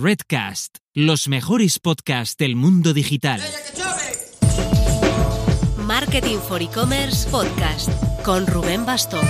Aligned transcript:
Redcast, 0.00 0.76
los 0.94 1.26
mejores 1.26 1.80
podcasts 1.80 2.36
del 2.36 2.54
mundo 2.54 2.94
digital. 2.94 3.40
Marketing 5.76 6.36
for 6.38 6.62
E-Commerce 6.62 7.28
Podcast 7.28 7.90
con 8.22 8.46
Rubén 8.46 8.86
Bastón. 8.86 9.26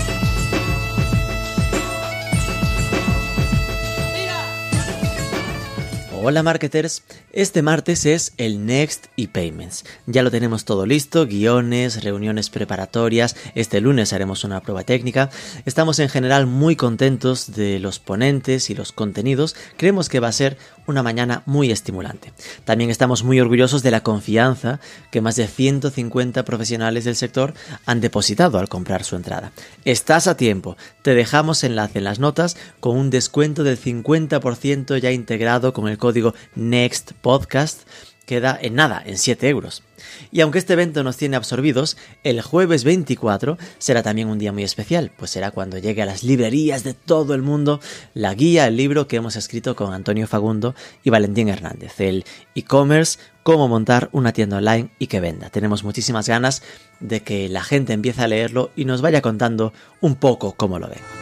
Hola 6.21 6.43
marketers, 6.43 7.03
este 7.39 7.63
martes 7.63 8.05
es 8.05 8.33
el 8.37 8.67
Next 8.67 9.07
ePayments. 9.17 9.85
Ya 10.07 10.25
lo 10.25 10.31
tenemos 10.33 10.65
todo 10.65 10.87
listo, 10.87 11.25
guiones, 11.25 12.03
reuniones 12.03 12.51
preparatorias, 12.51 13.37
este 13.55 13.81
lunes 13.81 14.13
haremos 14.13 14.43
una 14.43 14.61
prueba 14.61 14.83
técnica. 14.83 15.31
Estamos 15.65 16.01
en 16.01 16.09
general 16.09 16.47
muy 16.49 16.75
contentos 16.75 17.53
de 17.55 17.79
los 17.79 18.01
ponentes 18.01 18.71
y 18.71 18.75
los 18.75 18.91
contenidos, 18.91 19.55
creemos 19.77 20.09
que 20.09 20.19
va 20.19 20.27
a 20.27 20.33
ser 20.33 20.59
una 20.89 21.03
mañana 21.03 21.43
muy 21.47 21.71
estimulante. 21.71 22.33
También 22.65 22.91
estamos 22.91 23.23
muy 23.23 23.39
orgullosos 23.39 23.83
de 23.83 23.91
la 23.91 24.03
confianza 24.03 24.81
que 25.11 25.21
más 25.21 25.37
de 25.37 25.47
150 25.47 26.45
profesionales 26.45 27.05
del 27.05 27.15
sector 27.15 27.55
han 27.87 28.01
depositado 28.01 28.59
al 28.59 28.69
comprar 28.69 29.05
su 29.05 29.15
entrada. 29.15 29.53
Estás 29.85 30.27
a 30.27 30.37
tiempo, 30.37 30.77
te 31.03 31.15
dejamos 31.15 31.63
enlace 31.63 31.99
en 31.99 32.05
las 32.05 32.19
notas 32.19 32.57
con 32.81 32.97
un 32.97 33.11
descuento 33.11 33.65
del 33.65 33.79
50% 33.79 34.99
ya 34.99 35.13
integrado 35.13 35.73
con 35.73 35.89
el 35.89 35.99
código 35.99 36.35
NEXT 36.57 37.13
podcast 37.13 37.83
queda 38.29 38.57
en 38.61 38.75
nada, 38.75 39.03
en 39.05 39.17
7 39.17 39.49
euros. 39.49 39.83
Y 40.31 40.43
aunque 40.43 40.59
este 40.59 40.75
evento 40.75 41.03
nos 41.03 41.17
tiene 41.17 41.37
absorbidos, 41.37 41.97
el 42.23 42.43
jueves 42.43 42.85
24 42.85 43.57
será 43.79 44.03
también 44.03 44.29
un 44.29 44.39
día 44.39 44.53
muy 44.53 44.63
especial, 44.63 45.11
pues 45.17 45.31
será 45.31 45.51
cuando 45.51 45.79
llegue 45.79 46.03
a 46.03 46.07
las 46.07 46.23
librerías 46.23 46.85
de 46.85 46.93
todo 46.95 47.35
el 47.35 47.43
mundo 47.43 47.81
la 48.15 48.35
guía, 48.35 48.67
el 48.67 48.77
libro 48.77 49.09
que 49.09 49.17
hemos 49.17 49.35
escrito 49.35 49.75
con 49.75 49.95
Antonio 49.95 50.27
Fagundo 50.27 50.75
y 51.03 51.11
Valentín 51.11 51.49
Hernández, 51.49 51.99
el 52.01 52.25
e-commerce, 52.55 53.19
cómo 53.43 53.67
montar 53.67 54.11
una 54.13 54.35
tienda 54.35 54.59
online 54.59 54.91
y 54.99 55.07
que 55.07 55.21
venda. 55.21 55.49
Tenemos 55.49 55.83
muchísimas 55.83 56.29
ganas 56.29 56.63
de 57.01 57.23
que 57.23 57.49
la 57.49 57.65
gente 57.65 57.95
empiece 57.95 58.23
a 58.23 58.29
leerlo 58.29 58.71
y 58.77 58.85
nos 58.85 59.01
vaya 59.01 59.23
contando 59.23 59.73
un 60.03 60.17
poco 60.17 60.53
cómo 60.53 60.79
lo 60.79 60.89
ven. 60.89 61.18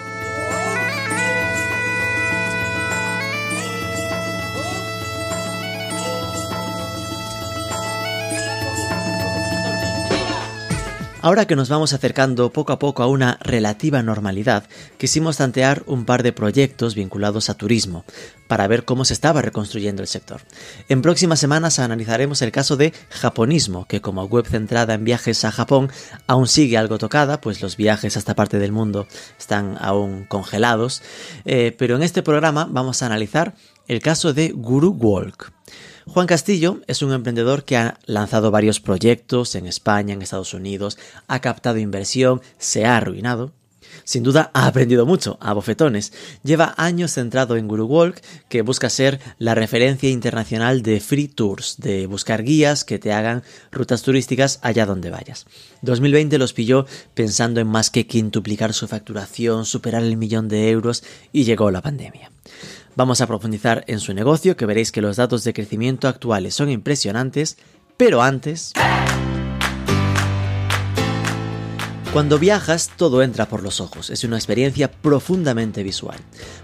Ahora 11.26 11.48
que 11.48 11.56
nos 11.56 11.68
vamos 11.68 11.92
acercando 11.92 12.52
poco 12.52 12.72
a 12.72 12.78
poco 12.78 13.02
a 13.02 13.08
una 13.08 13.36
relativa 13.42 14.00
normalidad, 14.00 14.68
quisimos 14.96 15.38
tantear 15.38 15.82
un 15.86 16.04
par 16.04 16.22
de 16.22 16.32
proyectos 16.32 16.94
vinculados 16.94 17.50
a 17.50 17.54
turismo, 17.54 18.04
para 18.46 18.68
ver 18.68 18.84
cómo 18.84 19.04
se 19.04 19.14
estaba 19.14 19.42
reconstruyendo 19.42 20.02
el 20.02 20.06
sector. 20.06 20.42
En 20.88 21.02
próximas 21.02 21.40
semanas 21.40 21.80
analizaremos 21.80 22.42
el 22.42 22.52
caso 22.52 22.76
de 22.76 22.92
Japonismo, 23.10 23.88
que 23.88 24.00
como 24.00 24.22
web 24.26 24.46
centrada 24.46 24.94
en 24.94 25.02
viajes 25.02 25.44
a 25.44 25.50
Japón 25.50 25.90
aún 26.28 26.46
sigue 26.46 26.78
algo 26.78 26.96
tocada, 26.96 27.40
pues 27.40 27.60
los 27.60 27.76
viajes 27.76 28.14
a 28.14 28.20
esta 28.20 28.36
parte 28.36 28.60
del 28.60 28.70
mundo 28.70 29.08
están 29.36 29.76
aún 29.80 30.26
congelados, 30.26 31.02
eh, 31.44 31.74
pero 31.76 31.96
en 31.96 32.04
este 32.04 32.22
programa 32.22 32.68
vamos 32.70 33.02
a 33.02 33.06
analizar 33.06 33.54
el 33.88 34.00
caso 34.00 34.32
de 34.32 34.50
Guru 34.50 34.90
Walk. 34.90 35.52
Juan 36.06 36.26
Castillo 36.26 36.80
es 36.86 37.02
un 37.02 37.12
emprendedor 37.12 37.64
que 37.64 37.76
ha 37.76 37.98
lanzado 38.06 38.50
varios 38.50 38.80
proyectos 38.80 39.54
en 39.54 39.66
España, 39.66 40.14
en 40.14 40.22
Estados 40.22 40.54
Unidos, 40.54 40.98
ha 41.26 41.40
captado 41.40 41.78
inversión, 41.78 42.40
se 42.58 42.84
ha 42.84 42.96
arruinado. 42.96 43.52
Sin 44.04 44.22
duda 44.22 44.50
ha 44.54 44.66
aprendido 44.66 45.06
mucho 45.06 45.38
a 45.40 45.52
bofetones. 45.52 46.12
Lleva 46.44 46.74
años 46.76 47.12
centrado 47.12 47.56
en 47.56 47.66
Guru 47.66 47.86
Walk, 47.86 48.20
que 48.48 48.62
busca 48.62 48.90
ser 48.90 49.20
la 49.38 49.54
referencia 49.54 50.10
internacional 50.10 50.82
de 50.82 51.00
free 51.00 51.28
tours, 51.28 51.76
de 51.78 52.06
buscar 52.06 52.42
guías 52.42 52.84
que 52.84 52.98
te 52.98 53.12
hagan 53.12 53.42
rutas 53.72 54.02
turísticas 54.02 54.60
allá 54.62 54.86
donde 54.86 55.10
vayas. 55.10 55.46
2020 55.82 56.38
los 56.38 56.52
pilló 56.52 56.86
pensando 57.14 57.60
en 57.60 57.68
más 57.68 57.90
que 57.90 58.06
quintuplicar 58.06 58.74
su 58.74 58.86
facturación, 58.86 59.64
superar 59.64 60.02
el 60.02 60.16
millón 60.16 60.48
de 60.48 60.70
euros 60.70 61.02
y 61.32 61.44
llegó 61.44 61.70
la 61.70 61.82
pandemia. 61.82 62.30
Vamos 62.96 63.20
a 63.20 63.26
profundizar 63.26 63.84
en 63.88 64.00
su 64.00 64.14
negocio, 64.14 64.56
que 64.56 64.64
veréis 64.64 64.90
que 64.90 65.02
los 65.02 65.16
datos 65.16 65.44
de 65.44 65.52
crecimiento 65.52 66.08
actuales 66.08 66.54
son 66.54 66.70
impresionantes, 66.70 67.58
pero 67.98 68.22
antes... 68.22 68.72
Cuando 72.14 72.38
viajas, 72.38 72.90
todo 72.96 73.22
entra 73.22 73.50
por 73.50 73.62
los 73.62 73.82
ojos, 73.82 74.08
es 74.08 74.24
una 74.24 74.36
experiencia 74.36 74.90
profundamente 74.90 75.82
visual. 75.82 76.16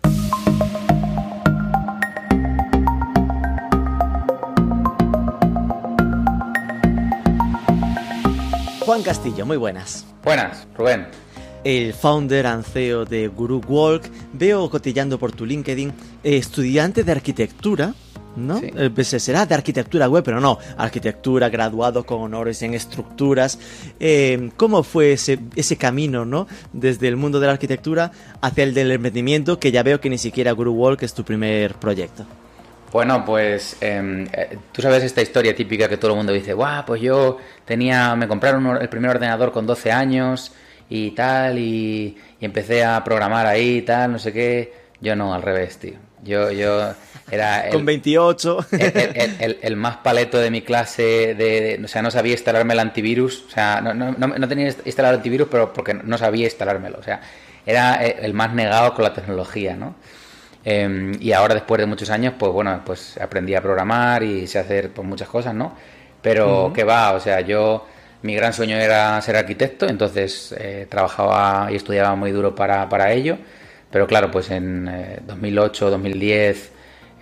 Juan 8.85 9.03
Castillo, 9.05 9.47
muy 9.47 9.57
buenas. 9.57 10.05
Buenas, 10.25 10.67
Rubén. 10.77 11.07
El 11.63 11.95
founder 11.95 12.47
and 12.49 12.65
CEO 12.65 13.05
de 13.05 13.29
Guru 13.29 13.61
Walk. 13.69 14.11
Veo 14.33 14.69
cotillando 14.69 15.21
por 15.21 15.31
tu 15.31 15.47
LinkedIn, 15.47 15.93
estudiante 16.25 17.05
de 17.05 17.13
arquitectura, 17.13 17.95
¿no? 18.35 18.59
Sí. 18.59 18.71
Eh, 18.75 18.91
pues, 18.93 19.07
será 19.09 19.47
de 19.47 19.55
arquitectura 19.55 20.09
web, 20.09 20.25
pero 20.25 20.41
no, 20.41 20.59
arquitectura, 20.77 21.49
graduado 21.49 22.05
con 22.05 22.23
honores 22.23 22.61
en 22.63 22.75
estructuras. 22.75 23.57
Eh, 24.01 24.51
¿Cómo 24.57 24.83
fue 24.83 25.13
ese, 25.13 25.39
ese 25.55 25.77
camino, 25.77 26.25
¿no? 26.25 26.49
Desde 26.73 27.07
el 27.07 27.17
mundo 27.17 27.39
de 27.39 27.47
la 27.47 27.53
arquitectura 27.53 28.11
hacia 28.41 28.65
el 28.65 28.75
del 28.75 28.91
emprendimiento, 28.91 29.61
que 29.61 29.71
ya 29.71 29.85
veo 29.85 30.01
que 30.01 30.11
ni 30.11 30.19
siquiera 30.19 30.51
Guru 30.51 30.73
Walk 30.73 31.05
es 31.05 31.15
tu 31.15 31.23
primer 31.23 31.75
proyecto. 31.75 32.27
Bueno, 32.93 33.25
pues 33.25 33.77
em, 33.81 34.27
eh, 34.33 34.59
tú 34.71 34.83
sabes 34.83 35.03
esta 35.03 35.23
historia 35.23 35.55
típica 35.57 35.89
que 35.89 35.97
todo 35.97 36.11
el 36.11 36.17
mundo 36.19 36.33
dice, 36.33 36.53
guau, 36.53 36.85
pues 36.85 37.01
yo 37.01 37.39
tenía, 37.65 38.15
me 38.17 38.29
compraron 38.29 38.67
un 38.67 38.77
el 38.77 38.89
primer 38.89 39.11
ordenador 39.11 39.51
con 39.51 39.67
12 39.67 39.91
años 39.91 40.53
y 40.91 41.13
tal, 41.13 41.59
y, 41.59 42.17
y 42.39 42.45
empecé 42.45 42.85
a 42.85 43.03
programar 43.03 43.47
ahí 43.47 43.79
y 43.79 43.83
tal, 43.83 44.13
no 44.13 44.19
sé 44.19 44.33
qué. 44.33 44.75
Yo 45.01 45.17
no, 45.17 45.33
al 45.35 45.43
revés, 45.43 45.79
tío. 45.79 45.95
Yo, 46.23 46.51
yo 46.53 46.93
era 47.31 47.63
el, 47.67 47.73
Con 47.73 47.85
28. 47.87 48.67
el, 48.73 48.81
el- 49.17 49.37
el- 49.41 49.59
el 49.63 49.77
más 49.77 49.97
paleto 49.97 50.39
de 50.39 50.51
mi 50.51 50.61
clase, 50.63 51.35
de, 51.35 51.35
de- 51.79 51.81
o 51.85 51.89
sea, 51.89 52.03
no 52.03 52.11
sabía 52.11 52.35
instalarme 52.35 52.75
el 52.75 52.81
antivirus, 52.81 53.45
o 53.49 53.51
sea, 53.51 53.81
no, 53.81 53.95
no, 53.95 54.13
no, 54.19 54.29
no 54.29 54.49
tenía 54.49 54.67
instalado 54.85 55.15
el 55.15 55.19
antivirus, 55.21 55.49
pero 55.51 55.73
porque 55.73 55.95
no 55.95 56.19
sabía 56.19 56.45
instalármelo, 56.45 56.99
o 56.99 57.03
sea, 57.03 57.21
era 57.67 58.05
eh, 58.07 58.17
el 58.21 58.35
más 58.35 58.53
negado 58.53 58.93
con 58.95 59.03
la 59.05 59.13
tecnología, 59.15 59.75
¿no? 59.77 59.95
Eh, 60.65 61.13
y 61.21 61.33
ahora, 61.33 61.55
después 61.55 61.81
de 61.81 61.87
muchos 61.87 62.11
años, 62.11 62.35
pues 62.39 62.53
bueno, 62.53 62.81
pues 62.85 63.19
aprendí 63.19 63.55
a 63.55 63.61
programar 63.61 64.23
y 64.23 64.47
sé 64.47 64.59
hacer 64.59 64.91
pues, 64.91 65.07
muchas 65.07 65.29
cosas, 65.29 65.55
¿no? 65.55 65.75
Pero 66.21 66.73
que 66.73 66.85
va, 66.85 67.13
o 67.13 67.21
sea, 67.21 67.41
yo, 67.41 67.87
mi 68.23 68.35
gran 68.35 68.53
sueño 68.53 68.77
era 68.77 69.21
ser 69.23 69.37
arquitecto, 69.37 69.89
entonces 69.89 70.55
eh, 70.57 70.87
trabajaba 70.89 71.71
y 71.73 71.77
estudiaba 71.77 72.15
muy 72.15 72.31
duro 72.31 72.55
para, 72.55 72.89
para 72.89 73.13
ello. 73.13 73.39
Pero 73.91 74.07
claro, 74.07 74.31
pues 74.31 74.51
en 74.51 74.89
eh, 74.89 75.19
2008, 75.27 75.91
2010, 75.91 76.73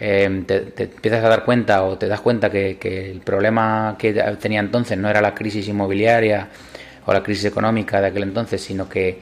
eh, 0.00 0.42
te, 0.46 0.60
te 0.60 0.82
empiezas 0.84 1.24
a 1.24 1.28
dar 1.28 1.44
cuenta 1.44 1.82
o 1.84 1.98
te 1.98 2.08
das 2.08 2.20
cuenta 2.20 2.50
que, 2.50 2.78
que 2.78 3.10
el 3.10 3.20
problema 3.20 3.96
que 3.98 4.12
tenía 4.40 4.60
entonces 4.60 4.96
no 4.96 5.08
era 5.08 5.20
la 5.20 5.34
crisis 5.34 5.66
inmobiliaria 5.68 6.48
o 7.06 7.12
la 7.12 7.22
crisis 7.22 7.46
económica 7.46 8.00
de 8.00 8.08
aquel 8.08 8.22
entonces, 8.24 8.62
sino 8.62 8.88
que 8.88 9.18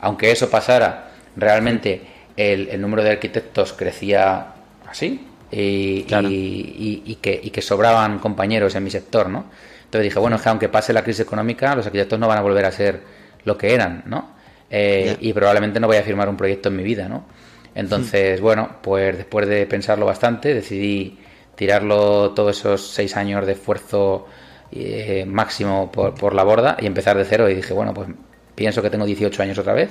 aunque 0.00 0.30
eso 0.30 0.50
pasara, 0.50 1.10
realmente 1.36 2.11
el, 2.36 2.68
el 2.68 2.80
número 2.80 3.02
de 3.02 3.10
arquitectos 3.10 3.72
crecía 3.72 4.46
así 4.88 5.26
y, 5.50 6.04
Claro. 6.04 6.28
y- 6.28 6.32
y- 6.34 7.02
y 7.12 7.14
que, 7.16 7.38
y 7.42 7.50
que 7.50 7.62
sobraban 7.62 8.18
compañeros 8.18 8.74
en 8.74 8.84
mi 8.84 8.90
sector, 8.90 9.28
¿no? 9.28 9.44
Entonces 9.84 10.04
dije, 10.04 10.18
bueno, 10.18 10.36
es 10.36 10.42
que 10.42 10.48
aunque 10.48 10.68
pase 10.70 10.92
la 10.92 11.02
crisis 11.04 11.20
económica, 11.20 11.74
los 11.76 11.84
arquitectos 11.86 12.18
no 12.18 12.26
van 12.28 12.38
a 12.38 12.42
volver 12.42 12.64
a 12.64 12.72
ser 12.72 13.00
lo 13.44 13.58
que 13.58 13.74
eran, 13.74 14.02
¿no? 14.06 14.30
Eh. 14.70 15.16
Y 15.20 15.32
probablemente 15.34 15.78
no 15.80 15.88
vaya 15.88 16.00
a 16.00 16.04
firmar 16.04 16.28
un 16.30 16.36
proyecto 16.36 16.70
en 16.70 16.76
mi 16.76 16.82
vida, 16.82 17.08
¿no? 17.08 17.26
Entonces, 17.74 18.40
bueno, 18.40 18.76
pues 18.82 19.16
después 19.16 19.46
de 19.48 19.66
pensarlo 19.66 20.06
bastante, 20.06 20.54
decidí 20.54 21.18
tirarlo 21.54 22.30
todos 22.30 22.58
esos 22.58 22.88
seis 22.88 23.16
años 23.16 23.46
de 23.46 23.52
esfuerzo 23.52 24.26
eh, 24.70 25.24
máximo 25.26 25.92
por, 25.92 26.14
por 26.14 26.34
la 26.34 26.42
borda 26.44 26.76
y 26.80 26.86
empezar 26.86 27.16
de 27.18 27.24
cero. 27.26 27.48
Y 27.50 27.54
dije, 27.54 27.74
bueno, 27.74 27.92
pues 27.92 28.08
pienso 28.54 28.80
que 28.82 28.88
tengo 28.90 29.04
18 29.04 29.42
años 29.42 29.58
otra 29.58 29.74
vez 29.74 29.90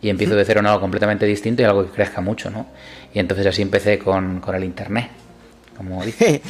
y 0.00 0.08
empiezo 0.10 0.34
de 0.36 0.44
cero 0.44 0.60
en 0.60 0.66
algo 0.66 0.80
completamente 0.80 1.26
distinto 1.26 1.62
y 1.62 1.64
algo 1.64 1.84
que 1.84 1.90
crezca 1.90 2.20
mucho, 2.20 2.50
¿no? 2.50 2.66
Y 3.12 3.18
entonces 3.18 3.46
así 3.46 3.62
empecé 3.62 3.98
con, 3.98 4.40
con 4.40 4.54
el 4.54 4.64
Internet. 4.64 5.08
como 5.76 6.04
dice. 6.06 6.40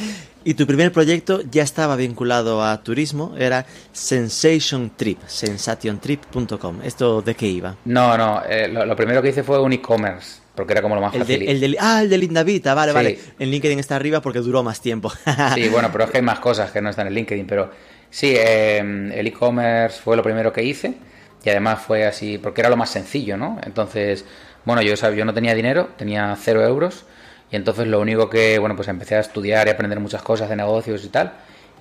y 0.43 0.53
tu 0.53 0.65
primer 0.67 0.91
proyecto 0.91 1.41
ya 1.49 1.63
estaba 1.63 1.95
vinculado 1.95 2.63
a 2.63 2.81
turismo, 2.83 3.35
era 3.37 3.65
Sensation 3.91 4.91
Trip, 4.95 5.19
sensationtrip.com. 5.27 6.79
¿Esto 6.83 7.21
de 7.21 7.35
qué 7.35 7.47
iba? 7.47 7.75
No, 7.85 8.17
no, 8.17 8.41
eh, 8.47 8.67
lo, 8.67 8.85
lo 8.85 8.95
primero 8.95 9.21
que 9.21 9.29
hice 9.29 9.43
fue 9.43 9.59
un 9.61 9.73
e-commerce 9.73 10.39
porque 10.55 10.73
era 10.73 10.81
como 10.81 10.95
lo 10.95 11.01
más 11.01 11.13
el 11.13 11.21
fácil. 11.21 11.39
De, 11.39 11.51
el 11.51 11.59
de, 11.61 11.77
ah, 11.79 12.01
el 12.01 12.09
de 12.09 12.17
Lindavita, 12.17 12.73
vale, 12.73 12.91
Sí. 12.91 12.95
vale. 12.95 13.19
En 13.39 13.49
LinkedIn 13.49 13.79
está 13.79 13.95
arriba 13.95 14.21
porque 14.21 14.39
duró 14.39 14.61
más 14.61 14.81
tiempo. 14.81 15.11
Sí, 15.55 15.69
bueno, 15.69 15.89
pero 15.91 16.03
es 16.05 16.11
que 16.11 16.17
hay 16.17 16.23
más 16.23 16.39
cosas 16.39 16.71
que 16.71 16.81
no 16.81 16.89
están 16.89 17.07
en 17.07 17.13
LinkedIn, 17.13 17.45
pero 17.47 17.71
sí, 18.09 18.33
eh, 18.35 18.79
el 18.79 19.25
e-commerce 19.27 20.01
fue 20.01 20.17
lo 20.17 20.23
primero 20.23 20.51
que 20.51 20.61
hice 20.63 20.95
y 21.43 21.49
además 21.49 21.81
fue 21.81 22.05
así, 22.05 22.37
porque 22.37 22.61
era 22.61 22.69
lo 22.69 22.77
más 22.77 22.89
sencillo, 22.89 23.37
¿no? 23.37 23.57
Entonces, 23.63 24.25
bueno, 24.65 24.81
yo, 24.81 24.93
sab- 24.93 25.15
yo 25.15 25.25
no 25.25 25.33
tenía 25.33 25.53
dinero, 25.55 25.89
tenía 25.97 26.35
cero 26.39 26.63
euros 26.65 27.05
y 27.51 27.55
entonces 27.55 27.87
lo 27.87 27.99
único 27.99 28.29
que, 28.29 28.59
bueno, 28.59 28.75
pues 28.75 28.87
empecé 28.87 29.15
a 29.15 29.19
estudiar 29.21 29.67
y 29.67 29.71
aprender 29.71 29.99
muchas 29.99 30.21
cosas 30.21 30.49
de 30.49 30.55
negocios 30.55 31.03
y 31.05 31.09
tal 31.09 31.31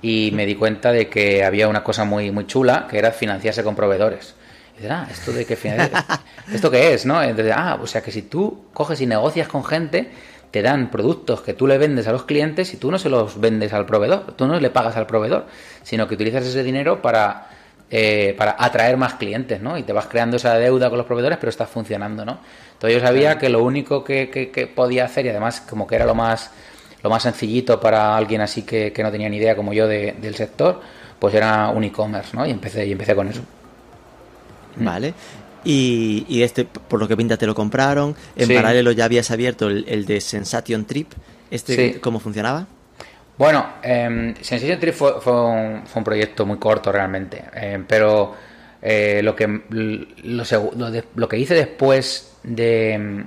y 0.00 0.30
me 0.32 0.46
di 0.46 0.54
cuenta 0.54 0.92
de 0.92 1.08
que 1.08 1.44
había 1.44 1.66
una 1.68 1.82
cosa 1.82 2.04
muy, 2.04 2.30
muy 2.30 2.46
chula 2.46 2.86
que 2.88 2.98
era 2.98 3.10
financiarse 3.10 3.64
con 3.64 3.74
proveedores. 3.74 4.34
Y 4.74 4.82
dices, 4.82 4.90
ah, 4.92 5.08
¿esto 5.10 5.32
de 5.32 5.44
qué 5.44 5.56
¿Esto 6.54 6.70
qué 6.70 6.94
es, 6.94 7.04
no? 7.04 7.20
Entonces, 7.22 7.52
ah, 7.56 7.78
o 7.82 7.86
sea 7.86 8.00
que 8.00 8.12
si 8.12 8.22
tú 8.22 8.66
coges 8.72 9.00
y 9.00 9.06
negocias 9.06 9.48
con 9.48 9.64
gente, 9.64 10.08
te 10.52 10.62
dan 10.62 10.90
productos 10.90 11.40
que 11.42 11.52
tú 11.52 11.66
le 11.66 11.76
vendes 11.78 12.06
a 12.06 12.12
los 12.12 12.22
clientes 12.24 12.72
y 12.72 12.76
tú 12.76 12.90
no 12.90 12.98
se 12.98 13.10
los 13.10 13.40
vendes 13.40 13.72
al 13.72 13.84
proveedor, 13.86 14.32
tú 14.36 14.46
no 14.46 14.58
le 14.58 14.70
pagas 14.70 14.96
al 14.96 15.06
proveedor, 15.06 15.46
sino 15.82 16.06
que 16.08 16.14
utilizas 16.14 16.46
ese 16.46 16.62
dinero 16.62 17.02
para, 17.02 17.48
eh, 17.90 18.34
para 18.36 18.56
atraer 18.58 18.96
más 18.96 19.14
clientes, 19.14 19.60
¿no? 19.60 19.78
Y 19.78 19.82
te 19.82 19.92
vas 19.92 20.06
creando 20.06 20.36
esa 20.36 20.54
deuda 20.58 20.88
con 20.90 20.98
los 20.98 21.06
proveedores, 21.06 21.38
pero 21.38 21.50
estás 21.50 21.70
funcionando, 21.70 22.24
¿no? 22.24 22.38
Entonces 22.74 23.00
yo 23.00 23.06
sabía 23.06 23.38
que 23.38 23.48
lo 23.48 23.62
único 23.64 24.04
que, 24.04 24.28
que- 24.30 24.50
que 24.50 24.66
podía 24.66 25.04
hacer, 25.06 25.26
y 25.26 25.30
además 25.30 25.60
como 25.62 25.86
que 25.86 25.96
era 25.96 26.04
lo 26.04 26.14
más, 26.14 26.50
lo 27.02 27.10
más 27.10 27.22
sencillito 27.22 27.80
para 27.80 28.16
alguien 28.16 28.40
así 28.40 28.62
que, 28.62 28.92
que 28.92 29.02
no 29.02 29.10
tenía 29.10 29.28
ni 29.28 29.38
idea 29.38 29.56
como 29.56 29.72
yo 29.72 29.86
de- 29.88 30.12
del 30.20 30.34
sector, 30.34 30.80
pues 31.18 31.34
era 31.34 31.68
un 31.70 31.82
e-commerce, 31.84 32.36
¿no? 32.36 32.46
Y 32.46 32.50
empecé, 32.50 32.86
y 32.86 32.92
empecé 32.92 33.14
con 33.14 33.26
eso. 33.28 33.40
Vale. 34.76 35.14
Y, 35.64 36.24
y 36.28 36.42
este, 36.42 36.64
por 36.64 37.00
lo 37.00 37.08
que 37.08 37.16
pinta, 37.16 37.36
te 37.36 37.46
lo 37.46 37.54
compraron. 37.54 38.14
En 38.36 38.46
Sí. 38.46 38.54
paralelo 38.54 38.92
ya 38.92 39.06
habías 39.06 39.30
abierto 39.30 39.66
el, 39.68 39.84
el 39.88 40.06
de 40.06 40.20
Sensation 40.20 40.84
Trip. 40.84 41.12
¿Este 41.50 41.74
Sí. 41.94 41.98
cómo 42.00 42.20
funcionaba? 42.20 42.66
Bueno, 43.38 43.74
eh, 43.82 44.34
Sensation 44.40 44.78
Trip 44.80 44.94
fue, 44.94 45.20
fue 45.20 45.32
un, 45.32 45.86
fue 45.86 46.00
un 46.00 46.04
proyecto 46.04 46.44
muy 46.44 46.58
corto 46.58 46.90
realmente, 46.90 47.44
eh, 47.54 47.82
pero 47.86 48.34
eh, 48.82 49.20
lo, 49.22 49.34
que, 49.36 49.46
lo, 49.70 50.44
lo 50.76 50.90
de- 50.90 51.04
lo 51.14 51.28
que 51.28 51.38
hice 51.38 51.54
después 51.54 52.32
de, 52.42 53.24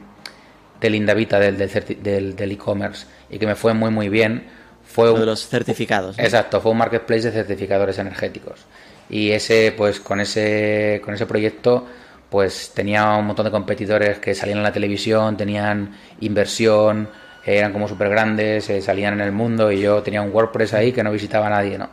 del 0.82 0.96
Indavita, 0.96 1.40
del 1.40 1.58
del 1.58 2.36
del 2.36 2.52
e-commerce, 2.52 3.06
y 3.30 3.40
que 3.40 3.48
me 3.48 3.56
fue 3.56 3.74
muy 3.74 3.90
muy 3.92 4.10
bien, 4.10 4.44
fue 4.84 5.06
Lo 5.06 5.14
un, 5.14 5.20
de 5.22 5.26
los 5.28 5.48
certificados. 5.48 6.18
¿no? 6.18 6.24
Exacto, 6.24 6.60
fue 6.60 6.72
un 6.72 6.78
marketplace 6.80 7.24
de 7.24 7.32
certificadores 7.32 7.98
energéticos. 7.98 8.66
Y 9.10 9.32
ese, 9.32 9.74
pues 9.78 10.00
con 10.00 10.20
ese, 10.20 11.02
con 11.04 11.14
ese 11.14 11.26
proyecto, 11.26 11.86
pues 12.30 12.72
tenía 12.74 13.16
un 13.16 13.28
montón 13.28 13.46
de 13.46 13.52
competidores 13.52 14.20
que 14.20 14.34
salían 14.36 14.58
en 14.60 14.64
la 14.64 14.72
televisión, 14.74 15.36
tenían 15.38 15.96
inversión, 16.22 17.10
eran 17.46 17.74
como 17.74 17.88
súper 17.88 18.10
grandes, 18.10 18.70
eh, 18.70 18.82
salían 18.82 19.14
en 19.16 19.22
el 19.22 19.32
mundo 19.32 19.72
y 19.72 19.82
yo 19.82 20.02
tenía 20.04 20.22
un 20.22 20.32
WordPress 20.34 20.74
ahí 20.74 20.92
que 20.92 21.04
no 21.04 21.12
visitaba 21.12 21.48
a 21.48 21.50
nadie, 21.52 21.78
¿no? 21.78 21.90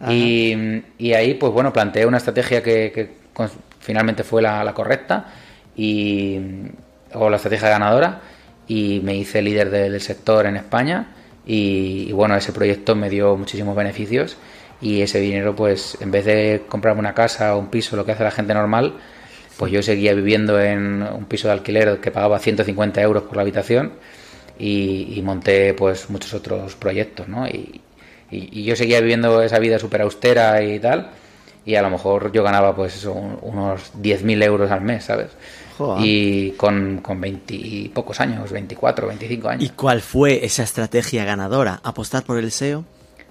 Y, 0.00 0.54
y 0.98 1.12
ahí, 1.14 1.34
pues 1.34 1.52
bueno, 1.52 1.72
planteé 1.72 2.06
una 2.06 2.18
estrategia 2.18 2.62
que, 2.62 2.92
que 2.92 3.10
con- 3.32 3.50
finalmente 3.80 4.22
fue 4.24 4.42
la, 4.42 4.62
la 4.64 4.74
correcta 4.74 5.26
y, 5.76 6.38
o 7.14 7.28
la 7.30 7.36
estrategia 7.36 7.68
ganadora 7.68 8.20
y 8.66 9.00
me 9.02 9.16
hice 9.16 9.42
líder 9.42 9.70
de- 9.70 9.90
del 9.90 10.00
sector 10.00 10.46
en 10.46 10.56
España 10.56 11.08
y, 11.46 12.06
y, 12.08 12.12
bueno, 12.12 12.36
ese 12.36 12.52
proyecto 12.52 12.94
me 12.94 13.08
dio 13.10 13.36
muchísimos 13.36 13.74
beneficios 13.76 14.36
y 14.80 15.00
ese 15.02 15.18
dinero, 15.20 15.56
pues 15.56 15.96
en 16.00 16.10
vez 16.10 16.24
de 16.26 16.62
comprarme 16.68 17.00
una 17.00 17.14
casa 17.14 17.54
o 17.56 17.58
un 17.58 17.68
piso, 17.68 17.96
lo 17.96 18.04
que 18.04 18.12
hace 18.12 18.22
la 18.24 18.30
gente 18.30 18.54
normal, 18.54 18.94
pues 19.56 19.72
yo 19.72 19.82
seguía 19.82 20.14
viviendo 20.14 20.60
en 20.60 21.02
un 21.02 21.24
piso 21.24 21.48
de 21.48 21.54
alquiler 21.54 21.98
que 22.00 22.10
pagaba 22.12 22.38
150 22.38 23.02
euros 23.02 23.24
por 23.24 23.36
la 23.36 23.42
habitación 23.42 23.92
y, 24.58 25.14
y 25.16 25.22
monté 25.22 25.74
pues 25.74 26.10
muchos 26.10 26.34
otros 26.34 26.74
proyectos, 26.76 27.28
¿no? 27.28 27.46
Y, 27.46 27.80
y- 28.30 28.60
y 28.60 28.64
yo 28.64 28.76
seguía 28.76 29.00
viviendo 29.00 29.40
esa 29.42 29.58
vida 29.58 29.78
súper 29.78 30.02
austera 30.02 30.62
y 30.62 30.78
tal, 30.80 31.10
y 31.64 31.74
a 31.76 31.82
lo 31.82 31.90
mejor 31.90 32.32
yo 32.32 32.42
ganaba 32.42 32.74
pues 32.74 32.96
eso, 32.96 33.12
un- 33.12 33.38
unos 33.42 33.92
10.000 33.94 34.42
euros 34.42 34.70
al 34.70 34.80
mes, 34.82 35.04
¿sabes? 35.04 35.28
Joder. 35.76 36.04
Y 36.04 36.50
con, 36.52 36.98
con 37.02 37.20
20 37.20 37.54
y 37.54 37.88
pocos 37.88 38.20
años, 38.20 38.50
24, 38.50 39.06
25 39.06 39.48
años. 39.48 39.64
¿Y 39.64 39.68
cuál 39.70 40.00
fue 40.02 40.44
esa 40.44 40.62
estrategia 40.64 41.24
ganadora? 41.24 41.80
¿Apostar 41.84 42.24
por 42.24 42.38
el 42.38 42.48
SEO? 42.50 42.84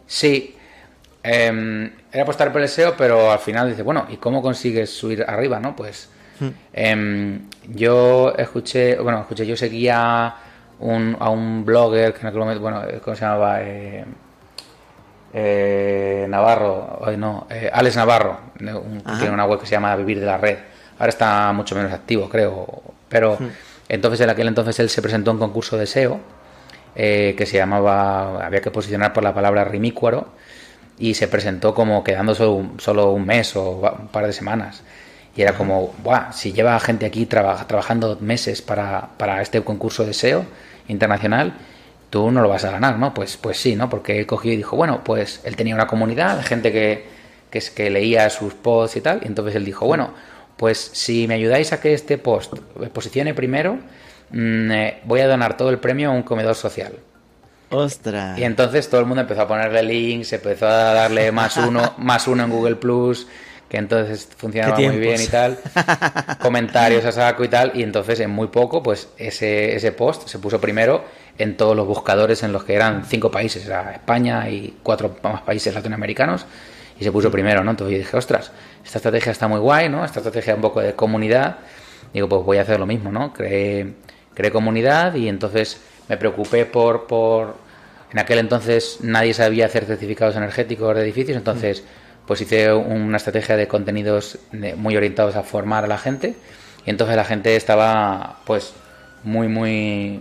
Sí, 0.06 0.56
em, 1.24 1.92
era 2.12 2.24
apostar 2.24 2.52
por 2.52 2.62
el 2.62 2.70
SEO, 2.70 2.96
pero 2.98 3.32
al 3.32 3.40
final 3.40 3.70
dice, 3.70 3.84
bueno, 3.84 4.06
¿y 4.10 4.18
cómo 4.18 4.42
consigues 4.42 4.90
subir 4.90 5.24
arriba, 5.28 5.60
no? 5.60 5.76
Pues 5.76 6.10
em, 6.74 7.42
yo 7.68 8.34
escuché, 8.38 8.96
bueno, 8.98 9.22
escuché, 9.22 9.46
yo 9.46 9.58
seguía 9.58 10.34
un, 10.80 11.18
a 11.20 11.30
un 11.30 11.66
blogger 11.66 12.14
que 12.14 12.22
en 12.22 12.28
aquel 12.28 12.40
momento, 12.40 12.62
bueno, 12.62 12.82
¿cómo 13.04 13.16
se 13.16 13.22
llamaba? 13.24 13.62
Eh, 13.62 14.06
eh, 15.34 16.26
Navarro, 16.30 17.00
hoy 17.02 17.18
no, 17.18 17.48
eh, 17.50 17.70
Alex 17.72 17.96
Navarro, 17.96 18.38
un- 18.60 19.04
tiene 19.18 19.34
una 19.34 19.46
web 19.46 19.60
que 19.60 19.66
se 19.66 19.72
llama 19.74 19.96
Vivir 19.96 20.20
de 20.20 20.26
la 20.26 20.38
Red. 20.38 20.58
Ahora 21.00 21.10
está 21.10 21.52
mucho 21.54 21.76
menos 21.76 21.92
activo, 21.92 22.28
creo. 22.30 22.82
Pero 23.10 23.38
entonces, 23.90 24.22
en 24.22 24.30
aquel 24.30 24.48
entonces, 24.48 24.80
él 24.80 24.90
se 24.90 25.02
presentó 25.02 25.32
a 25.32 25.34
un 25.34 25.40
concurso 25.40 25.78
de 25.78 25.86
SEO 25.86 26.20
eh, 26.96 27.36
que 27.38 27.46
se 27.46 27.58
llamaba, 27.58 28.44
había 28.46 28.62
que 28.62 28.72
posicionar 28.72 29.14
por 29.14 29.24
la 29.24 29.34
palabra 29.34 29.64
rimícuaro 29.66 30.30
y 30.98 31.14
se 31.14 31.28
presentó 31.28 31.76
como 31.76 32.04
quedando 32.04 32.34
solo 32.34 32.54
un, 32.54 32.80
solo 32.80 33.12
un 33.12 33.26
mes 33.26 33.56
o 33.56 33.72
un 34.00 34.08
par 34.08 34.26
de 34.26 34.34
semanas. 34.34 34.82
Y 35.36 35.44
era 35.44 35.54
como, 35.54 35.94
Buah, 36.04 36.32
si 36.34 36.54
lleva 36.54 36.80
gente 36.80 37.06
aquí 37.06 37.28
traba- 37.28 37.68
trabajando 37.68 38.18
meses 38.20 38.64
para, 38.64 39.10
para 39.18 39.42
este 39.44 39.62
concurso 39.62 40.04
de 40.06 40.14
SEO 40.14 40.46
internacional, 40.88 41.54
tú 42.10 42.32
no 42.32 42.42
lo 42.42 42.50
vas 42.50 42.64
a 42.66 42.72
ganar, 42.72 42.98
¿no? 43.00 43.14
Pues, 43.14 43.38
pues 43.38 43.58
sí, 43.60 43.76
¿no? 43.76 43.90
Porque 43.90 44.20
él 44.20 44.26
cogió 44.26 44.52
y 44.54 44.58
dijo, 44.58 44.76
bueno, 44.76 45.04
pues 45.04 45.42
él 45.44 45.56
tenía 45.56 45.76
una 45.76 45.88
comunidad 45.88 46.38
de 46.38 46.44
gente 46.44 46.72
que, 46.72 47.06
que, 47.50 47.58
es- 47.60 47.70
que 47.72 47.90
leía 47.90 48.30
sus 48.30 48.54
posts 48.54 48.98
y 48.98 49.02
tal, 49.02 49.22
y 49.24 49.28
entonces 49.28 49.56
él 49.56 49.66
dijo, 49.66 49.86
bueno, 49.86 50.12
pues 50.58 50.78
si 50.94 51.28
me 51.28 51.36
ayudáis 51.36 51.74
a 51.74 51.80
que 51.82 51.94
este 51.94 52.18
post 52.18 52.54
posicione 52.94 53.34
primero, 53.34 53.76
mm, 54.32 54.72
eh, 54.72 55.02
voy 55.06 55.20
a 55.22 55.28
donar 55.28 55.56
todo 55.58 55.70
el 55.70 55.80
premio 55.80 56.10
a 56.10 56.14
un 56.14 56.24
comedor 56.24 56.56
social. 56.56 56.94
¡Ostras! 57.70 58.40
Y 58.40 58.44
entonces 58.46 58.90
todo 58.90 59.02
el 59.02 59.08
mundo 59.08 59.22
empezó 59.22 59.42
a 59.42 59.48
ponerle 59.48 59.84
links, 59.84 60.32
empezó 60.32 60.68
a 60.68 60.94
darle 60.94 61.32
más 61.34 61.58
uno, 61.58 61.94
más 61.98 62.28
uno 62.28 62.44
en 62.46 62.50
Google 62.50 62.78
Plus, 62.78 63.28
que 63.70 63.78
entonces 63.78 64.30
funcionaba 64.38 64.78
muy 64.80 64.98
bien 64.98 65.22
y 65.22 65.28
tal. 65.28 65.58
Comentarios 66.42 67.04
a 67.06 67.12
saco 67.12 67.44
y 67.44 67.50
tal. 67.50 67.72
Y 67.76 67.84
entonces 67.84 68.20
en 68.20 68.30
muy 68.30 68.48
poco, 68.48 68.82
pues 68.82 69.10
ese, 69.18 69.76
ese 69.76 69.92
post 69.92 70.28
se 70.28 70.40
puso 70.40 70.62
primero 70.62 71.04
en 71.38 71.58
todos 71.58 71.76
los 71.76 71.86
buscadores 71.86 72.44
en 72.44 72.52
los 72.52 72.64
que 72.64 72.74
eran 72.74 73.06
cinco 73.06 73.30
países, 73.30 73.66
era 73.66 73.92
España 73.92 74.50
y 74.50 74.78
cuatro 74.82 75.18
más 75.22 75.42
países 75.42 75.74
latinoamericanos. 75.74 76.46
Y 77.00 77.04
se 77.04 77.12
puso 77.12 77.30
primero, 77.30 77.64
¿no? 77.64 77.72
Entonces 77.72 77.94
yo 77.94 78.00
dije, 78.00 78.18
ostras, 78.18 78.52
esta 78.84 78.98
estrategia 78.98 79.32
está 79.32 79.48
muy 79.48 79.60
guay, 79.60 79.88
¿no? 79.88 80.04
Esta 80.04 80.20
estrategia 80.20 80.56
un 80.56 80.62
poco 80.62 80.82
de 80.82 80.94
comunidad. 80.94 81.58
Digo, 82.12 82.28
pues 82.28 82.44
voy 82.44 82.58
a 82.58 82.62
hacer 82.62 82.80
lo 82.80 82.88
mismo, 82.88 83.12
¿no? 83.12 83.34
Creé, 83.34 83.94
creé 84.34 84.50
comunidad 84.50 85.14
y 85.14 85.28
entonces 85.28 85.80
me 86.08 86.18
preocupé 86.18 86.66
por, 86.66 87.06
por... 87.06 87.56
En 88.12 88.20
aquel 88.20 88.40
entonces 88.40 89.00
nadie 89.02 89.34
sabía 89.34 89.66
hacer 89.66 89.86
certificados 89.86 90.38
energéticos 90.38 90.96
de 90.96 91.02
edificios, 91.02 91.38
entonces 91.38 91.84
pues 92.28 92.42
hice 92.42 92.72
una 92.74 93.18
estrategia 93.18 93.56
de 93.56 93.68
contenidos 93.68 94.38
muy 94.76 94.96
orientados 94.98 95.36
a 95.36 95.44
formar 95.44 95.86
a 95.86 95.88
la 95.88 95.98
gente 95.98 96.36
y 96.86 96.90
entonces 96.90 97.16
la 97.16 97.24
gente 97.26 97.56
estaba 97.56 98.38
pues 98.46 98.74
muy, 99.24 99.48
muy... 99.48 100.20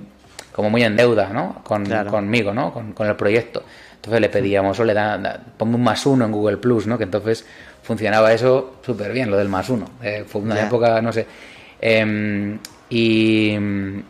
como 0.52 0.70
muy 0.70 0.82
en 0.84 0.96
deuda, 0.96 1.28
¿no? 1.32 1.60
Con, 1.64 1.84
Claro. 1.84 2.10
conmigo, 2.10 2.54
¿no? 2.54 2.72
Con, 2.72 2.92
con 2.92 3.06
el 3.08 3.16
proyecto. 3.16 3.62
Entonces 3.96 4.20
le 4.20 4.28
pedíamos, 4.28 4.78
o 4.78 4.84
le 4.84 4.94
da, 4.94 5.18
da- 5.18 5.40
ponme 5.56 5.75
un 5.75 5.82
más 5.82 6.06
uno 6.06 6.25
en 6.25 6.32
Google 6.32 6.56
Plus, 6.58 6.86
¿no? 6.86 6.96
Que 6.96 7.04
entonces 7.04 7.44
funcionaba 7.82 8.32
eso 8.32 8.76
súper 8.84 9.12
bien, 9.12 9.30
lo 9.30 9.36
del 9.36 9.48
más 9.48 9.68
uno. 9.68 9.86
Eh, 10.02 10.25
fue 10.26 10.40
una 10.42 10.60
época, 10.64 11.00
no 11.02 11.12
sé. 11.12 11.26
Em, 11.80 12.58
y, 12.88 13.56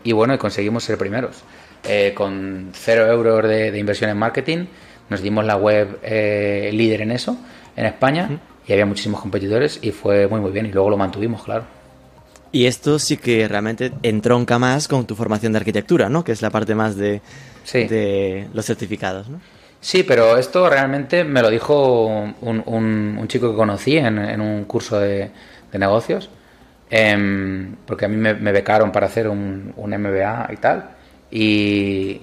y 0.05 0.13
bueno, 0.13 0.35
y 0.35 0.39
conseguimos 0.39 0.85
ser 0.85 0.99
primeros. 0.99 1.43
Eh, 1.89 2.13
con 2.15 2.71
cero 2.75 3.07
euros 3.11 3.49
de, 3.49 3.71
de 3.71 3.79
inversión 3.79 4.11
en 4.11 4.17
marketing, 4.19 4.67
nos 5.09 5.23
dimos 5.23 5.45
la 5.45 5.57
web 5.57 5.99
eh, 6.03 6.71
líder 6.73 7.03
en 7.03 7.13
eso, 7.13 7.39
en 7.77 7.87
España, 7.87 8.39
y 8.67 8.73
había 8.73 8.87
muchísimos 8.87 9.21
competidores 9.21 9.79
y 9.83 9.93
fue 9.93 10.27
muy, 10.29 10.41
muy 10.41 10.51
bien. 10.51 10.67
Y 10.67 10.73
luego 10.73 10.91
lo 10.91 10.97
mantuvimos, 10.97 11.43
claro. 11.45 11.65
Y 12.53 12.67
esto 12.67 12.99
sí 12.99 13.17
que 13.19 13.47
realmente 13.49 13.93
entronca 14.03 14.59
más 14.59 14.89
con 14.89 15.07
tu 15.07 15.15
formación 15.15 15.53
de 15.53 15.59
arquitectura, 15.59 16.09
¿no? 16.09 16.25
Que 16.25 16.33
es 16.33 16.43
la 16.43 16.51
parte 16.51 16.75
más 16.75 16.97
de, 16.97 17.21
Sí. 17.65 17.85
de 17.85 18.49
los 18.55 18.65
certificados, 18.65 19.29
¿no? 19.29 19.41
Sí, 19.81 20.03
pero 20.05 20.37
esto 20.39 20.69
realmente 20.71 21.23
me 21.23 21.43
lo 21.43 21.51
dijo 21.51 22.07
un, 22.07 22.63
un- 22.67 23.19
un 23.21 23.29
chico 23.29 23.51
que 23.51 23.57
conocí 23.57 23.99
en, 23.99 24.19
en 24.19 24.41
un 24.41 24.65
curso 24.65 24.99
de, 24.99 25.31
de 25.71 25.79
negocios, 25.79 26.31
em, 26.91 27.75
porque 27.87 28.07
a 28.07 28.09
mí 28.09 28.17
me, 28.17 28.35
me 28.35 28.53
becaron 28.53 28.91
para 28.91 29.07
hacer 29.07 29.29
un, 29.29 29.73
un 29.77 29.91
MBA 29.91 30.49
y 30.53 30.57
tal, 30.57 30.91
y, 31.31 32.21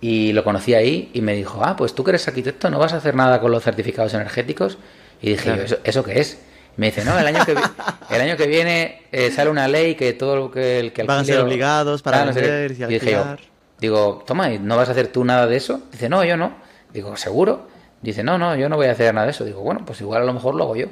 y 0.00 0.32
lo 0.32 0.44
conocí 0.44 0.74
ahí 0.74 1.10
y 1.12 1.20
me 1.22 1.34
dijo, 1.34 1.62
ah, 1.64 1.76
pues 1.76 1.94
tú 1.94 2.04
que 2.04 2.10
eres 2.12 2.26
arquitecto, 2.28 2.70
¿no 2.70 2.78
vas 2.78 2.92
a 2.92 2.96
hacer 2.98 3.14
nada 3.14 3.40
con 3.40 3.50
los 3.50 3.62
certificados 3.64 4.14
energéticos? 4.14 4.78
Y 5.20 5.30
dije, 5.30 5.42
Claro. 5.44 5.62
¿eso, 5.62 5.78
¿eso 5.84 6.04
qué 6.04 6.20
es? 6.20 6.38
Y 6.76 6.80
me 6.80 6.86
dice, 6.86 7.04
no, 7.04 7.18
el 7.18 7.26
año 7.26 7.44
que, 7.44 7.52
el 8.14 8.20
año 8.20 8.36
que 8.36 8.46
viene 8.46 9.02
eh, 9.10 9.30
sale 9.30 9.50
una 9.50 9.66
ley 9.66 9.94
que 9.96 10.12
todo 10.12 10.36
lo 10.36 10.50
que 10.50 10.78
el 10.78 10.92
que 10.92 11.02
Van 11.02 11.20
a 11.20 11.24
ser 11.24 11.40
obligados 11.40 12.02
para 12.02 12.22
Ah, 12.22 12.24
no 12.26 12.32
vender 12.32 12.70
y 12.70 12.74
dije 12.74 13.10
yo, 13.10 13.18
alquilar. 13.22 13.40
digo, 13.80 14.22
toma, 14.26 14.52
¿y 14.52 14.58
no 14.58 14.76
vas 14.76 14.88
a 14.88 14.92
hacer 14.92 15.08
tú 15.08 15.24
nada 15.24 15.46
de 15.46 15.56
eso? 15.56 15.82
Dice, 15.90 16.08
no, 16.08 16.24
yo 16.24 16.36
no. 16.36 16.52
Digo, 16.92 17.16
¿seguro? 17.16 17.68
Dice, 18.00 18.22
no, 18.22 18.38
no, 18.38 18.54
yo 18.54 18.68
no 18.68 18.76
voy 18.76 18.86
a 18.86 18.92
hacer 18.92 19.12
nada 19.12 19.26
de 19.26 19.32
eso. 19.32 19.44
Digo, 19.44 19.60
bueno, 19.62 19.82
pues 19.84 20.00
igual 20.00 20.22
a 20.22 20.24
lo 20.24 20.32
mejor 20.32 20.54
lo 20.54 20.62
hago 20.64 20.76
yo. 20.76 20.86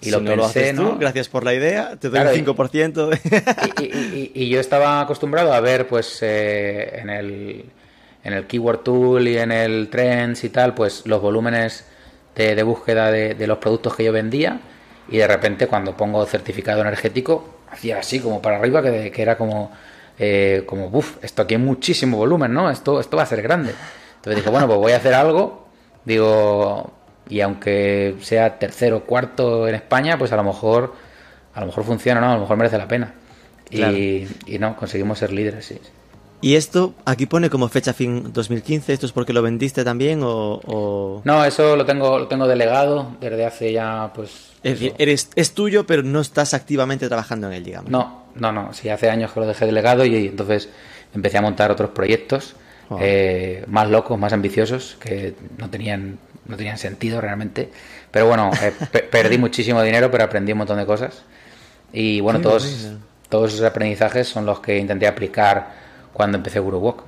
Y 0.00 0.04
si 0.06 0.10
lo 0.12 0.20
no 0.20 0.26
pensé, 0.30 0.36
lo 0.36 0.44
haces 0.46 0.76
tú, 0.76 0.82
¿no? 0.82 0.98
gracias 0.98 1.28
por 1.28 1.42
la 1.42 1.54
idea, 1.54 1.96
te 1.96 2.08
doy 2.10 2.20
Claro, 2.20 2.30
un 2.30 2.36
y- 2.36 2.44
5%. 2.44 3.18
y, 3.78 3.82
y- 3.82 4.30
y- 4.34 4.44
y 4.44 4.48
yo 4.50 4.60
estaba 4.60 5.00
acostumbrado 5.00 5.52
a 5.52 5.60
ver, 5.60 5.88
pues, 5.88 6.18
eh, 6.22 7.00
en 7.00 7.10
el 7.10 7.64
en 8.26 8.32
el 8.32 8.46
Keyword 8.46 8.80
Tool 8.80 9.28
y 9.28 9.38
en 9.38 9.52
el 9.52 9.88
Trends 9.88 10.42
y 10.42 10.48
tal, 10.48 10.74
pues 10.74 11.06
los 11.06 11.22
volúmenes 11.22 11.84
de, 12.34 12.56
de 12.56 12.62
búsqueda 12.64 13.12
de, 13.12 13.34
de 13.34 13.46
los 13.46 13.58
productos 13.58 13.94
que 13.94 14.02
yo 14.02 14.12
vendía. 14.12 14.60
Y 15.08 15.18
de 15.18 15.28
repente, 15.28 15.68
cuando 15.68 15.96
pongo 15.96 16.26
certificado 16.26 16.80
energético, 16.80 17.60
hacía 17.70 18.00
así 18.00 18.18
como 18.18 18.42
para 18.42 18.56
arriba, 18.56 18.82
que, 18.82 19.12
que 19.12 19.22
era 19.22 19.38
como, 19.38 19.70
eh, 20.18 20.64
como, 20.66 20.88
uff, 20.88 21.22
esto 21.22 21.42
aquí 21.42 21.54
hay 21.54 21.60
muchísimo 21.60 22.16
volumen, 22.16 22.52
¿no? 22.52 22.68
Esto, 22.68 22.98
esto 22.98 23.16
va 23.16 23.22
a 23.22 23.26
ser 23.26 23.42
grande. 23.42 23.72
Entonces 24.16 24.36
dije, 24.36 24.50
bueno, 24.50 24.66
pues 24.66 24.78
voy 24.80 24.92
a 24.92 24.96
hacer 24.96 25.14
algo. 25.14 25.68
Digo, 26.04 26.92
y 27.28 27.40
aunque 27.42 28.16
sea 28.22 28.58
tercero 28.58 28.96
o 28.96 29.00
cuarto 29.04 29.68
en 29.68 29.76
España, 29.76 30.18
pues 30.18 30.32
a 30.32 30.36
lo 30.36 30.42
mejor, 30.42 30.94
a 31.54 31.60
lo 31.60 31.66
mejor 31.66 31.84
funciona, 31.84 32.20
¿no? 32.20 32.30
A 32.30 32.34
lo 32.34 32.40
mejor 32.40 32.56
merece 32.56 32.76
la 32.76 32.88
pena. 32.88 33.14
Claro. 33.70 33.96
Y, 33.96 34.28
y 34.46 34.58
no, 34.58 34.76
conseguimos 34.76 35.20
ser 35.20 35.32
líderes, 35.32 35.64
sí. 35.64 35.80
Y 36.48 36.56
esto 36.56 36.94
aquí 37.04 37.26
pone 37.26 37.50
como 37.50 37.68
fecha 37.68 37.92
fin 37.92 38.32
2015, 38.32 38.92
¿esto 38.92 39.06
es 39.06 39.12
porque 39.12 39.32
lo 39.32 39.42
vendiste 39.42 39.84
también 39.84 40.20
o...? 40.22 40.60
o- 40.64 41.22
No, 41.24 41.44
eso 41.44 41.76
lo 41.76 41.84
tengo, 41.84 42.18
lo 42.18 42.28
tengo 42.28 42.46
delegado 42.46 43.16
desde 43.20 43.44
hace 43.46 43.72
ya, 43.72 44.12
pues. 44.14 44.30
Es 44.62 44.72
decir, 44.74 44.94
eres, 44.98 45.30
es 45.34 45.52
tuyo, 45.54 45.86
pero 45.86 46.02
no 46.02 46.20
estás 46.20 46.54
activamente 46.54 47.08
trabajando 47.08 47.46
en 47.48 47.54
él, 47.54 47.64
digamos. 47.64 47.90
No, 47.90 48.24
no, 48.34 48.52
no. 48.52 48.72
Sí, 48.72 48.88
hace 48.88 49.10
años 49.10 49.32
que 49.32 49.40
lo 49.40 49.46
dejé 49.46 49.66
delegado 49.66 50.04
y 50.04 50.26
entonces 50.26 50.68
empecé 51.14 51.38
a 51.38 51.42
montar 51.42 51.70
otros 51.70 51.90
proyectos 51.90 52.54
Oh. 52.88 52.98
eh, 53.00 53.64
más 53.66 53.90
locos, 53.90 54.16
más 54.16 54.32
ambiciosos, 54.32 54.96
que 55.00 55.34
no 55.58 55.68
tenían, 55.70 56.18
no 56.46 56.56
tenían 56.56 56.78
sentido 56.78 57.20
realmente. 57.20 57.68
Pero 58.12 58.28
bueno, 58.28 58.52
eh, 58.62 58.72
pe- 58.92 59.00
perdí 59.02 59.38
muchísimo 59.38 59.82
dinero, 59.82 60.08
pero 60.08 60.22
aprendí 60.22 60.52
un 60.52 60.58
montón 60.58 60.78
de 60.78 60.86
cosas. 60.86 61.22
Y 61.92 62.20
bueno, 62.20 62.38
Qué 62.38 62.44
todos, 62.44 62.88
todos 63.28 63.54
esos 63.54 63.64
aprendizajes 63.66 64.28
son 64.28 64.46
los 64.46 64.60
que 64.60 64.78
intenté 64.78 65.08
aplicar 65.08 65.85
cuando 66.16 66.38
empecé 66.38 66.60
Guru 66.60 66.78
Walk. 66.78 67.04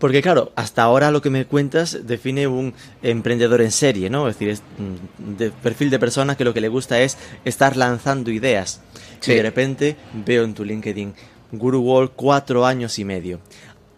Porque 0.00 0.20
claro, 0.20 0.50
hasta 0.56 0.82
ahora 0.82 1.12
lo 1.12 1.22
que 1.22 1.30
me 1.30 1.46
cuentas 1.46 1.96
define 2.02 2.48
un 2.48 2.74
emprendedor 3.02 3.62
en 3.62 3.70
serie, 3.70 4.10
¿no? 4.10 4.28
Es 4.28 4.34
decir, 4.34 4.48
es 4.48 4.62
mm, 4.78 5.36
de 5.36 5.50
perfil 5.52 5.90
de 5.90 6.00
persona 6.00 6.36
que 6.36 6.44
lo 6.44 6.52
que 6.52 6.60
le 6.60 6.66
gusta 6.66 7.00
es 7.00 7.16
estar 7.44 7.76
lanzando 7.76 8.32
ideas. 8.32 8.80
Sí. 9.20 9.30
Y 9.30 9.36
de 9.36 9.42
repente 9.42 9.96
veo 10.12 10.42
en 10.42 10.54
tu 10.54 10.64
LinkedIn 10.64 11.14
Guru 11.52 11.82
Wall 11.82 12.10
cuatro 12.10 12.66
años 12.66 12.98
y 12.98 13.04
medio. 13.04 13.38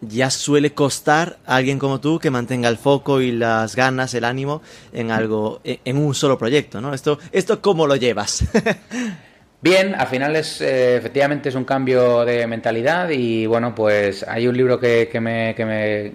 Ya 0.03 0.29
suele 0.29 0.75
costar 0.75 1.39
a 1.47 1.57
alguien 1.57 1.79
como 1.79 1.99
tú 1.99 2.19
que 2.19 2.31
mantenga 2.31 2.69
el 2.69 2.77
foco 2.77 3.23
y 3.23 3.33
las 3.33 3.75
ganas, 3.77 4.13
el 4.13 4.25
ánimo 4.25 4.61
en 4.93 5.11
algo, 5.11 5.63
en, 5.65 5.81
en 5.87 5.97
un 5.97 6.15
solo 6.15 6.37
proyecto, 6.37 6.83
¿no? 6.83 6.93
Esto, 6.93 7.19
esto 7.33 7.63
¿cómo 7.63 7.87
lo 7.87 7.97
llevas? 7.97 8.45
Bien, 9.61 9.95
al 9.95 10.07
final 10.07 10.37
es 10.37 10.61
eh, 10.61 10.97
efectivamente 10.97 11.49
es 11.49 11.55
un 11.55 11.65
cambio 11.65 12.25
de 12.25 12.47
mentalidad 12.47 13.09
y 13.11 13.47
bueno, 13.47 13.75
pues 13.75 14.23
hay 14.29 14.47
un 14.47 14.57
libro 14.57 14.79
que, 14.79 15.09
que 15.11 15.21
me, 15.21 15.55
que 15.57 15.65
me 15.65 16.13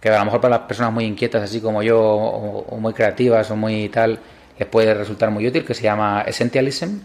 que 0.00 0.10
a 0.10 0.18
lo 0.20 0.26
mejor 0.26 0.40
para 0.40 0.58
las 0.58 0.66
personas 0.66 0.92
muy 0.92 1.04
inquietas 1.04 1.42
así 1.42 1.60
como 1.60 1.82
yo 1.82 2.00
o, 2.00 2.60
o 2.68 2.78
muy 2.78 2.92
creativas 2.94 3.50
o 3.50 3.56
muy 3.56 3.88
tal 3.90 4.18
les 4.58 4.68
puede 4.68 4.94
resultar 4.94 5.30
muy 5.30 5.46
útil 5.46 5.64
que 5.64 5.74
se 5.74 5.82
llama 5.82 6.22
Essentialism, 6.26 6.98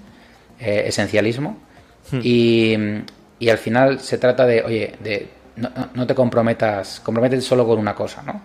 eh, 0.60 0.84
esencialismo. 0.88 1.58
Y, 2.22 2.76
y 3.40 3.50
al 3.50 3.58
final 3.58 4.00
se 4.00 4.18
trata 4.18 4.46
de, 4.46 4.64
oye, 4.64 4.96
de 5.00 5.30
no, 5.58 5.70
no- 5.94 6.08
te 6.08 6.16
comprometas, 6.16 7.00
comprométete 7.02 7.42
solo 7.42 7.66
con 7.68 7.80
una 7.80 7.96
cosa, 7.96 8.22
¿no? 8.24 8.42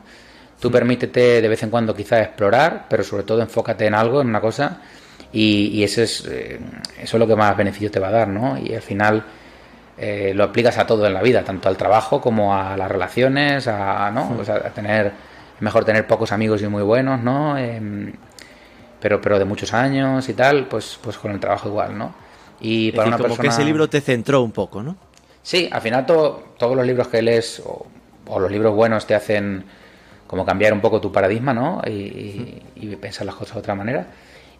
Tú 0.60 0.70
permítete 0.70 1.42
de 1.42 1.48
vez 1.48 1.62
en 1.62 1.70
cuando 1.70 1.94
quizá 1.94 2.20
explorar, 2.22 2.86
pero 2.88 3.04
sobre 3.04 3.24
todo 3.24 3.42
enfócate 3.42 3.86
en 3.86 3.94
algo, 3.94 4.20
en 4.22 4.28
una 4.28 4.40
cosa, 4.40 4.80
y, 5.32 5.68
y 5.68 5.84
ese 5.84 6.04
es, 6.04 6.24
eh, 6.30 6.58
eso 7.00 7.16
es 7.16 7.20
lo 7.20 7.26
que 7.26 7.36
más 7.36 7.56
beneficio 7.56 7.90
te 7.90 7.98
va 8.00 8.08
a 8.08 8.12
dar, 8.12 8.28
¿no? 8.28 8.58
Y 8.58 8.74
al 8.74 8.82
final 8.82 9.24
eh, 9.98 10.32
lo 10.34 10.44
aplicas 10.44 10.78
a 10.78 10.86
todo 10.86 11.06
en 11.06 11.14
la 11.14 11.22
vida, 11.22 11.42
tanto 11.42 11.68
al 11.68 11.76
trabajo 11.76 12.20
como 12.20 12.54
a 12.54 12.76
las 12.76 12.90
relaciones, 12.90 13.66
a, 13.68 14.10
¿no? 14.10 14.36
O 14.38 14.44
sea, 14.44 14.56
a 14.56 14.70
tener, 14.70 15.12
mejor 15.60 15.84
tener 15.84 16.06
pocos 16.06 16.32
amigos 16.32 16.62
y 16.62 16.68
muy 16.68 16.82
buenos, 16.82 17.20
¿no? 17.22 17.56
Em, 17.58 18.12
pero, 19.00 19.20
pero 19.20 19.38
de 19.38 19.44
muchos 19.44 19.72
años 19.74 20.28
y 20.28 20.34
tal, 20.34 20.66
pues, 20.66 20.98
pues 21.02 21.18
con 21.18 21.30
el 21.32 21.40
trabajo 21.40 21.68
igual, 21.68 21.96
¿no? 21.96 22.14
Y 22.60 22.88
Es 22.88 22.94
para 22.94 23.04
decir, 23.04 23.08
una 23.08 23.16
como 23.18 23.28
persona... 23.36 23.42
que 23.48 23.54
ese 23.54 23.64
libro 23.64 23.88
te 23.88 24.00
centró 24.00 24.42
un 24.42 24.52
poco, 24.52 24.82
¿no? 24.82 24.96
Sí, 25.42 25.68
al 25.70 25.80
final 25.80 26.06
todo- 26.06 26.54
todos 26.58 26.74
los 26.76 26.84
libros 26.86 27.08
que 27.08 27.22
lees 27.22 27.62
o, 27.64 27.86
o 28.26 28.40
los 28.40 28.50
libros 28.50 28.74
buenos 28.74 29.06
te 29.06 29.14
hacen 29.14 29.64
como 30.26 30.44
cambiar 30.44 30.72
un 30.72 30.80
poco 30.80 31.00
tu 31.00 31.12
paradigma, 31.12 31.52
¿no? 31.54 31.80
Y, 31.86 31.90
y- 31.90 32.62
y 32.74 32.96
pensar 32.96 33.26
las 33.26 33.36
cosas 33.36 33.54
de 33.54 33.60
otra 33.60 33.74
manera. 33.74 34.06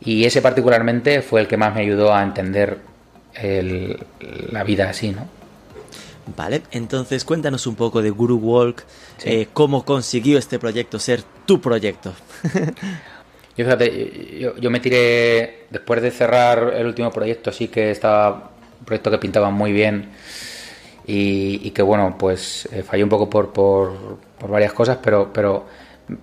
Y 0.01 0.25
ese 0.25 0.43
particularmente 0.43 1.23
fue 1.23 1.41
el 1.41 1.47
que 1.49 1.57
más 1.57 1.75
me 1.75 1.81
ayudó 1.83 2.13
a 2.15 2.23
entender 2.23 2.79
el- 3.35 3.99
la 4.51 4.63
vida 4.65 4.91
así, 4.91 5.11
¿no? 5.11 5.27
Vale, 6.37 6.63
entonces 6.73 7.25
cuéntanos 7.25 7.67
un 7.67 7.77
poco 7.77 8.03
de 8.03 8.11
Guru 8.11 8.37
Walk, 8.39 8.85
Sí. 9.19 9.29
eh, 9.31 9.49
cómo 9.53 9.85
consiguió 9.85 10.39
este 10.39 10.59
proyecto 10.59 10.99
ser 10.99 11.23
tu 11.47 11.61
proyecto. 11.61 12.13
Yo 13.57 13.65
fíjate, 13.65 14.39
yo, 14.39 14.55
yo 14.59 14.71
me 14.71 14.81
tiré, 14.81 15.65
después 15.71 16.03
de 16.03 16.11
cerrar 16.11 16.75
el 16.77 16.85
último 16.87 17.11
proyecto, 17.11 17.51
sí 17.51 17.69
que 17.69 17.91
estaba 17.91 18.51
un 18.81 18.85
proyecto 18.85 19.11
que 19.11 19.17
pintaba 19.17 19.49
muy 19.49 19.73
bien 19.73 20.11
y, 21.07 21.61
y 21.67 21.71
que 21.71 21.81
bueno, 21.81 22.17
pues 22.19 22.69
eh, 22.71 22.83
falló 22.83 23.05
un 23.05 23.09
poco 23.09 23.31
por, 23.31 23.55
por, 23.55 24.19
por 24.39 24.51
varias 24.51 24.75
cosas, 24.75 24.99
pero, 25.03 25.33
pero 25.33 25.65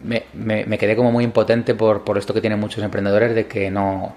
me, 0.03 0.23
me- 0.33 0.65
me 0.65 0.77
quedé 0.77 0.95
como 0.95 1.11
muy 1.11 1.23
impotente 1.23 1.75
por, 1.75 2.03
por 2.03 2.17
esto 2.17 2.33
que 2.33 2.41
tienen 2.41 2.59
muchos 2.59 2.83
emprendedores 2.83 3.35
de 3.35 3.47
que 3.47 3.69
no, 3.71 4.13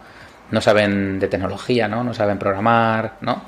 no 0.51 0.61
saben 0.61 1.19
de 1.19 1.29
tecnología, 1.29 1.89
¿no? 1.89 2.05
No 2.05 2.15
saben 2.15 2.39
programar, 2.39 3.15
¿no? 3.21 3.43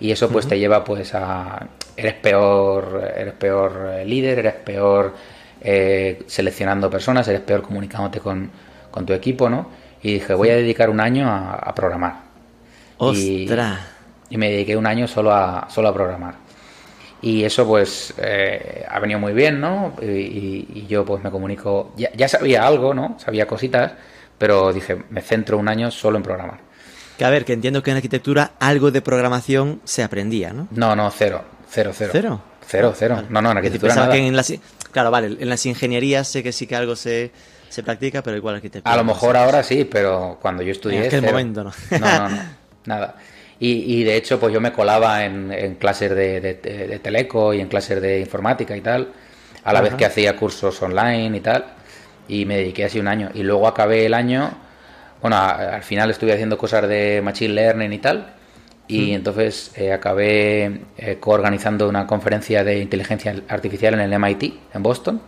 Y 0.00 0.10
eso 0.12 0.28
pues 0.30 0.46
te 0.46 0.58
lleva 0.58 0.84
pues 0.84 1.14
a... 1.14 1.66
Eres 1.96 2.14
peor, 2.14 3.12
eres 3.16 3.34
peor 3.34 3.90
eh, 3.94 4.04
líder, 4.04 4.38
eres 4.38 4.54
peor 4.54 5.14
eh, 5.60 6.22
seleccionando 6.28 6.88
personas, 6.88 7.26
eres 7.26 7.40
peor 7.40 7.62
comunicándote 7.62 8.20
con, 8.20 8.50
con 8.90 9.04
tu 9.04 9.12
equipo, 9.12 9.48
¿no? 9.50 9.68
Y 10.00 10.14
dije, 10.14 10.32
voy 10.34 10.50
a 10.50 10.54
dedicar 10.54 10.90
un 10.90 11.00
año 11.00 11.28
a, 11.28 11.54
a 11.54 11.74
programar. 11.74 12.14
Y- 13.00 13.42
¡Ostras! 13.46 13.80
y 14.30 14.36
me 14.36 14.50
dediqué 14.50 14.76
un 14.76 14.86
año 14.86 15.08
solo 15.08 15.32
a, 15.32 15.66
solo 15.70 15.88
a 15.88 15.94
programar. 15.94 16.34
Y 17.20 17.42
eso 17.44 17.66
pues 17.66 18.14
eh, 18.18 18.84
ha 18.88 18.98
venido 19.00 19.18
muy 19.18 19.32
bien, 19.32 19.60
¿no? 19.60 19.94
Y, 20.00 20.04
y- 20.06 20.68
y 20.74 20.86
yo 20.86 21.04
pues 21.04 21.22
me 21.24 21.30
comunico, 21.30 21.92
ya, 21.96 22.10
ya 22.14 22.28
sabía 22.28 22.66
algo, 22.66 22.94
¿no? 22.94 23.16
Sabía 23.18 23.46
cositas, 23.46 23.92
pero 24.38 24.72
dije, 24.72 25.02
me 25.10 25.20
centro 25.20 25.58
un 25.58 25.68
año 25.68 25.90
solo 25.90 26.16
en 26.16 26.22
programar. 26.22 26.60
Que 27.18 27.24
a 27.24 27.30
ver, 27.30 27.44
que 27.44 27.52
entiendo 27.54 27.82
que 27.82 27.90
en 27.90 27.96
arquitectura 27.96 28.52
algo 28.60 28.92
de 28.92 29.02
programación 29.02 29.80
se 29.84 30.04
aprendía, 30.04 30.52
¿no? 30.52 30.68
No, 30.70 30.94
no, 30.94 31.10
cero, 31.10 31.42
cero, 31.68 31.90
cero. 31.92 32.10
¿Cero? 32.12 32.40
Cero, 32.64 32.92
cero. 32.96 33.14
Vale. 33.16 33.26
No, 33.30 33.42
no, 33.42 33.50
en 33.50 33.56
arquitectura 33.56 33.94
nada. 33.96 34.12
que 34.12 34.24
en 34.24 34.36
las, 34.36 34.52
claro, 34.92 35.10
vale, 35.10 35.36
en 35.40 35.48
las 35.48 35.66
ingenierías 35.66 36.28
sé 36.28 36.44
que 36.44 36.52
sí 36.52 36.68
que 36.68 36.76
algo 36.76 36.94
se, 36.94 37.32
se 37.68 37.82
practica, 37.82 38.22
pero 38.22 38.36
igual 38.36 38.54
arquitectura. 38.56 38.92
A 38.94 38.96
lo 38.96 39.02
mejor 39.02 39.36
ahora 39.36 39.64
sí, 39.64 39.84
pero 39.84 40.38
cuando 40.40 40.62
yo 40.62 40.70
estudié. 40.70 40.98
En 41.00 41.06
aquel 41.06 41.20
cero. 41.20 41.32
momento 41.32 41.64
no. 41.64 41.72
No, 41.98 41.98
no, 41.98 42.28
no, 42.36 42.42
nada. 42.84 43.16
Y, 43.60 44.00
y 44.00 44.04
de 44.04 44.16
hecho, 44.16 44.38
pues 44.38 44.52
yo 44.52 44.60
me 44.60 44.72
colaba 44.72 45.24
en, 45.24 45.50
en 45.52 45.74
clases 45.74 46.10
de, 46.10 46.40
de- 46.40 46.54
de 46.54 46.98
teleco 47.00 47.52
y 47.54 47.60
en 47.60 47.68
clases 47.68 48.00
de 48.00 48.20
informática 48.20 48.76
y 48.76 48.80
tal, 48.80 49.08
a 49.64 49.72
la 49.72 49.80
vez 49.80 49.94
que 49.94 50.04
hacía 50.04 50.36
cursos 50.36 50.80
online 50.82 51.36
y 51.36 51.40
tal, 51.40 51.64
y 52.28 52.44
me 52.44 52.56
dediqué 52.56 52.84
así 52.84 53.00
un 53.00 53.08
año. 53.08 53.30
Y 53.34 53.42
luego 53.42 53.66
acabé 53.66 54.06
el 54.06 54.14
año, 54.14 54.50
bueno, 55.20 55.36
a- 55.36 55.74
al 55.76 55.82
final 55.82 56.10
estuve 56.10 56.32
haciendo 56.32 56.56
cosas 56.56 56.88
de 56.88 57.20
Machine 57.22 57.54
Learning 57.54 57.92
y 57.92 57.98
tal, 57.98 58.34
y 58.86 59.12
entonces 59.12 59.72
eh, 59.76 59.92
acabé 59.92 60.80
eh, 60.96 61.16
coorganizando 61.20 61.88
una 61.88 62.06
conferencia 62.06 62.64
de 62.64 62.78
inteligencia 62.78 63.34
artificial 63.48 63.92
en 63.94 64.00
el 64.00 64.12
MIT, 64.14 64.54
en 64.72 64.82
Boston. 64.82 65.20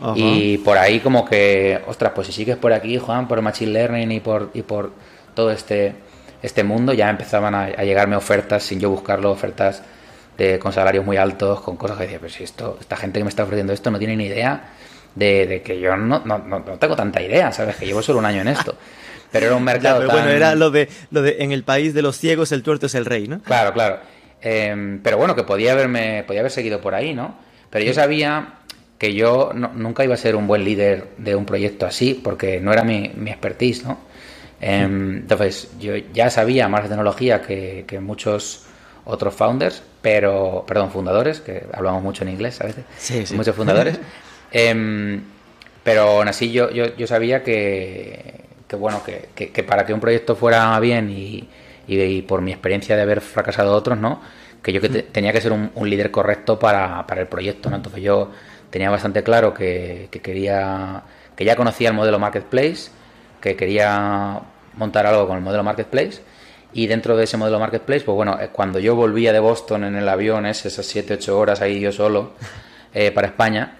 Ajá. 0.00 0.12
Y 0.14 0.58
por 0.58 0.76
ahí 0.78 1.00
como 1.00 1.24
que, 1.24 1.80
ostras, 1.88 2.12
pues 2.14 2.26
si 2.28 2.32
sigues 2.34 2.56
por 2.58 2.72
aquí, 2.74 2.98
Juan, 2.98 3.26
por 3.26 3.40
Machine 3.40 3.72
Learning 3.72 4.12
y 4.12 4.20
por, 4.20 4.50
y 4.54 4.62
por 4.62 4.92
todo 5.34 5.50
este, 5.50 5.94
este 6.42 6.64
mundo, 6.64 6.92
ya 6.92 7.10
empezaban 7.10 7.54
a, 7.54 7.64
a 7.64 7.84
llegarme 7.84 8.16
ofertas, 8.16 8.62
sin 8.62 8.80
yo 8.80 8.90
buscarlo, 8.90 9.30
ofertas 9.30 9.82
de, 10.36 10.58
con 10.58 10.72
salarios 10.72 11.04
muy 11.04 11.16
altos, 11.16 11.60
con 11.60 11.76
cosas 11.76 11.96
que 11.96 12.04
decía, 12.04 12.18
pero 12.20 12.32
si 12.32 12.44
esto, 12.44 12.76
esta 12.80 12.96
gente 12.96 13.20
que 13.20 13.24
me 13.24 13.30
está 13.30 13.42
ofreciendo 13.44 13.72
esto 13.72 13.90
no 13.90 13.98
tiene 13.98 14.16
ni 14.16 14.26
idea 14.26 14.70
de, 15.14 15.46
de 15.46 15.62
que 15.62 15.80
yo 15.80 15.96
no, 15.96 16.22
no, 16.24 16.38
no, 16.38 16.58
no 16.60 16.78
tengo 16.78 16.94
tanta 16.94 17.22
idea, 17.22 17.50
¿sabes? 17.52 17.76
Que 17.76 17.86
llevo 17.86 18.02
solo 18.02 18.18
un 18.18 18.26
año 18.26 18.42
en 18.42 18.48
esto. 18.48 18.76
Pero 19.32 19.46
era 19.46 19.56
un 19.56 19.64
mercado 19.64 19.98
pero 19.98 20.08
tan... 20.08 20.18
bueno, 20.18 20.30
era 20.30 20.54
lo 20.54 20.70
de, 20.70 20.88
lo 21.10 21.20
de 21.20 21.38
en 21.40 21.50
el 21.50 21.64
país 21.64 21.92
de 21.94 22.00
los 22.00 22.16
ciegos 22.16 22.52
el 22.52 22.62
tuerto 22.62 22.86
es 22.86 22.94
el 22.94 23.04
rey, 23.04 23.26
¿no? 23.26 23.40
Claro, 23.42 23.72
claro. 23.72 23.98
Eh, 24.40 25.00
pero 25.02 25.18
bueno, 25.18 25.34
que 25.34 25.42
podía 25.42 25.72
haberme, 25.72 26.22
podía 26.24 26.40
haber 26.40 26.52
seguido 26.52 26.80
por 26.80 26.94
ahí, 26.94 27.12
¿no? 27.12 27.36
Pero 27.68 27.84
yo 27.84 27.92
sabía 27.92 28.60
que 28.98 29.14
yo 29.14 29.50
nunca 29.52 30.04
iba 30.04 30.14
a 30.14 30.16
ser 30.16 30.36
un 30.36 30.46
buen 30.46 30.64
líder 30.64 31.08
de 31.18 31.34
un 31.34 31.44
proyecto 31.44 31.86
así, 31.86 32.14
porque 32.14 32.60
no 32.60 32.72
era 32.72 32.84
mi, 32.84 33.10
mi 33.16 33.30
expertise, 33.30 33.84
¿no? 33.84 33.98
Em, 34.60 35.18
entonces, 35.18 35.70
yo 35.78 35.96
ya 35.96 36.30
sabía 36.30 36.68
más 36.68 36.84
de 36.84 36.88
tecnología 36.88 37.42
que, 37.42 37.98
muchos 38.00 38.64
otros 39.04 39.34
founders, 39.34 39.82
pero, 40.02 40.64
perdón, 40.66 40.90
fundadores, 40.90 41.40
que 41.40 41.64
hablamos 41.72 42.02
mucho 42.02 42.24
en 42.24 42.30
inglés 42.30 42.60
a 42.60 42.64
veces, 42.64 42.84
sí, 42.96 43.24
muchos 43.34 43.54
fundadores, 43.54 44.00
em, 44.52 45.22
pero 45.84 46.02
aún 46.02 46.28
así 46.28 46.50
yo, 46.50 46.70
yo, 46.70 46.96
yo 46.96 47.06
sabía 47.06 47.42
que, 47.42 48.46
que 48.66 48.76
bueno, 48.76 49.02
que, 49.04 49.28
que, 49.34 49.62
para 49.62 49.86
que 49.86 49.92
un 49.92 50.00
proyecto 50.00 50.34
fuera 50.34 50.78
bien 50.80 51.10
y, 51.10 51.48
y, 51.86 52.22
por 52.22 52.40
mi 52.40 52.50
experiencia 52.52 52.96
de 52.96 53.02
haber 53.02 53.20
fracasado 53.20 53.74
otros, 53.74 53.98
¿no? 53.98 54.20
Que 54.62 54.72
yo 54.72 54.80
que 54.80 54.88
tenía 54.88 55.32
que 55.32 55.40
ser 55.40 55.52
un, 55.52 55.70
un 55.74 55.88
líder 55.88 56.10
correcto 56.10 56.58
para, 56.58 57.06
para, 57.06 57.20
el 57.20 57.28
proyecto, 57.28 57.70
¿no? 57.70 57.76
Entonces 57.76 58.02
yo 58.02 58.32
tenía 58.70 58.90
bastante 58.90 59.22
claro 59.22 59.54
que, 59.54 60.08
que 60.10 60.20
quería, 60.20 61.04
que 61.36 61.44
ya 61.44 61.54
conocía 61.54 61.90
el 61.90 61.94
modelo 61.94 62.18
Marketplace, 62.18 62.90
que 63.46 63.56
quería 63.56 64.40
montar 64.76 65.06
algo 65.06 65.26
con 65.26 65.36
el 65.36 65.42
modelo 65.42 65.62
Marketplace. 65.62 66.20
Y 66.72 66.86
dentro 66.88 67.16
de 67.16 67.24
ese 67.24 67.36
modelo 67.36 67.58
Marketplace, 67.58 68.04
pues 68.04 68.14
bueno, 68.16 68.38
eh, 68.40 68.50
cuando 68.52 68.78
yo 68.78 68.94
volvía 68.94 69.32
de 69.32 69.38
Boston 69.38 69.84
en 69.84 69.96
el 69.96 70.08
avión, 70.08 70.44
esas 70.46 70.74
7, 70.84 71.14
8 71.14 71.38
horas 71.38 71.60
ahí 71.62 71.80
yo 71.80 71.92
solo, 71.92 72.32
eh, 72.94 73.12
para 73.12 73.28
España, 73.28 73.78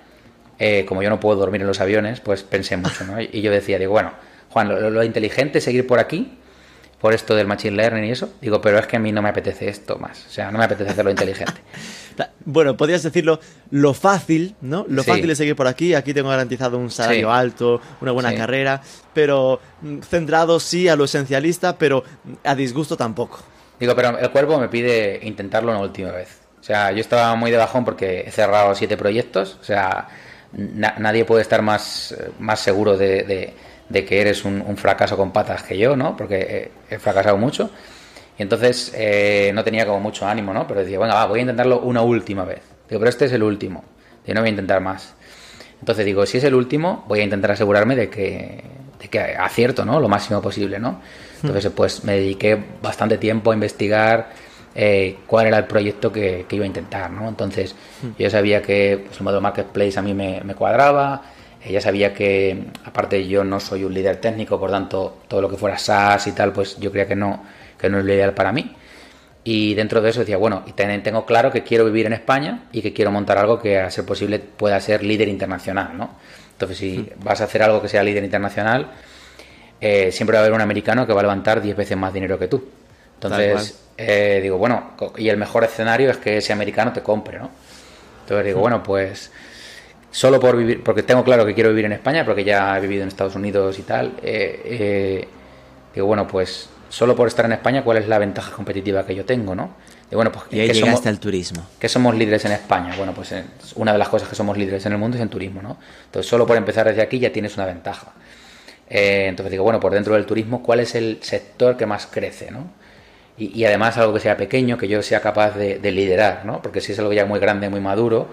eh, 0.59 0.85
como 0.87 1.03
yo 1.03 1.11
no 1.11 1.21
puedo 1.21 1.39
dormir 1.39 1.61
en 1.61 1.67
los 1.67 1.81
aviones, 1.81 2.21
pues 2.21 2.43
pensé 2.43 2.77
mucho, 2.77 3.05
¿no? 3.05 3.21
Y 3.21 3.43
yo 3.43 3.51
decía, 3.51 3.79
digo, 3.79 3.93
bueno, 3.93 4.13
Juan, 4.51 4.95
lo, 4.95 5.03
inteligente 5.03 5.59
es 5.59 5.65
seguir 5.65 5.87
por 5.87 5.99
aquí, 5.99 6.39
por 7.01 7.13
esto 7.13 7.35
del 7.35 7.47
Machine 7.47 7.77
Learning 7.77 8.05
y 8.05 8.11
eso. 8.11 8.31
Digo, 8.41 8.61
pero 8.61 8.79
es 8.79 8.87
que 8.87 8.97
a 8.97 8.99
mí 8.99 9.13
no 9.13 9.23
me 9.23 9.29
apetece 9.29 9.69
esto 9.69 9.99
más. 9.99 10.27
O 10.27 10.31
sea, 10.31 10.51
no 10.51 10.59
me 10.59 10.65
apetece 10.65 10.91
hacerlo 10.91 11.11
inteligente. 11.11 11.61
Bueno, 12.49 12.79
podrías 12.79 13.03
decirlo, 13.03 13.41
lo 13.71 13.93
fácil, 13.93 14.55
¿no? 14.63 14.87
Lo 14.89 15.05
fácil 15.05 15.29
es 15.29 15.37
seguir 15.37 15.55
por 15.55 15.67
aquí. 15.67 15.93
Aquí 15.93 16.15
tengo 16.15 16.31
garantizado 16.31 16.79
un 16.79 16.91
salario 16.91 17.31
alto, 17.31 17.79
una 18.01 18.13
buena 18.13 18.35
carrera, 18.35 18.81
pero 19.13 19.61
mm, 19.83 19.99
centrado 20.01 20.59
sí 20.59 20.89
a 20.89 20.97
lo 20.97 21.05
esencialista, 21.05 21.77
pero 21.77 22.05
a 22.43 22.55
disgusto 22.55 22.97
tampoco. 22.97 23.41
Digo, 23.79 23.95
pero 23.95 24.19
el 24.19 24.31
cuerpo 24.31 24.59
me 24.59 24.69
pide 24.69 25.21
intentarlo 25.25 25.73
una 25.73 25.81
última 25.81 26.11
vez. 26.13 26.39
O 26.59 26.63
sea, 26.63 26.91
yo 26.93 27.01
estaba 27.01 27.35
muy 27.35 27.51
de 27.51 27.59
bajón 27.59 27.85
porque 27.85 28.21
he 28.21 28.31
cerrado 28.31 28.75
siete 28.75 28.97
proyectos. 28.97 29.59
O 29.61 29.65
sea, 29.65 30.09
nadie 30.53 31.27
puede 31.27 31.43
estar 31.43 31.61
más, 31.61 32.17
más 32.39 32.61
seguro 32.61 32.97
de 32.97 33.25
de 33.25 33.55
que 33.91 34.21
eres 34.21 34.45
un, 34.45 34.77
fracaso 34.77 35.17
con 35.17 35.33
patas 35.33 35.63
que 35.63 35.79
yo, 35.79 35.97
¿no? 35.97 36.17
Porque 36.17 36.71
he, 36.91 36.99
fracasado 36.99 37.37
mucho. 37.37 37.71
Y 38.39 38.43
entonces 38.43 38.93
eh, 38.95 39.51
no 39.55 39.65
tenía 39.65 39.87
como 39.87 40.01
mucho 40.01 40.27
ánimo, 40.27 40.53
¿no? 40.53 40.67
Pero 40.67 40.81
decía, 40.81 40.99
bueno, 40.99 41.15
va, 41.15 41.27
voy 41.27 41.39
a 41.39 41.43
intentarlo 41.43 41.81
una 41.81 42.03
última 42.03 42.45
vez. 42.45 42.61
Digo, 42.89 43.01
pero 43.01 43.09
este 43.09 43.27
es 43.27 43.33
el 43.33 43.43
último. 43.43 43.85
Yo 44.27 44.35
no 44.35 44.41
voy 44.41 44.49
a 44.49 44.51
intentar 44.51 44.81
más. 44.81 45.15
Entonces 45.79 46.05
digo, 46.05 46.27
si 46.27 46.39
es 46.39 46.45
el 46.45 46.55
último, 46.55 47.05
voy 47.09 47.21
a 47.21 47.25
intentar 47.25 47.53
asegurarme 47.53 47.97
de 47.97 48.11
que, 48.11 48.65
de 49.01 49.09
que 49.09 49.21
acierto, 49.21 49.85
¿no? 49.85 50.01
Lo 50.01 50.09
máximo 50.09 50.43
posible, 50.43 50.79
¿no? 50.79 51.01
Entonces, 51.43 51.71
pues 51.75 52.03
me 52.03 52.15
dediqué 52.15 52.59
bastante 52.83 53.19
tiempo 53.19 53.53
a 53.53 53.55
investigar 53.55 54.31
eh, 54.75 55.19
cuál 55.27 55.47
era 55.47 55.59
el 55.59 55.67
proyecto 55.67 56.11
que, 56.11 56.47
iba 56.51 56.65
a 56.65 56.67
intentar, 56.67 57.11
¿no? 57.11 57.29
Entonces, 57.29 57.75
yo 58.19 58.31
sabía 58.31 58.63
que 58.63 59.05
pues, 59.07 59.19
el 59.19 59.25
modelo 59.25 59.41
Marketplace 59.43 59.99
a 59.99 60.03
mí 60.03 60.15
me 60.15 60.55
cuadraba, 60.55 61.23
ella 61.67 61.81
sabía 61.81 62.15
que, 62.15 62.67
aparte 62.85 63.27
yo 63.27 63.43
no 63.43 63.59
soy 63.59 63.85
un 63.85 63.93
líder 63.93 64.17
técnico, 64.17 64.59
por 64.59 64.71
tanto, 64.71 65.23
todo 65.27 65.41
lo 65.41 65.49
que 65.49 65.57
fuera 65.57 65.77
SaaS 65.77 66.29
y 66.29 66.33
tal, 66.33 66.53
pues 66.53 66.79
yo 66.79 66.91
creía 66.91 67.09
que 67.09 67.17
no, 67.17 67.45
que 67.79 67.91
no 67.91 67.99
es 67.99 68.05
lo 68.05 68.15
ideal 68.15 68.35
para 68.35 68.53
mí. 68.53 68.75
Y 69.43 69.75
dentro 69.75 70.01
de 70.01 70.11
eso 70.11 70.21
decía, 70.21 70.37
bueno, 70.37 70.65
y 70.67 70.73
tengo 70.73 71.25
claro 71.25 71.53
que 71.53 71.63
quiero 71.63 71.85
vivir 71.85 72.07
en 72.07 72.13
España 72.13 72.65
y 72.73 72.83
que 72.83 72.93
quiero 72.93 73.13
montar 73.13 73.39
algo 73.39 73.61
que 73.61 73.79
a 73.79 73.91
ser 73.91 74.05
posible 74.05 74.39
pueda 74.41 74.81
ser 74.81 75.05
líder 75.05 75.29
internacional, 75.29 75.97
¿no? 75.97 76.17
Entonces, 76.53 76.79
si 76.79 76.99
hmm. 76.99 77.25
vas 77.25 77.41
a 77.41 77.45
hacer 77.45 77.63
algo 77.63 77.81
que 77.81 77.89
sea 77.89 78.03
líder 78.03 78.25
internacional, 78.25 78.91
eh, 79.81 80.11
siempre 80.11 80.35
va 80.35 80.41
a 80.41 80.43
haber 80.43 80.55
un 80.55 80.63
americano 80.63 81.07
que 81.07 81.13
va 81.13 81.21
a 81.21 81.23
levantar 81.23 81.61
10 81.61 81.77
veces 81.77 81.97
más 81.97 82.13
dinero 82.13 82.39
que 82.39 82.49
tú. 82.49 82.65
Entonces, 83.15 83.85
eh, 83.97 84.41
digo, 84.43 84.59
bueno, 84.59 84.93
y 85.17 85.29
el 85.29 85.37
mejor 85.37 85.65
escenario 85.65 86.11
es 86.11 86.17
que 86.17 86.39
ese 86.39 86.53
americano 86.53 86.93
te 86.93 87.03
compre, 87.03 87.39
¿no? 87.39 87.51
Entonces 88.23 88.47
digo, 88.47 88.59
hmm. 88.59 88.63
bueno, 88.63 88.83
pues 88.83 89.31
solo 90.17 90.41
por 90.41 90.57
vivir, 90.57 90.83
porque 90.83 91.03
tengo 91.03 91.23
claro 91.23 91.45
que 91.45 91.53
quiero 91.53 91.69
vivir 91.69 91.85
en 91.85 91.93
España, 91.93 92.25
porque 92.25 92.43
ya 92.43 92.79
he 92.79 92.81
vivido 92.81 93.03
en 93.03 93.09
Estados 93.09 93.35
Unidos 93.35 93.79
y 93.79 93.83
tal, 93.83 94.15
eh, 94.23 94.63
eh, 94.65 95.29
digo, 95.95 96.07
bueno, 96.07 96.27
pues 96.27 96.71
solo 96.89 97.15
por 97.15 97.29
estar 97.29 97.45
en 97.45 97.53
España, 97.53 97.85
¿cuál 97.85 97.99
es 97.99 98.09
la 98.09 98.19
ventaja 98.19 98.51
competitiva 98.51 99.05
que 99.05 99.15
yo 99.15 99.27
tengo, 99.27 99.55
no? 99.55 99.75
Y 100.11 100.15
bueno, 100.15 100.33
pues 100.33 100.47
y 100.51 100.75
somos, 100.75 101.05
el 101.05 101.21
turismo. 101.21 101.67
Que 101.79 101.91
somos 101.91 102.15
líderes 102.15 102.47
en 102.47 102.53
España. 102.53 102.95
Bueno, 102.97 103.13
pues 103.13 103.35
una 103.75 103.93
de 103.93 103.99
las 103.99 104.09
cosas 104.09 104.27
que 104.27 104.35
somos 104.35 104.57
líderes 104.57 104.87
en 104.87 104.93
el 104.93 104.99
mundo 104.99 105.19
es 105.19 105.23
en 105.23 105.29
turismo, 105.29 105.61
¿no? 105.61 105.77
Entonces, 106.07 106.31
solo 106.31 106.47
por 106.47 106.57
empezar 106.57 106.87
desde 106.87 107.03
aquí 107.03 107.19
ya 107.19 107.31
tienes 107.31 107.55
una 107.57 107.67
ventaja. 107.67 108.13
Eh, 108.89 109.27
entonces 109.29 109.51
digo, 109.51 109.65
bueno, 109.65 109.81
por 109.81 109.93
dentro 109.93 110.15
del 110.15 110.25
turismo, 110.25 110.63
¿cuál 110.63 110.81
es 110.81 110.95
el 110.95 111.19
sector 111.21 111.77
que 111.77 111.85
más 111.85 112.07
crece, 112.07 112.51
no? 112.51 112.71
Y, 113.37 113.63
además 113.67 113.99
algo 113.99 114.15
que 114.15 114.21
sea 114.21 114.39
pequeño, 114.39 114.79
que 114.79 114.89
yo 114.89 115.03
sea 115.03 115.21
capaz 115.21 115.51
de, 115.59 115.79
de 115.79 115.93
liderar, 115.93 116.47
¿no? 116.47 116.63
Porque 116.63 116.81
si 116.81 116.93
es 116.93 116.99
algo 117.01 117.13
ya 117.13 117.27
muy 117.27 117.39
grande, 117.39 117.69
muy 117.69 117.81
maduro, 117.81 118.31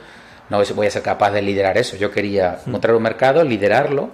no 0.49 0.62
voy 0.75 0.88
a 0.88 0.91
ser 0.91 1.01
capaz 1.01 1.32
de 1.32 1.41
liderar 1.41 1.77
eso. 1.77 1.95
Yo 1.97 2.12
quería 2.12 2.60
hmm. 2.65 2.69
encontrar 2.69 2.95
un 2.95 3.03
mercado, 3.03 3.43
liderarlo 3.43 4.12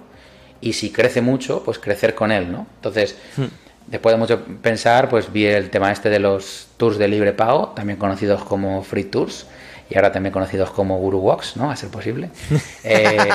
y 0.60 0.72
si 0.74 0.90
crece 0.90 1.20
mucho, 1.20 1.62
pues 1.64 1.78
crecer 1.78 2.14
con 2.14 2.32
él, 2.32 2.50
¿no? 2.50 2.66
Entonces, 2.76 3.16
hmm. 3.36 3.44
después 3.86 4.14
de 4.14 4.18
mucho 4.18 4.44
pensar, 4.62 5.08
pues 5.08 5.32
vi 5.32 5.46
el 5.46 5.70
tema 5.70 5.92
este 5.92 6.10
de 6.10 6.18
los 6.18 6.68
tours 6.76 6.98
de 6.98 7.08
libre 7.08 7.32
pago, 7.32 7.68
también 7.74 7.98
conocidos 7.98 8.42
como 8.44 8.82
free 8.82 9.04
tours 9.04 9.46
y 9.90 9.96
ahora 9.96 10.12
también 10.12 10.32
conocidos 10.32 10.70
como 10.70 10.98
Guru 10.98 11.18
Walks, 11.18 11.56
¿no? 11.56 11.70
A 11.70 11.76
ser 11.76 11.90
posible. 11.90 12.30
Eh, 12.82 13.28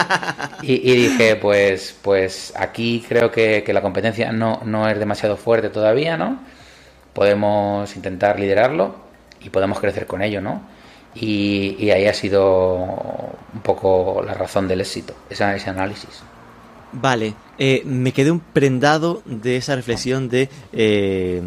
y, 0.64 0.96
dije, 0.96 1.36
pues, 1.36 1.96
pues 2.02 2.52
aquí 2.56 3.06
creo 3.08 3.30
que, 3.32 3.64
que, 3.64 3.74
la 3.74 3.82
competencia 3.82 4.32
no, 4.32 4.62
no 4.66 4.90
es 4.90 4.98
demasiado 4.98 5.38
fuerte 5.38 5.70
todavía, 5.70 6.18
¿no? 6.18 6.40
Podemos 7.14 7.96
intentar 7.96 8.40
liderarlo 8.40 8.96
y 9.40 9.50
podemos 9.50 9.80
crecer 9.80 10.08
con 10.08 10.24
ello, 10.24 10.42
¿no? 10.42 10.62
Y, 11.16 11.90
ahí 11.90 12.06
ha 12.06 12.14
sido 12.14 12.76
un 12.76 13.62
poco 13.64 14.22
la 14.26 14.34
razón 14.34 14.68
del 14.68 14.82
éxito, 14.82 15.14
ese, 15.30 15.56
ese 15.56 15.70
análisis. 15.70 16.24
Vale, 16.92 17.34
eh, 17.58 17.82
me 17.86 18.14
quedé 18.14 18.32
un 18.32 18.40
prendado 18.40 19.22
de 19.26 19.58
esa 19.58 19.76
reflexión 19.76 20.30
de 20.30 20.50
eh, 20.72 21.42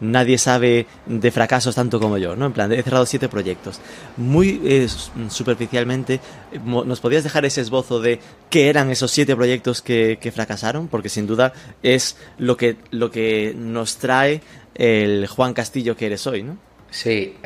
nadie 0.00 0.38
sabe 0.38 0.86
de 1.04 1.30
fracasos 1.30 1.74
tanto 1.74 2.00
como 2.00 2.16
yo, 2.16 2.36
¿no? 2.36 2.46
En 2.46 2.52
plan, 2.52 2.72
he 2.72 2.82
cerrado 2.82 3.04
siete 3.04 3.28
proyectos. 3.28 3.80
Muy 4.16 4.60
eh, 4.64 4.88
superficialmente, 5.28 6.20
¿nos 6.64 7.00
podías 7.00 7.22
dejar 7.22 7.44
ese 7.44 7.60
esbozo 7.60 8.00
de 8.00 8.20
qué 8.48 8.70
eran 8.70 8.90
esos 8.90 9.10
siete 9.10 9.36
proyectos 9.36 9.82
que, 9.82 10.18
que, 10.20 10.32
fracasaron? 10.32 10.88
Porque 10.88 11.10
sin 11.10 11.26
duda 11.26 11.52
es 11.82 12.16
lo 12.38 12.56
que, 12.56 12.76
lo 12.90 13.10
que 13.10 13.54
nos 13.54 13.98
trae 13.98 14.40
el 14.74 15.26
Juan 15.26 15.52
Castillo 15.52 15.96
que 15.96 16.06
eres 16.06 16.26
hoy, 16.26 16.44
¿no? 16.44 16.56
Sí, 16.90 17.36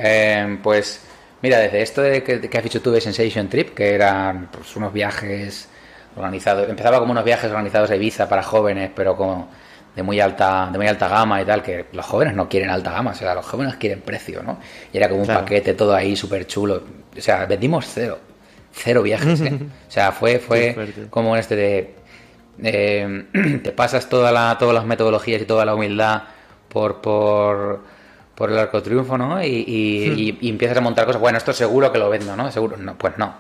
pues 0.63 1.01
Mira, 1.43 1.59
desde 1.59 1.83
esto 1.83 2.03
de 2.03 2.23
que, 2.23 2.57
has 2.57 2.65
dicho 2.65 2.81
tú 2.81 2.93
de 2.93 3.01
Sensation 3.01 3.49
Trip, 3.49 3.75
que 3.75 3.95
eran 3.95 4.49
pues, 4.53 4.77
unos 4.77 4.93
viajes 4.93 5.69
organizados, 6.17 6.69
empezaba 6.69 7.01
como 7.01 7.11
unos 7.11 7.25
viajes 7.25 7.51
organizados 7.51 7.91
a 7.91 7.97
Ibiza 7.97 8.29
para 8.29 8.43
jóvenes, 8.45 8.91
pero 8.95 9.17
como 9.17 9.49
de 9.95 10.03
muy 10.03 10.21
alta 10.21 10.71
de 10.73 10.79
muy 10.79 10.87
alta 10.87 11.09
gama 11.09 11.43
y 11.43 11.45
tal, 11.45 11.63
que 11.63 11.87
los 11.93 12.07
jóvenes 12.07 12.35
no 12.35 12.49
quieren 12.49 12.71
alta 12.71 12.93
gama, 12.93 13.11
o 13.11 13.15
sea, 13.15 13.35
los 13.35 13.45
jóvenes 13.45 13.77
quieren 13.77 14.01
precio, 14.01 14.43
¿no? 14.43 14.59
Y 14.93 14.97
era 14.97 15.09
como 15.09 15.23
un 15.23 15.27
paquete 15.27 15.75
todo 15.75 15.95
ahí 15.95 16.17
súper 16.17 16.47
chulo. 16.47 16.83
O 17.17 17.21
sea, 17.21 17.45
vendimos 17.47 17.87
cero, 17.93 18.19
cero 18.73 19.03
viajes, 19.03 19.41
¿eh? 19.41 19.59
O 19.89 19.91
sea, 19.91 20.13
fue, 20.13 20.39
fue 20.39 21.09
como 21.11 21.37
este 21.37 21.57
de... 21.57 21.95
te 23.63 23.73
pasas 23.73 24.09
toda 24.09 24.31
la, 24.31 24.57
todas 24.59 24.75
las 24.75 24.85
metodologías 24.85 25.43
y 25.43 25.45
toda 25.45 25.65
la 25.65 25.75
humildad 25.75 26.23
por... 26.69 27.01
por 27.01 28.02
por 28.35 28.51
el 28.51 28.59
arco 28.59 28.83
triunfo, 28.83 29.19
¿no? 29.19 29.37
Hmm. 29.37 29.43
Y, 29.43 30.39
empiezas 30.49 30.79
a 30.79 30.81
montar 30.81 31.07
cosas, 31.07 31.21
bueno, 31.21 31.39
esto 31.39 31.53
seguro 31.53 31.93
que 31.93 31.99
lo 31.99 32.09
vendo, 32.11 32.37
¿no? 32.37 32.51
Seguro, 32.51 32.77
no, 32.77 32.97
pues 32.97 33.19
no. 33.19 33.35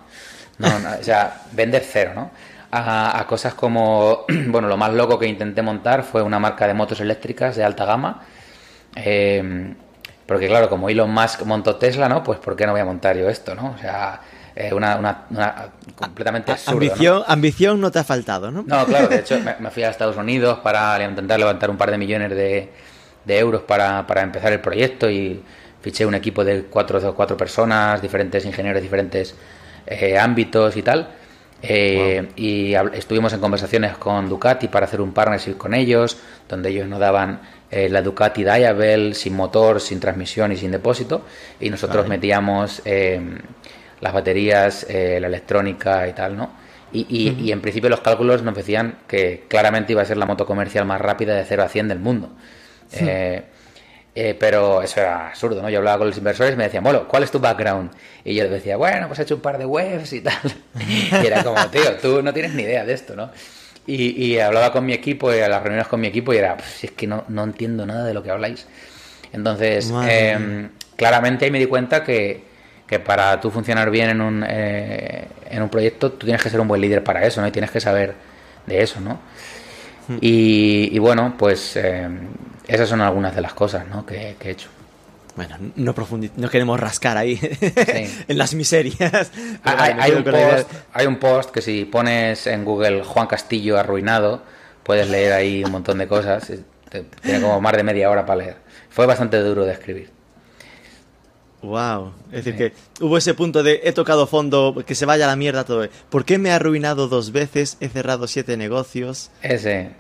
no, 0.59 0.68
o 1.00 1.02
sea, 1.02 1.42
vender 1.52 1.85
cero, 1.87 2.12
¿no? 2.14 2.31
A, 2.70 3.24
cosas 3.28 3.55
como, 3.55 4.24
bueno, 4.46 4.68
lo 4.68 4.76
más 4.76 4.92
loco 4.92 5.18
que 5.18 5.26
intenté 5.26 5.62
montar 5.62 6.05
fue 6.05 6.22
una 6.22 6.38
marca 6.38 6.66
de 6.66 6.74
motos 6.74 7.00
eléctricas 7.00 7.57
de 7.57 7.64
alta 7.64 7.85
gama. 7.85 8.22
Em, 8.94 9.74
porque 10.26 10.46
claro, 10.46 10.68
como 10.68 10.88
Elon 10.88 11.11
Musk 11.11 11.42
montó 11.42 11.76
Tesla, 11.76 12.09
¿no? 12.09 12.22
Pues 12.22 12.38
¿por 12.38 12.57
qué 12.57 12.66
no 12.66 12.72
voy 12.72 12.81
a 12.81 12.85
montar 12.85 13.16
yo 13.16 13.28
esto, 13.28 13.55
¿no? 13.55 13.74
O 13.76 13.78
sea, 13.78 14.20
eh, 14.55 14.72
una, 14.72 14.96
una, 14.96 15.72
completamente 15.94 16.52
absurdo, 16.52 16.78
ambición, 16.78 17.18
¿no? 17.18 17.24
ambición 17.26 17.81
no 17.81 17.90
te 17.90 17.98
ha 17.98 18.05
faltado, 18.05 18.50
¿no? 18.50 18.64
No, 18.66 18.87
claro, 18.87 19.09
de 19.09 19.16
hecho 19.20 19.38
me 19.40 19.70
fui 19.70 19.83
a 19.83 19.90
Estados 19.90 20.16
Unidos 20.16 20.61
para 20.61 21.02
intentar 21.02 21.38
levantar 21.38 21.70
un 21.70 21.76
par 21.76 21.90
de 21.90 21.98
millones 21.98 22.31
de, 22.31 22.70
de 23.24 23.38
euros 23.38 23.62
para, 23.62 24.06
para 24.06 24.22
empezar 24.22 24.52
el 24.52 24.61
proyecto 24.61 25.11
y 25.11 25.42
fiché 25.80 26.06
un 26.06 26.14
equipo 26.14 26.44
de 26.44 26.64
cuatro 26.64 26.98
o 27.08 27.14
cuatro 27.14 27.37
personas, 27.37 28.00
diferentes 28.00 28.44
ingenieros, 28.44 28.82
diferentes 28.82 29.35
eh, 29.87 30.18
ámbitos 30.18 30.76
y 30.76 30.82
tal. 30.82 31.08
Eh, 31.64 32.28
y 32.35 32.74
estuvimos 32.74 33.32
en 33.32 33.40
conversaciones 33.40 33.96
con 33.96 34.28
Ducati 34.28 34.66
para 34.66 34.87
hacer 34.87 35.00
un 35.00 35.12
partnership 35.12 35.56
con 35.56 35.74
ellos, 35.74 36.16
donde 36.48 36.70
ellos 36.70 36.88
nos 36.88 36.98
daban 36.98 37.40
eh, 37.70 37.88
la 37.88 38.02
Ducati 38.02 38.42
Diavel 38.42 39.14
sin 39.14 39.35
motor, 39.35 39.80
sin 39.80 40.00
transmisión 40.00 40.50
y 40.50 40.56
sin 40.56 40.72
depósito, 40.72 41.24
y 41.61 41.70
nosotros 41.70 42.08
metíamos 42.08 42.82
las 44.02 44.12
baterías, 44.12 44.85
eh, 44.90 45.18
la 45.20 45.28
electrónica 45.28 46.06
y 46.08 46.12
tal, 46.12 46.37
¿no? 46.37 46.50
Y, 46.92 47.06
y, 47.08 47.46
y, 47.46 47.52
en 47.52 47.62
principio 47.62 47.88
los 47.88 48.00
cálculos 48.00 48.42
nos 48.42 48.54
decían 48.54 48.98
que 49.08 49.44
claramente 49.48 49.92
iba 49.92 50.02
a 50.02 50.04
ser 50.04 50.18
la 50.18 50.26
moto 50.26 50.44
comercial 50.44 50.85
más 50.85 51.00
rápida 51.00 51.35
de 51.35 51.44
0 51.44 51.62
a 51.62 51.68
100 51.68 51.88
del 51.88 52.00
mundo. 52.00 52.28
Eh, 52.94 53.42
eh, 54.14 54.37
pero 54.38 54.83
eso 54.83 55.00
era 55.00 55.28
absurdo, 55.28 55.62
¿no? 55.62 55.70
Yo 55.70 55.78
hablaba 55.78 55.98
con 55.98 56.09
los 56.09 56.18
inversores 56.18 56.52
y 56.52 56.57
me 56.57 56.64
decían, 56.64 56.85
bueno, 56.85 57.09
¿cuál 57.09 57.22
es 57.22 57.31
tu 57.31 57.38
background? 57.38 57.90
Y 58.24 58.35
yo 58.35 58.42
les 58.42 58.52
decía, 58.52 58.76
bueno, 58.76 59.07
pues 59.07 59.18
he 59.18 59.22
hecho 59.22 59.37
un 59.37 59.40
par 59.40 59.57
de 59.57 59.64
webs 59.64 60.12
y 60.12 60.20
tal. 60.20 60.35
y 61.22 61.26
era 61.26 61.42
como, 61.42 61.66
tío, 61.68 61.96
tú 61.96 62.22
no 62.22 62.33
tienes 62.33 62.52
ni 62.52 62.62
idea 62.62 62.85
de 62.85 62.92
esto, 62.92 63.16
¿no? 63.16 63.31
Y, 63.87 64.22
y 64.22 64.38
hablaba 64.38 64.70
con 64.70 64.85
mi 64.85 64.92
equipo, 64.92 65.35
y 65.35 65.40
a 65.40 65.48
las 65.48 65.62
reuniones 65.62 65.88
con 65.88 66.00
mi 66.00 66.09
equipo, 66.09 66.35
y 66.35 66.37
era, 66.37 66.57
pues, 66.57 66.68
si 66.68 66.87
es 66.88 66.92
que 66.92 67.07
no, 67.07 67.24
no 67.28 67.42
entiendo 67.42 67.87
nada 67.87 68.05
de 68.05 68.12
lo 68.12 68.22
que 68.22 68.31
habláis. 68.31 68.66
Entonces, 69.33 69.90
eh, 70.07 70.68
claramente 70.94 71.46
ahí 71.46 71.50
me 71.50 71.59
di 71.59 71.66
cuenta 71.66 72.05
que, 72.05 72.44
que 72.87 73.00
para 73.00 73.40
tú 73.40 73.50
funcionar 73.50 73.90
bien 73.90 74.11
en 74.11 74.20
un, 74.20 74.44
eh, 74.46 75.26
en 75.50 75.62
un 75.62 75.70
proyecto, 75.70 76.12
tú 76.12 76.26
tienes 76.26 76.42
que 76.42 76.50
ser 76.50 76.61
un 76.61 76.68
buen 76.68 76.83
líder 76.83 77.02
para 77.02 77.26
eso, 77.26 77.40
¿no? 77.40 77.48
Y 77.48 77.50
tienes 77.50 77.70
que 77.70 77.81
saber 77.81 78.14
de 78.66 78.83
eso, 78.83 79.00
¿no? 79.00 79.18
Hmm. 80.07 80.18
Y, 80.20 80.90
y, 80.92 80.98
bueno, 80.98 81.35
pues 81.38 81.78
esas 82.66 82.88
son 82.88 83.01
algunas 83.01 83.35
de 83.35 83.40
las 83.40 83.55
cosas 83.55 83.87
¿no? 83.88 84.07
que, 84.07 84.37
que 84.38 84.48
he 84.48 84.53
hecho. 84.53 84.68
Bueno, 85.35 85.57
no, 85.77 85.94
no 86.37 86.51
queremos 86.51 86.79
rascar 86.79 87.16
ahí 87.16 87.37
sí. 87.37 88.25
en 88.29 88.38
las 88.38 88.55
miserias. 88.55 89.31
Hay, 89.64 89.94
hay, 89.98 90.12
un 90.12 90.25
post, 90.25 90.70
hay, 90.92 91.07
un 91.07 91.16
post, 91.16 91.51
que 91.51 91.62
si 91.62 91.85
pones 91.85 92.46
en 92.46 92.64
Google 92.64 93.03
Juan 93.03 93.27
Castillo 93.27 93.79
arruinado, 93.79 94.42
puedes 94.83 95.09
leer 95.09 95.33
ahí 95.33 95.64
un 95.64 95.72
montón 95.72 95.98
de 95.98 96.07
cosas. 96.07 96.53
Tiene 97.22 97.40
como 97.40 97.61
más 97.61 97.75
de 97.77 97.83
media 97.83 98.11
hora 98.11 98.27
para 98.27 98.42
leer. 98.42 98.57
Fue 98.90 99.07
bastante 99.07 99.38
duro 99.38 99.64
de 99.64 99.72
escribir. 99.72 100.11
Wow, 101.62 102.12
es 102.33 102.44
decir, 102.44 102.53
sí. 102.55 102.59
que 102.59 103.05
hubo 103.05 103.16
ese 103.16 103.35
punto 103.35 103.62
de 103.62 103.83
he 103.85 103.92
tocado 103.92 104.27
fondo, 104.27 104.83
que 104.85 104.96
se 104.96 105.07
vaya 105.07 105.25
a 105.25 105.29
la 105.29 105.37
mierda 105.37 105.64
todo. 105.64 105.88
¿Por 106.11 106.25
qué 106.25 106.37
me 106.37 106.48
he 106.48 106.53
arruinado 106.53 107.07
dos 107.07 107.31
veces? 107.31 107.77
He 107.81 107.88
cerrado 107.88 108.27
siete 108.27 108.57
negocios. 108.57 109.31
Ese, 109.42 109.92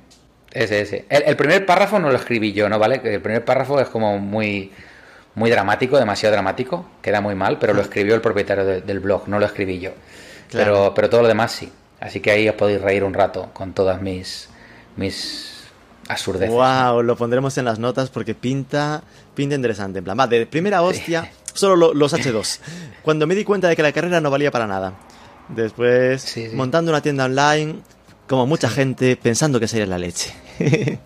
ese, 0.52 0.80
ese. 0.80 1.04
El, 1.08 1.22
el, 1.26 1.36
primer 1.36 1.64
párrafo 1.66 1.98
no 1.98 2.10
lo 2.10 2.16
escribí 2.16 2.52
yo, 2.52 2.68
¿no? 2.68 2.78
¿Vale? 2.78 3.00
El 3.04 3.20
primer 3.20 3.44
párrafo 3.44 3.80
es 3.80 3.88
como 3.88 4.18
muy, 4.18 4.70
muy 5.34 5.50
dramático, 5.50 5.98
demasiado 5.98 6.32
dramático, 6.34 6.86
queda 7.00 7.20
muy 7.20 7.34
mal, 7.34 7.58
pero 7.58 7.74
lo 7.74 7.80
escribió 7.80 8.14
el 8.14 8.20
propietario 8.20 8.64
de, 8.64 8.80
del 8.82 9.00
blog, 9.00 9.28
no 9.28 9.38
lo 9.38 9.46
escribí 9.46 9.78
yo. 9.78 9.92
Claro. 10.50 10.72
Pero, 10.72 10.94
pero 10.94 11.10
todo 11.10 11.22
lo 11.22 11.28
demás 11.28 11.52
sí. 11.52 11.72
Así 12.00 12.20
que 12.20 12.32
ahí 12.32 12.48
os 12.48 12.56
podéis 12.56 12.80
reír 12.80 13.04
un 13.04 13.14
rato 13.14 13.50
con 13.52 13.72
todas 13.72 14.02
mis, 14.02 14.48
mis 14.96 15.62
absurdeces. 16.08 16.50
Wow, 16.50 17.02
lo 17.02 17.16
pondremos 17.16 17.56
en 17.58 17.64
las 17.64 17.78
notas 17.78 18.10
porque 18.10 18.34
pinta, 18.34 19.02
pinta 19.34 19.54
interesante. 19.54 20.00
En 20.00 20.04
plan, 20.04 20.18
va, 20.18 20.26
de 20.26 20.46
primera 20.46 20.82
hostia, 20.82 21.22
sí. 21.22 21.30
solo 21.54 21.76
lo, 21.76 21.94
los 21.94 22.12
H2. 22.12 22.58
Cuando 23.02 23.26
me 23.26 23.34
di 23.34 23.44
cuenta 23.44 23.68
de 23.68 23.76
que 23.76 23.82
la 23.82 23.92
carrera 23.92 24.20
no 24.20 24.30
valía 24.30 24.50
para 24.50 24.66
nada. 24.66 24.94
Después, 25.48 26.22
sí, 26.22 26.48
sí. 26.48 26.56
montando 26.56 26.90
una 26.90 27.00
tienda 27.00 27.24
online, 27.24 27.82
como 28.32 28.46
mucha 28.46 28.70
gente 28.70 29.14
pensando 29.16 29.60
que 29.60 29.68
sería 29.68 29.84
la 29.84 29.98
leche. 29.98 30.32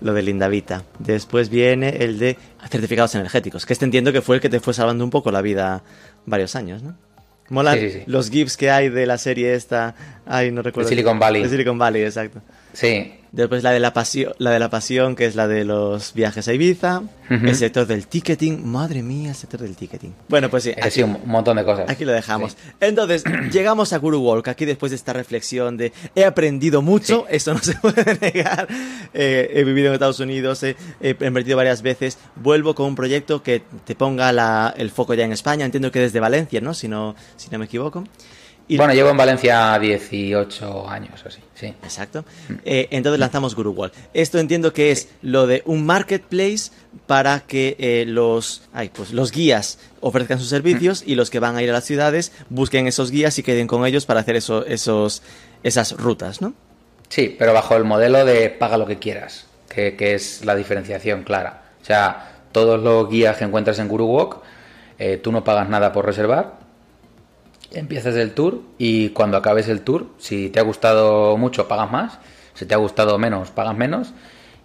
lo 0.00 0.12
de 0.12 0.20
Lindavita. 0.20 0.82
Después 0.98 1.48
viene 1.48 1.90
el 2.00 2.18
de 2.18 2.36
certificados 2.68 3.14
energéticos, 3.14 3.64
que 3.64 3.72
este 3.72 3.84
entiendo 3.84 4.12
que 4.12 4.20
fue 4.20 4.34
el 4.34 4.42
que 4.42 4.48
te 4.48 4.58
fue 4.58 4.74
salvando 4.74 5.04
un 5.04 5.10
poco 5.10 5.30
la 5.30 5.42
vida 5.42 5.84
varios 6.24 6.56
años, 6.56 6.82
¿no? 6.82 6.96
Mola 7.50 7.74
sí, 7.74 7.80
sí, 7.82 7.90
sí. 7.90 8.02
los 8.08 8.30
GIFs 8.30 8.56
que 8.56 8.72
hay 8.72 8.88
de 8.88 9.06
la 9.06 9.16
serie 9.16 9.54
esta. 9.54 9.94
Ay, 10.26 10.50
no 10.50 10.60
recuerdo. 10.60 10.90
De 10.90 10.96
Silicon 10.96 11.20
Valley. 11.20 11.44
De 11.44 11.48
Silicon 11.50 11.78
Valley, 11.78 12.02
exacto. 12.02 12.42
Sí. 12.72 13.14
Después 13.36 13.62
la 13.62 13.70
de 13.70 13.80
la 13.80 13.92
pasión, 13.92 14.32
la 14.38 14.50
de 14.50 14.58
la 14.58 14.70
pasión, 14.70 15.14
que 15.14 15.26
es 15.26 15.34
la 15.34 15.46
de 15.46 15.66
los 15.66 16.14
viajes 16.14 16.48
a 16.48 16.54
Ibiza. 16.54 17.00
Uh 17.00 17.34
-huh. 17.34 17.48
El 17.50 17.54
sector 17.54 17.86
del 17.86 18.06
ticketing. 18.06 18.66
Madre 18.66 19.02
mía, 19.02 19.28
el 19.28 19.34
sector 19.34 19.60
del 19.60 19.76
ticketing. 19.76 20.14
Bueno, 20.26 20.48
pues 20.48 20.62
sí. 20.62 20.70
Aquí, 20.70 20.90
sí, 20.90 21.02
un 21.02 21.18
montón 21.26 21.58
de 21.58 21.64
cosas. 21.64 21.90
Aquí 21.90 22.06
lo 22.06 22.12
dejamos. 22.12 22.52
Sí. 22.52 22.58
Entonces, 22.80 23.24
llegamos 23.52 23.92
a 23.92 23.98
Guru 23.98 24.20
Walk. 24.20 24.48
Aquí 24.48 24.64
después 24.64 24.88
de 24.88 24.96
esta 24.96 25.12
reflexión 25.12 25.76
de 25.76 25.92
he 26.14 26.24
aprendido 26.24 26.80
mucho, 26.80 27.26
sí. 27.28 27.36
eso 27.36 27.52
no 27.52 27.60
se 27.60 27.74
puede 27.82 28.18
negar. 28.18 28.68
Eh, 29.12 29.50
he 29.52 29.64
vivido 29.64 29.88
en 29.88 29.94
Estados 29.94 30.20
Unidos, 30.20 30.62
he, 30.62 30.74
he, 31.02 31.14
invertido 31.20 31.58
varias 31.58 31.82
veces. 31.82 32.16
Vuelvo 32.36 32.74
con 32.74 32.86
un 32.86 32.94
proyecto 32.94 33.42
que 33.42 33.62
te 33.84 33.94
ponga 33.94 34.32
la, 34.32 34.72
el 34.78 34.90
foco 34.90 35.12
ya 35.12 35.26
en 35.26 35.32
España. 35.32 35.66
Entiendo 35.66 35.92
que 35.92 36.00
desde 36.00 36.20
Valencia, 36.20 36.62
¿no? 36.62 36.72
Si 36.72 36.88
no, 36.88 37.14
si 37.36 37.50
no 37.50 37.58
me 37.58 37.66
equivoco. 37.66 38.04
Y 38.68 38.76
bueno, 38.76 38.94
llevo 38.94 39.10
en 39.10 39.16
Valencia 39.16 39.78
18 39.78 40.88
años 40.88 41.22
así, 41.24 41.40
sí. 41.54 41.66
Exacto. 41.84 42.24
Eh, 42.64 42.88
entonces 42.90 43.20
lanzamos 43.20 43.54
Guru 43.54 43.70
Wall. 43.70 43.92
Esto 44.12 44.38
entiendo 44.38 44.72
que 44.72 44.90
es 44.90 45.08
lo 45.22 45.46
de 45.46 45.62
un 45.66 45.86
marketplace 45.86 46.72
para 47.06 47.40
que 47.40 47.76
eh, 47.78 48.04
los, 48.06 48.62
ay, 48.72 48.90
pues 48.92 49.12
los 49.12 49.30
guías 49.30 49.78
ofrezcan 50.00 50.40
sus 50.40 50.48
servicios 50.48 51.04
y 51.06 51.14
los 51.14 51.30
que 51.30 51.38
van 51.38 51.56
a 51.56 51.62
ir 51.62 51.70
a 51.70 51.74
las 51.74 51.84
ciudades 51.84 52.32
busquen 52.48 52.88
esos 52.88 53.12
guías 53.12 53.38
y 53.38 53.44
queden 53.44 53.68
con 53.68 53.86
ellos 53.86 54.04
para 54.04 54.20
hacer 54.20 54.34
eso, 54.34 54.66
esos, 54.66 55.22
esas 55.62 55.92
rutas, 55.92 56.42
¿no? 56.42 56.52
Sí, 57.08 57.36
pero 57.38 57.52
bajo 57.52 57.76
el 57.76 57.84
modelo 57.84 58.24
de 58.24 58.50
paga 58.50 58.78
lo 58.78 58.86
que 58.86 58.98
quieras, 58.98 59.46
que, 59.68 59.94
que 59.94 60.14
es 60.14 60.44
la 60.44 60.56
diferenciación 60.56 61.22
clara. 61.22 61.62
O 61.80 61.84
sea, 61.84 62.32
todos 62.50 62.82
los 62.82 63.08
guías 63.08 63.36
que 63.36 63.44
encuentras 63.44 63.78
en 63.78 63.86
Guru 63.86 64.06
Walk, 64.06 64.38
eh, 64.98 65.18
tú 65.18 65.30
no 65.30 65.44
pagas 65.44 65.68
nada 65.68 65.92
por 65.92 66.04
reservar, 66.06 66.65
empiezas 67.72 68.14
el 68.16 68.32
tour 68.32 68.60
y 68.78 69.10
cuando 69.10 69.36
acabes 69.36 69.68
el 69.68 69.82
tour, 69.82 70.06
si 70.18 70.50
te 70.50 70.60
ha 70.60 70.62
gustado 70.62 71.36
mucho, 71.36 71.68
pagas 71.68 71.90
más, 71.90 72.18
si 72.54 72.66
te 72.66 72.74
ha 72.74 72.78
gustado 72.78 73.18
menos, 73.18 73.50
pagas 73.50 73.76
menos, 73.76 74.12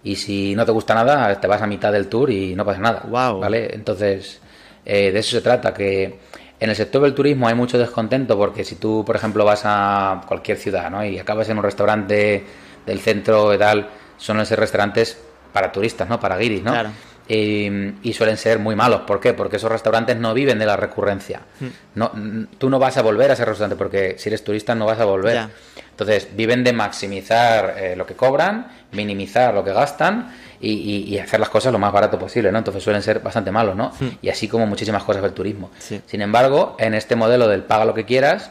y 0.04 0.16
si 0.16 0.54
no 0.54 0.64
te 0.64 0.72
gusta 0.72 0.94
nada, 0.94 1.40
te 1.40 1.46
vas 1.46 1.62
a 1.62 1.66
mitad 1.66 1.92
del 1.92 2.08
tour 2.08 2.30
y 2.30 2.54
no 2.54 2.64
pasa 2.64 2.80
nada. 2.80 3.02
Wow. 3.08 3.40
¿Vale? 3.40 3.74
Entonces, 3.74 4.40
eh, 4.84 5.12
de 5.12 5.18
eso 5.18 5.30
se 5.32 5.42
trata, 5.42 5.72
que 5.72 6.18
en 6.58 6.70
el 6.70 6.76
sector 6.76 7.02
del 7.02 7.14
turismo 7.14 7.46
hay 7.48 7.54
mucho 7.54 7.78
descontento 7.78 8.36
porque 8.36 8.64
si 8.64 8.76
tú, 8.76 9.04
por 9.04 9.16
ejemplo, 9.16 9.44
vas 9.44 9.62
a 9.64 10.22
cualquier 10.26 10.58
ciudad 10.58 10.90
¿no? 10.90 11.04
y 11.04 11.18
acabas 11.18 11.48
en 11.48 11.58
un 11.58 11.64
restaurante 11.64 12.44
del 12.86 13.00
centro 13.00 13.54
y 13.54 13.58
tal, 13.58 13.88
son 14.16 14.44
ser 14.46 14.58
restaurantes 14.58 15.18
para 15.52 15.70
turistas, 15.70 16.08
¿no? 16.08 16.18
Para 16.18 16.36
guiris, 16.36 16.62
¿no? 16.62 16.72
Claro. 16.72 16.90
Y, 17.34 17.94
y, 18.02 18.12
suelen 18.12 18.36
ser 18.36 18.58
muy 18.58 18.76
malos. 18.76 19.02
¿Por 19.02 19.20
qué? 19.20 19.32
Porque 19.32 19.56
esos 19.56 19.70
restaurantes 19.70 20.16
no 20.16 20.34
viven 20.34 20.58
de 20.58 20.66
la 20.66 20.76
recurrencia. 20.76 21.40
Hmm. 21.60 21.66
No, 21.94 22.12
tú 22.58 22.68
no 22.68 22.78
vas 22.78 22.96
a 22.98 23.02
volver 23.02 23.30
a 23.30 23.34
ese 23.34 23.44
restaurante 23.44 23.76
porque 23.76 24.16
si 24.18 24.28
eres 24.28 24.44
turista 24.44 24.74
no 24.74 24.86
vas 24.86 25.00
a 25.00 25.04
volver. 25.04 25.34
Ya. 25.34 25.50
Entonces 25.90 26.28
viven 26.34 26.62
de 26.64 26.72
maximizar 26.72 27.74
eh, 27.78 27.96
lo 27.96 28.06
que 28.06 28.14
cobran, 28.14 28.66
minimizar 28.92 29.54
lo 29.54 29.64
que 29.64 29.72
gastan 29.72 30.34
y, 30.60 30.72
y, 30.72 31.14
y, 31.14 31.18
hacer 31.18 31.40
las 31.40 31.48
cosas 31.48 31.72
lo 31.72 31.78
más 31.78 31.92
barato 31.92 32.18
posible, 32.18 32.52
¿no? 32.52 32.58
Entonces 32.58 32.82
suelen 32.82 33.02
ser 33.02 33.20
bastante 33.20 33.50
malos, 33.50 33.76
¿no? 33.76 33.92
Hmm. 33.98 34.08
Y 34.20 34.28
así 34.28 34.48
como 34.48 34.66
muchísimas 34.66 35.02
cosas 35.02 35.22
del 35.22 35.32
turismo. 35.32 35.70
Sí. 35.78 36.02
Sin 36.06 36.20
embargo, 36.20 36.76
en 36.78 36.94
este 36.94 37.16
modelo 37.16 37.48
del 37.48 37.62
paga 37.62 37.84
lo 37.84 37.94
que 37.94 38.04
quieras, 38.04 38.50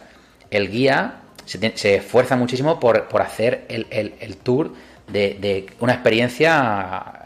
el 0.50 0.72
guía 0.72 1.22
se, 1.46 1.60
te, 1.60 1.78
se 1.78 1.96
esfuerza 1.96 2.36
muchísimo 2.36 2.80
por, 2.80 3.08
por 3.08 3.22
hacer 3.22 3.65
el, 3.70 3.86
el, 3.89 4.15
el 4.20 4.38
tour 4.38 4.74
de, 5.08 5.38
de 5.39 5.67
una 5.80 5.94
experiencia 5.94 7.20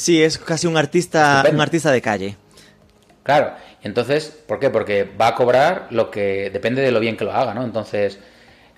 Sí, 0.00 0.22
es 0.22 0.38
casi 0.38 0.66
un 0.66 0.78
artista, 0.78 1.44
un 1.52 1.60
artista 1.60 1.92
de 1.92 2.00
calle. 2.00 2.36
Claro, 3.22 3.52
entonces, 3.82 4.34
¿por 4.46 4.58
qué? 4.58 4.70
Porque 4.70 5.04
va 5.04 5.28
a 5.28 5.34
cobrar 5.34 5.88
lo 5.90 6.10
que 6.10 6.48
depende 6.48 6.80
de 6.80 6.90
lo 6.90 7.00
bien 7.00 7.18
que 7.18 7.26
lo 7.26 7.32
haga, 7.32 7.52
¿no? 7.52 7.62
Entonces, 7.62 8.18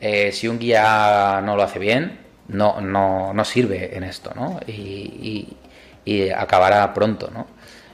eh, 0.00 0.32
si 0.32 0.48
un 0.48 0.58
guía 0.58 1.40
no 1.44 1.54
lo 1.54 1.62
hace 1.62 1.78
bien, 1.78 2.18
no, 2.48 2.80
no, 2.80 3.32
no 3.32 3.44
sirve 3.44 3.96
en 3.96 4.02
esto, 4.02 4.32
¿no? 4.34 4.58
Y, 4.66 4.72
y, 4.72 5.56
y 6.04 6.30
acabará 6.30 6.92
pronto, 6.92 7.30
¿no? 7.32 7.46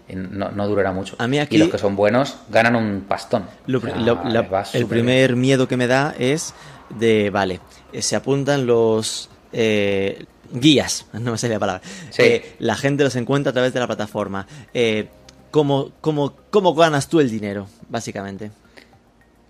No, 0.09 0.51
no, 0.51 0.67
durará 0.67 0.93
mucho. 0.93 1.15
A 1.19 1.29
mí 1.29 1.39
aquí, 1.39 1.57
y 1.57 1.59
los 1.59 1.69
que 1.69 1.77
son 1.77 1.97
buenos 1.97 2.39
ganan 2.49 2.77
un 2.77 3.05
pastón. 3.07 3.45
Lo, 3.67 3.77
o 3.77 3.83
sea, 3.83 3.95
lo, 3.97 4.25
lo, 4.25 4.47
el 4.73 4.87
primer 4.87 5.33
bien. 5.33 5.41
miedo 5.43 5.69
que 5.69 5.77
me 5.77 5.87
da 5.87 6.15
es 6.19 6.55
de, 6.89 7.29
vale, 7.29 7.61
se 7.93 8.17
apuntan 8.17 8.67
los... 8.67 9.29
Eh, 9.53 10.25
guías, 10.53 11.07
no 11.13 11.33
me 11.33 11.39
sale 11.39 11.55
la 11.55 11.61
palabra. 11.61 11.83
Sí. 12.11 12.23
Eh, 12.23 12.57
la 12.59 12.77
gente 12.77 13.05
los 13.05 13.17
encuentra 13.17 13.51
a 13.51 13.53
través 13.53 13.73
de 13.73 13.81
la 13.81 13.87
plataforma. 13.87 14.47
Eh, 14.75 15.09
¿cómo, 15.51 15.93
cómo, 16.01 16.35
¿Cómo 16.51 16.75
ganas 16.75 17.09
tú 17.09 17.21
el 17.21 17.31
dinero, 17.31 17.67
básicamente? 17.89 18.51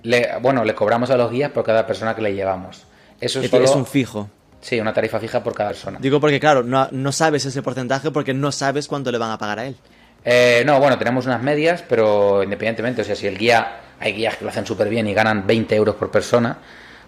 Le, 0.03 0.39
bueno, 0.41 0.65
le 0.65 0.75
cobramos 0.75 1.11
a 1.11 1.17
los 1.17 1.31
guías 1.31 1.51
por 1.51 1.65
cada 1.65 1.87
persona 1.87 2.15
que 2.15 2.23
le 2.23 2.35
llevamos. 2.35 2.85
Eso 3.21 3.41
es, 3.41 3.47
es, 3.47 3.51
solo... 3.51 3.65
es 3.65 3.75
un 3.75 3.87
fijo. 3.87 4.29
Sí, 4.61 4.81
una 4.81 4.93
tarifa 4.93 5.21
fija 5.21 5.43
por 5.43 5.55
cada 5.55 5.71
persona. 5.71 5.99
Digo 6.01 6.21
porque, 6.21 6.41
claro, 6.41 6.63
no, 6.63 6.89
no 6.91 7.13
sabes 7.13 7.45
ese 7.45 7.63
porcentaje 7.63 8.11
porque 8.11 8.35
no 8.35 8.51
sabes 8.51 8.89
cuánto 8.89 9.13
le 9.13 9.19
van 9.19 9.31
a 9.31 9.39
pagar 9.39 9.59
a 9.61 9.67
él. 9.67 9.77
Eh, 10.25 10.63
no, 10.67 10.81
bueno, 10.81 10.99
tenemos 10.99 11.27
unas 11.27 11.43
medias, 11.43 11.85
pero 11.89 12.43
independientemente, 12.43 13.03
o 13.03 13.05
sea, 13.05 13.15
si 13.15 13.27
el 13.27 13.39
guía, 13.39 13.81
hay 14.01 14.13
guías 14.13 14.37
que 14.37 14.45
lo 14.45 14.51
hacen 14.51 14.67
súper 14.67 14.89
bien 14.89 15.07
y 15.07 15.15
ganan 15.15 15.47
20 15.47 15.75
euros 15.77 15.95
por 15.95 16.11
persona, 16.11 16.59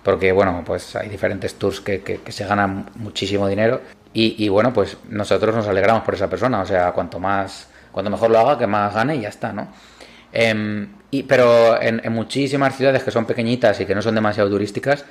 porque 0.03 0.33
bueno, 0.33 0.63
pues 0.65 0.97
hay 0.97 1.09
diferentes 1.09 1.55
tours 1.55 1.81
que, 1.81 2.03
que, 2.03 2.19
que 2.19 2.33
se 2.33 2.47
ganan 2.47 2.87
muchísimo 2.97 3.49
dinero 3.49 3.81
y, 4.13 4.45
y, 4.45 4.49
bueno, 4.49 4.73
pues 4.73 4.97
nosotros 5.09 5.55
nos 5.55 5.69
alegramos 5.69 6.03
por 6.03 6.15
esa 6.15 6.29
persona, 6.29 6.61
o 6.63 6.67
sea, 6.67 6.91
cuanto 6.93 7.21
más, 7.21 7.69
cuanto 7.93 8.11
mejor 8.11 8.31
lo 8.31 8.41
haga, 8.41 8.59
que 8.59 8.67
más 8.67 8.93
gane 8.93 9.17
y 9.17 9.21
ya 9.21 9.29
está, 9.29 9.53
¿no? 9.53 9.69
Eh, 10.33 10.87
y, 11.13 11.23
pero 11.25 11.81
en, 11.81 12.01
en, 12.05 12.13
muchísimas 12.13 12.77
ciudades 12.77 13.03
que 13.03 13.11
son 13.11 13.25
pequeñitas 13.25 13.81
y 13.81 13.87
que 13.87 13.95
no 13.95 14.03
son 14.03 14.15
demasiado 14.15 14.51
turísticas, 14.51 15.05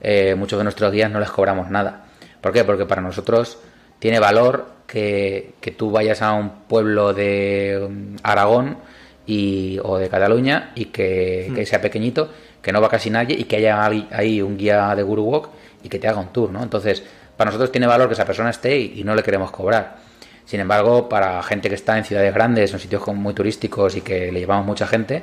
eh, 0.00 0.34
muchos 0.34 0.58
de 0.58 0.64
nuestros 0.64 0.92
guías 0.92 1.10
no 1.10 1.20
les 1.20 1.30
cobramos 1.30 1.70
nada. 1.70 2.04
¿Por 2.40 2.52
qué? 2.52 2.64
Porque 2.64 2.86
para 2.86 3.00
nosotros 3.02 3.58
tiene 3.98 4.18
valor 4.18 4.66
que, 4.86 5.54
que 5.60 5.70
tú 5.70 5.90
vayas 5.90 6.22
a 6.22 6.32
un 6.32 6.50
pueblo 6.66 7.14
de 7.14 7.80
um, 7.86 8.16
Aragón 8.22 8.78
y, 9.26 9.78
o 9.82 9.96
de 9.98 10.08
Cataluña 10.08 10.72
y 10.74 10.86
que, 10.86 11.52
que, 11.54 11.64
sea 11.66 11.80
pequeñito, 11.80 12.30
que 12.62 12.72
no 12.72 12.80
va 12.80 12.88
casi 12.88 13.10
nadie 13.10 13.36
y 13.38 13.44
que 13.44 13.56
haya 13.56 13.84
ahí 14.10 14.40
un 14.40 14.56
guía 14.56 14.94
de 14.94 15.02
Guru 15.02 15.24
Walk 15.24 15.48
y 15.82 15.88
que 15.88 15.98
te 15.98 16.08
haga 16.08 16.20
un 16.20 16.32
tour, 16.32 16.50
¿no? 16.50 16.62
Entonces, 16.62 17.02
para 17.36 17.48
nosotros 17.50 17.72
tiene 17.72 17.86
valor 17.86 18.08
que 18.08 18.14
esa 18.14 18.24
persona 18.24 18.50
esté 18.50 18.78
y, 18.78 19.02
no 19.04 19.14
le 19.14 19.22
queremos 19.22 19.50
cobrar. 19.50 19.96
Sin 20.44 20.60
embargo, 20.60 21.08
para 21.08 21.42
gente 21.42 21.68
que 21.68 21.74
está 21.74 21.98
en 21.98 22.04
ciudades 22.04 22.32
grandes, 22.32 22.72
en 22.72 22.78
sitios 22.78 23.06
muy 23.08 23.34
turísticos 23.34 23.96
y 23.96 24.00
que 24.00 24.30
le 24.30 24.40
llevamos 24.40 24.66
mucha 24.66 24.86
gente, 24.86 25.22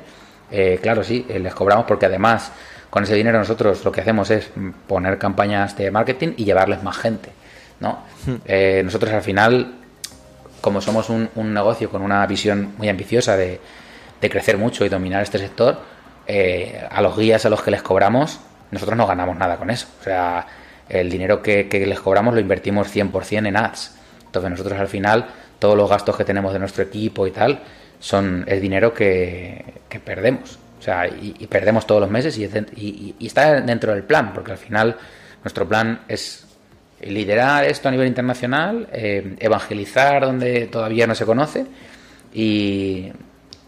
eh, 0.50 0.78
claro, 0.82 1.02
sí, 1.02 1.26
eh, 1.28 1.38
les 1.38 1.54
cobramos 1.54 1.86
porque 1.86 2.06
además 2.06 2.52
con 2.90 3.04
ese 3.04 3.14
dinero 3.14 3.38
nosotros 3.38 3.84
lo 3.84 3.92
que 3.92 4.00
hacemos 4.00 4.30
es 4.30 4.50
poner 4.86 5.16
campañas 5.16 5.76
de 5.76 5.90
marketing 5.90 6.34
y 6.36 6.44
llevarles 6.44 6.82
más 6.82 6.98
gente, 6.98 7.30
¿no? 7.78 8.00
Hmm. 8.26 8.36
Eh, 8.44 8.82
nosotros 8.84 9.12
al 9.12 9.22
final, 9.22 9.74
como 10.60 10.80
somos 10.80 11.08
un, 11.08 11.30
negocio 11.54 11.88
con 11.88 12.02
una 12.02 12.26
visión 12.26 12.74
muy 12.76 12.88
ambiciosa 12.88 13.36
de, 13.36 13.60
crecer 14.20 14.58
mucho 14.58 14.84
y 14.84 14.88
dominar 14.88 15.22
este 15.22 15.38
sector, 15.38 15.78
a 16.90 17.02
los 17.02 17.16
guías 17.16 17.44
a 17.44 17.50
los 17.50 17.62
que 17.62 17.70
les 17.70 17.82
cobramos, 17.82 18.40
nosotros 18.70 18.96
no 18.96 19.06
ganamos 19.06 19.36
nada 19.36 19.56
con 19.56 19.70
eso. 19.70 19.86
O 20.00 20.04
sea, 20.04 20.46
el 20.88 21.08
dinero 21.10 21.42
que, 21.42 21.68
les 21.70 22.00
cobramos 22.00 22.34
lo 22.34 22.40
invertimos 22.40 22.94
100% 22.94 23.46
en 23.46 23.56
ads. 23.56 23.94
Entonces 24.26 24.50
nosotros 24.50 24.78
al 24.78 24.88
final, 24.88 25.26
todos 25.58 25.76
los 25.76 25.88
gastos 25.88 26.16
que 26.16 26.24
tenemos 26.24 26.52
de 26.52 26.58
nuestro 26.58 26.82
equipo 26.84 27.26
y 27.26 27.30
tal, 27.30 27.60
son 27.98 28.44
el 28.46 28.60
dinero 28.60 28.92
que, 28.92 29.64
perdemos. 30.04 30.58
O 30.78 30.82
sea, 30.82 31.06
y, 31.06 31.46
perdemos 31.46 31.86
todos 31.86 32.00
los 32.00 32.10
meses 32.10 32.38
y, 32.38 33.14
está 33.20 33.60
dentro 33.60 33.94
del 33.94 34.04
plan, 34.04 34.32
porque 34.32 34.52
al 34.52 34.58
final 34.58 34.96
nuestro 35.42 35.66
plan 35.68 36.00
es 36.08 36.46
liderar 37.00 37.64
esto 37.64 37.88
a 37.88 37.92
nivel 37.92 38.08
internacional, 38.08 38.88
eh, 38.92 39.36
evangelizar 39.38 40.22
donde 40.22 40.66
todavía 40.66 41.06
no 41.06 41.14
se 41.14 41.24
conoce 41.24 41.66
y, 42.34 43.12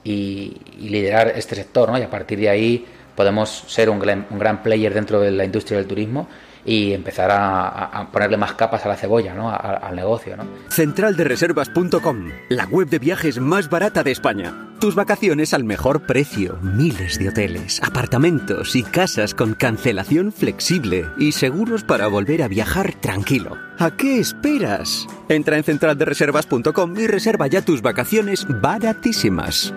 liderar 0.05 1.33
este 1.37 1.55
sector, 1.55 1.91
¿no? 1.91 1.99
Y 1.99 2.03
a 2.03 2.11
partir 2.11 2.39
de 2.39 2.49
ahí 2.49 2.87
podemos 3.15 3.65
ser 3.69 3.91
un 3.91 3.99
un 3.99 4.39
gran 4.39 4.63
player 4.63 4.93
dentro 4.93 5.21
de 5.21 5.31
la 5.31 5.45
industria 5.45 5.79
del 5.79 5.87
turismo 5.87 6.29
y 6.65 6.93
empezar 6.93 7.31
a, 7.33 8.09
ponerle 8.13 8.37
más 8.37 8.55
capas 8.55 8.85
a 8.85 8.89
la 8.89 8.97
cebolla, 8.97 9.35
¿no? 9.35 9.51
al 9.51 9.95
negocio. 9.97 10.37
¿no? 10.37 10.45
Centraldereservas.com, 10.71 12.31
la 12.49 12.65
web 12.67 12.89
de 12.89 12.99
viajes 12.99 13.41
más 13.41 13.69
barata 13.69 14.03
de 14.03 14.13
España. 14.13 14.69
Tus 14.81 14.95
vacaciones 14.97 15.55
al 15.55 15.63
mejor 15.63 16.07
precio, 16.07 16.59
miles 16.61 17.19
de 17.19 17.29
hoteles, 17.29 17.81
apartamentos 17.83 18.75
y 18.75 18.83
casas 18.83 19.33
con 19.33 19.55
cancelación 19.55 20.33
flexible 20.33 21.07
y 21.19 21.33
seguros 21.33 21.85
para 21.85 22.09
volver 22.09 22.43
a 22.43 22.49
viajar 22.49 22.95
tranquilo. 22.95 23.57
¿A 23.79 23.93
qué 23.93 24.19
esperas? 24.19 25.07
Entra 25.29 25.57
en 25.57 25.63
centraldereservas.com 25.65 26.99
y 26.99 27.07
reserva 27.07 27.47
ya 27.47 27.63
tus 27.63 27.81
vacaciones 27.81 28.45
baratísimas. 28.49 29.73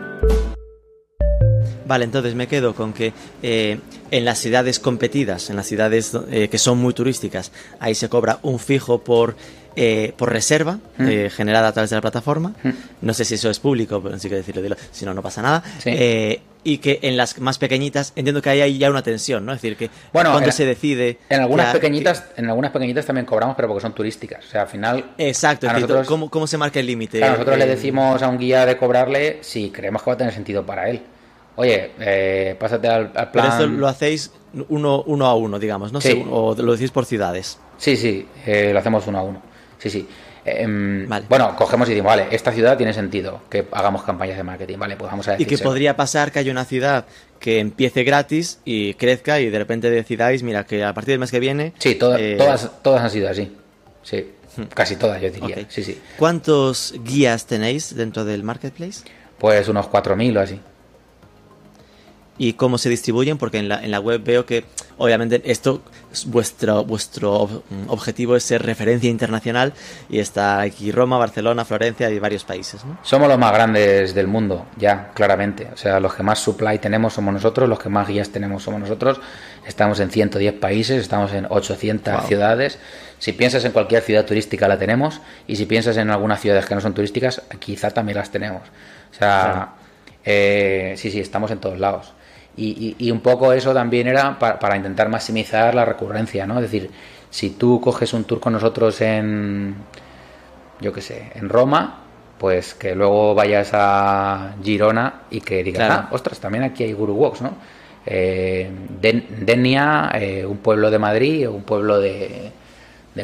Vale, 1.85 2.05
entonces 2.05 2.35
me 2.35 2.47
quedo 2.47 2.73
con 2.73 2.93
que 2.93 3.13
eh, 3.43 3.79
en 4.11 4.25
las 4.25 4.39
ciudades 4.39 4.79
competidas, 4.79 5.49
en 5.49 5.55
las 5.55 5.67
ciudades 5.67 6.17
eh, 6.31 6.47
que 6.49 6.57
son 6.57 6.79
muy 6.79 6.93
turísticas, 6.93 7.51
ahí 7.79 7.93
se 7.95 8.09
cobra 8.09 8.39
un 8.41 8.59
fijo 8.59 8.99
por, 8.99 9.35
eh, 9.75 10.13
por 10.17 10.31
reserva 10.31 10.79
mm. 10.97 11.27
generada 11.29 11.67
a 11.67 11.71
través 11.71 11.91
de 11.91 11.95
la 11.95 12.01
plataforma. 12.01 12.53
Mm. 12.63 12.69
No 13.01 13.13
sé 13.13 13.23
si 13.23 13.35
eso 13.35 13.49
es 13.49 13.59
público, 13.59 14.01
pero 14.01 14.17
sí 14.17 14.29
que 14.29 14.35
decirlo, 14.35 14.75
si 14.91 15.05
no, 15.05 15.13
no 15.13 15.21
pasa 15.21 15.41
nada. 15.43 15.63
y 16.67 16.79
que 16.79 16.97
en 17.03 17.15
las 17.15 17.37
más 17.37 17.59
pequeñitas 17.59 18.11
entiendo 18.15 18.41
que 18.41 18.49
hay 18.49 18.79
ya 18.79 18.89
una 18.89 19.03
tensión, 19.03 19.45
¿no? 19.45 19.53
Es 19.53 19.61
decir, 19.61 19.77
que 19.77 19.91
bueno, 20.11 20.31
cuando 20.31 20.51
se 20.51 20.65
decide... 20.65 21.19
En 21.29 21.41
algunas, 21.41 21.71
pequeñitas, 21.71 22.23
en 22.35 22.49
algunas 22.49 22.71
pequeñitas 22.71 23.05
también 23.05 23.27
cobramos, 23.27 23.55
pero 23.55 23.67
porque 23.67 23.83
son 23.83 23.93
turísticas. 23.93 24.43
O 24.43 24.49
sea, 24.49 24.61
al 24.63 24.67
final... 24.67 25.11
Exacto, 25.19 25.67
¿cómo, 26.07 26.31
¿cómo, 26.31 26.47
se 26.47 26.57
marca 26.57 26.79
el 26.79 26.87
límite? 26.87 27.19
nosotros 27.19 27.59
le 27.59 27.67
decimos 27.67 28.23
a 28.23 28.29
un 28.29 28.39
guía 28.39 28.65
de 28.65 28.77
cobrarle 28.77 29.37
si 29.41 29.69
creemos 29.69 30.01
que 30.01 30.09
va 30.09 30.13
a 30.15 30.17
tener 30.17 30.33
sentido 30.33 30.65
para 30.65 30.89
él 30.89 31.03
oye, 31.55 31.91
eh, 31.99 32.55
pásate 32.59 32.87
al, 32.87 33.11
plan... 33.11 33.29
Pero 33.31 33.47
esto 33.47 33.67
lo 33.67 33.87
hacéis 33.87 34.31
uno, 34.69 35.03
uno 35.03 35.25
a 35.25 35.35
uno, 35.35 35.59
digamos, 35.59 35.91
¿no? 35.91 36.01
Sí. 36.01 36.25
o 36.29 36.55
lo 36.55 36.73
decís 36.73 36.91
por 36.91 37.05
ciudades. 37.05 37.59
Sí, 37.77 37.97
sí, 37.97 38.27
eh, 38.45 38.71
lo 38.71 38.79
hacemos 38.79 39.05
uno 39.07 39.19
a 39.19 39.23
uno. 39.23 39.41
Sí, 39.77 39.89
sí. 39.89 40.07
Em, 40.47 41.09
bueno, 41.27 41.55
cogemos 41.55 41.87
y 41.87 41.91
decimos, 41.91 42.11
vale, 42.11 42.27
esta 42.29 42.51
ciudad 42.51 42.77
tiene 42.77 42.93
sentido 42.93 43.41
que 43.49 43.65
hagamos 43.71 44.03
campañas 44.03 44.37
de 44.37 44.43
marketing, 44.43 44.77
vale, 44.77 44.95
pues 44.95 45.09
vamos 45.09 45.27
a 45.27 45.31
decir. 45.31 45.47
Y 45.47 45.49
que 45.49 45.57
podría 45.57 45.95
pasar 45.95 46.31
que 46.31 46.37
haya 46.37 46.51
una 46.51 46.65
ciudad 46.65 47.05
que 47.39 47.59
empiece 47.59 48.03
gratis 48.03 48.59
y 48.63 48.93
crezca 48.93 49.39
y 49.39 49.49
de 49.49 49.57
repente 49.57 49.89
decidáis, 49.89 50.43
mira, 50.43 50.63
que 50.63 50.83
a 50.83 50.93
partir 50.93 51.13
del 51.13 51.19
mes 51.19 51.31
que 51.31 51.39
viene. 51.39 51.73
Sí, 51.79 51.95
todas, 51.95 52.21
eh, 52.21 52.35
todas, 52.37 52.71
todas 52.83 53.01
han 53.01 53.09
sido 53.09 53.27
así. 53.27 53.55
Sí, 54.03 54.33
hmm. 54.57 54.63
casi 54.71 54.97
todas, 54.97 55.19
yo 55.19 55.31
diría. 55.31 55.65
Sí, 55.67 55.83
sí. 55.83 55.99
¿Cuántos 56.17 56.93
guías 57.03 57.47
tenéis 57.47 57.95
dentro 57.95 58.23
del 58.23 58.43
marketplace? 58.43 59.03
Pues 59.39 59.67
unos 59.67 59.87
4.000 59.87 60.37
o 60.37 60.41
así 60.41 60.59
y 62.37 62.53
cómo 62.53 62.77
se 62.77 62.89
distribuyen, 62.89 63.37
porque 63.37 63.59
en 63.59 63.69
la, 63.69 63.83
en 63.83 63.91
la 63.91 63.99
web 63.99 64.21
veo 64.23 64.45
que 64.45 64.65
obviamente 64.97 65.41
esto, 65.45 65.81
vuestro, 66.25 66.83
vuestro 66.83 67.63
objetivo 67.87 68.35
es 68.35 68.43
ser 68.43 68.63
referencia 68.63 69.09
internacional 69.09 69.73
y 70.09 70.19
está 70.19 70.61
aquí 70.61 70.91
Roma, 70.91 71.17
Barcelona, 71.17 71.65
Florencia 71.65 72.09
y 72.09 72.19
varios 72.19 72.43
países. 72.43 72.83
¿no? 72.85 72.97
Somos 73.03 73.27
los 73.27 73.37
más 73.37 73.53
grandes 73.53 74.13
del 74.13 74.27
mundo, 74.27 74.65
ya, 74.77 75.11
claramente. 75.13 75.69
O 75.73 75.77
sea, 75.77 75.99
los 75.99 76.13
que 76.13 76.23
más 76.23 76.39
supply 76.39 76.79
tenemos 76.79 77.13
somos 77.13 77.33
nosotros, 77.33 77.69
los 77.69 77.79
que 77.79 77.89
más 77.89 78.07
guías 78.07 78.29
tenemos 78.29 78.63
somos 78.63 78.81
nosotros. 78.81 79.19
Estamos 79.65 79.99
en 79.99 80.11
110 80.11 80.53
países, 80.55 81.01
estamos 81.01 81.33
en 81.33 81.47
800 81.49 82.25
ciudades. 82.27 82.79
Si 83.17 83.33
piensas 83.33 83.63
en 83.65 83.71
cualquier 83.71 84.03
ciudad 84.03 84.25
turística 84.25 84.67
la 84.67 84.77
tenemos 84.77 85.21
y 85.47 85.55
si 85.55 85.65
piensas 85.65 85.97
en 85.97 86.09
algunas 86.09 86.41
ciudades 86.41 86.65
que 86.65 86.75
no 86.75 86.81
son 86.81 86.93
turísticas, 86.93 87.41
quizá 87.59 87.91
también 87.91 88.17
las 88.17 88.29
tenemos. 88.29 88.61
O 89.11 89.17
sea, 89.17 89.73
eh, 90.23 90.95
sí, 90.97 91.09
sí, 91.09 91.19
estamos 91.19 91.49
en 91.51 91.59
todos 91.59 91.79
lados. 91.79 92.13
Y, 92.57 93.11
un 93.11 93.19
poco 93.19 93.51
eso 93.51 93.73
también 93.73 94.07
era 94.07 94.39
para, 94.39 94.77
intentar 94.77 95.09
maximizar 95.09 95.75
la 95.75 95.83
recurrencia, 95.83 96.45
¿no? 96.47 96.55
Es 96.55 96.61
decir, 96.61 96.89
si 97.29 97.51
tú 97.51 97.81
coges 97.81 98.13
un 98.13 98.23
tour 98.23 98.39
con 98.39 98.53
nosotros 98.53 99.01
en, 99.01 99.75
yo 100.79 100.93
qué 100.93 101.01
sé, 101.01 101.31
en 101.35 101.49
Roma, 101.49 102.01
pues 102.37 102.73
que 102.73 102.95
luego 102.95 103.35
vayas 103.35 103.71
a 103.73 104.55
Girona 104.63 105.23
y 105.29 105.41
que 105.41 105.63
digas, 105.63 105.89
ah, 105.91 106.07
ostras, 106.11 106.39
también 106.39 106.63
aquí 106.63 106.83
hay 106.83 106.93
Guru 106.93 107.13
Walks, 107.13 107.41
¿no? 107.41 107.55
Eh, 108.05 108.69
Denia, 109.01 110.11
eh, 110.13 110.45
un 110.45 110.57
pueblo 110.57 110.91
de 110.91 110.99
Madrid 110.99 111.49
o 111.49 111.53
un 111.53 111.63
pueblo 111.63 111.99
de, 111.99 112.51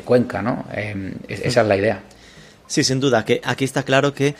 Cuenca, 0.06 0.41
¿no? 0.41 0.65
Eh, 0.74 1.13
esa 1.28 1.62
es 1.62 1.67
la 1.67 1.76
idea. 1.76 2.02
Sí, 2.65 2.84
sin 2.84 3.00
duda, 3.00 3.26
que 3.26 3.41
aquí 3.44 3.65
está 3.65 3.84
claro 3.84 4.13
que 4.13 4.36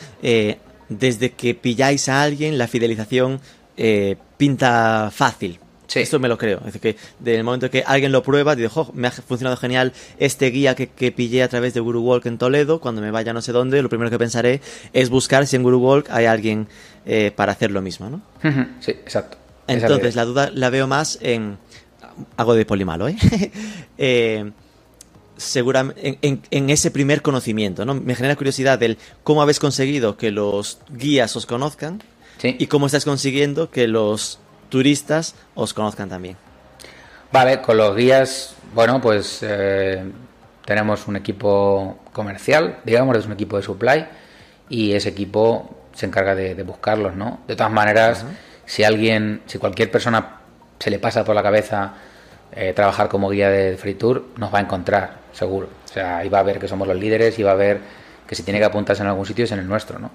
desde 0.88 1.32
que 1.32 1.54
pilláis 1.54 2.08
a 2.08 2.22
alguien, 2.22 2.58
la 2.58 2.68
fidelización 2.68 3.40
eh, 3.76 4.16
pinta 4.36 5.10
fácil. 5.12 5.58
Esto 5.94 6.18
me 6.18 6.28
lo 6.28 6.38
creo. 6.38 6.58
Es 6.58 6.66
decir, 6.66 6.80
que 6.80 6.96
del 7.18 7.44
momento 7.44 7.70
que 7.70 7.84
alguien 7.86 8.12
lo 8.12 8.22
prueba, 8.22 8.56
digo, 8.56 8.90
me 8.94 9.08
ha 9.08 9.10
funcionado 9.10 9.56
genial 9.56 9.92
este 10.18 10.46
guía 10.50 10.74
que, 10.74 11.12
pillé 11.12 11.42
a 11.42 11.48
través 11.48 11.74
de 11.74 11.80
Guru 11.80 12.00
Walk 12.00 12.26
en 12.26 12.38
Toledo. 12.38 12.80
Cuando 12.80 13.02
me 13.02 13.10
vaya 13.10 13.32
no 13.32 13.42
sé 13.42 13.52
dónde, 13.52 13.82
lo 13.82 13.88
primero 13.88 14.10
que 14.10 14.18
pensaré 14.18 14.60
es 14.92 15.10
buscar 15.10 15.46
si 15.46 15.56
en 15.56 15.62
Guru 15.62 15.78
Walk 15.78 16.08
hay 16.10 16.26
alguien 16.26 16.66
eh, 17.04 17.30
para 17.34 17.52
hacer 17.52 17.70
lo 17.70 17.82
mismo, 17.82 18.08
¿no? 18.08 18.22
Sí, 18.80 18.92
exacto. 18.92 19.36
Entonces, 19.66 20.16
la 20.16 20.24
duda 20.24 20.50
la 20.52 20.70
veo 20.70 20.86
más 20.86 21.18
en. 21.20 21.58
Hago 22.36 22.54
de 22.54 22.64
polimalo, 22.66 23.08
¿eh? 23.08 23.16
eh 23.98 24.50
seguramente 25.36 26.18
en, 26.22 26.70
ese 26.70 26.90
primer 26.90 27.20
conocimiento, 27.20 27.84
¿no? 27.84 27.94
Me 27.94 28.14
genera 28.14 28.36
curiosidad 28.36 28.78
del 28.78 28.98
cómo 29.24 29.42
habéis 29.42 29.58
conseguido 29.58 30.16
que 30.16 30.30
los 30.30 30.78
guías 30.90 31.34
os 31.36 31.46
conozcan 31.46 32.02
¿Y 32.48 32.66
cómo 32.66 32.86
estás 32.86 33.04
consiguiendo 33.04 33.70
que 33.70 33.86
los 33.86 34.38
turistas 34.68 35.34
os 35.54 35.74
conozcan 35.74 36.08
también? 36.08 36.36
Vale, 37.30 37.62
con 37.62 37.76
los 37.76 37.96
guías, 37.96 38.54
bueno, 38.74 39.00
pues 39.00 39.40
eh, 39.42 40.02
tenemos 40.64 41.06
un 41.06 41.16
equipo 41.16 42.00
comercial, 42.12 42.78
digamos, 42.84 43.16
es 43.16 43.26
un 43.26 43.32
equipo 43.32 43.56
de 43.56 43.62
supply 43.62 44.06
y 44.68 44.92
ese 44.92 45.10
equipo 45.10 45.76
se 45.94 46.06
encarga 46.06 46.34
de, 46.34 46.60
buscarlos, 46.62 47.14
¿no? 47.14 47.40
De 47.46 47.56
todas 47.56 47.72
maneras, 47.72 48.24
si 48.66 48.84
alguien, 48.84 49.42
si 49.46 49.58
cualquier 49.58 49.90
persona 49.90 50.40
se 50.78 50.90
le 50.90 50.98
pasa 50.98 51.24
por 51.24 51.34
la 51.34 51.42
cabeza 51.42 51.94
eh, 52.52 52.72
trabajar 52.74 53.08
como 53.08 53.30
guía 53.30 53.50
de 53.50 53.76
Free 53.76 53.94
Tour, 53.94 54.24
nos 54.36 54.52
va 54.52 54.58
a 54.58 54.62
encontrar, 54.62 55.18
seguro. 55.32 55.68
O 55.84 55.88
sea, 55.88 56.18
ahí 56.18 56.28
va 56.28 56.40
a 56.40 56.42
ver 56.42 56.58
que 56.58 56.68
somos 56.68 56.88
los 56.88 56.96
líderes 56.96 57.38
y 57.38 57.42
va 57.42 57.52
a 57.52 57.56
ver 57.56 57.80
que 58.32 58.36
si 58.36 58.44
tiene 58.44 58.58
que 58.60 58.64
apuntarse 58.64 59.02
en 59.02 59.08
algún 59.10 59.26
sitio 59.26 59.44
es 59.44 59.52
en 59.52 59.58
el 59.58 59.68
nuestro, 59.68 59.98
¿no? 59.98 60.10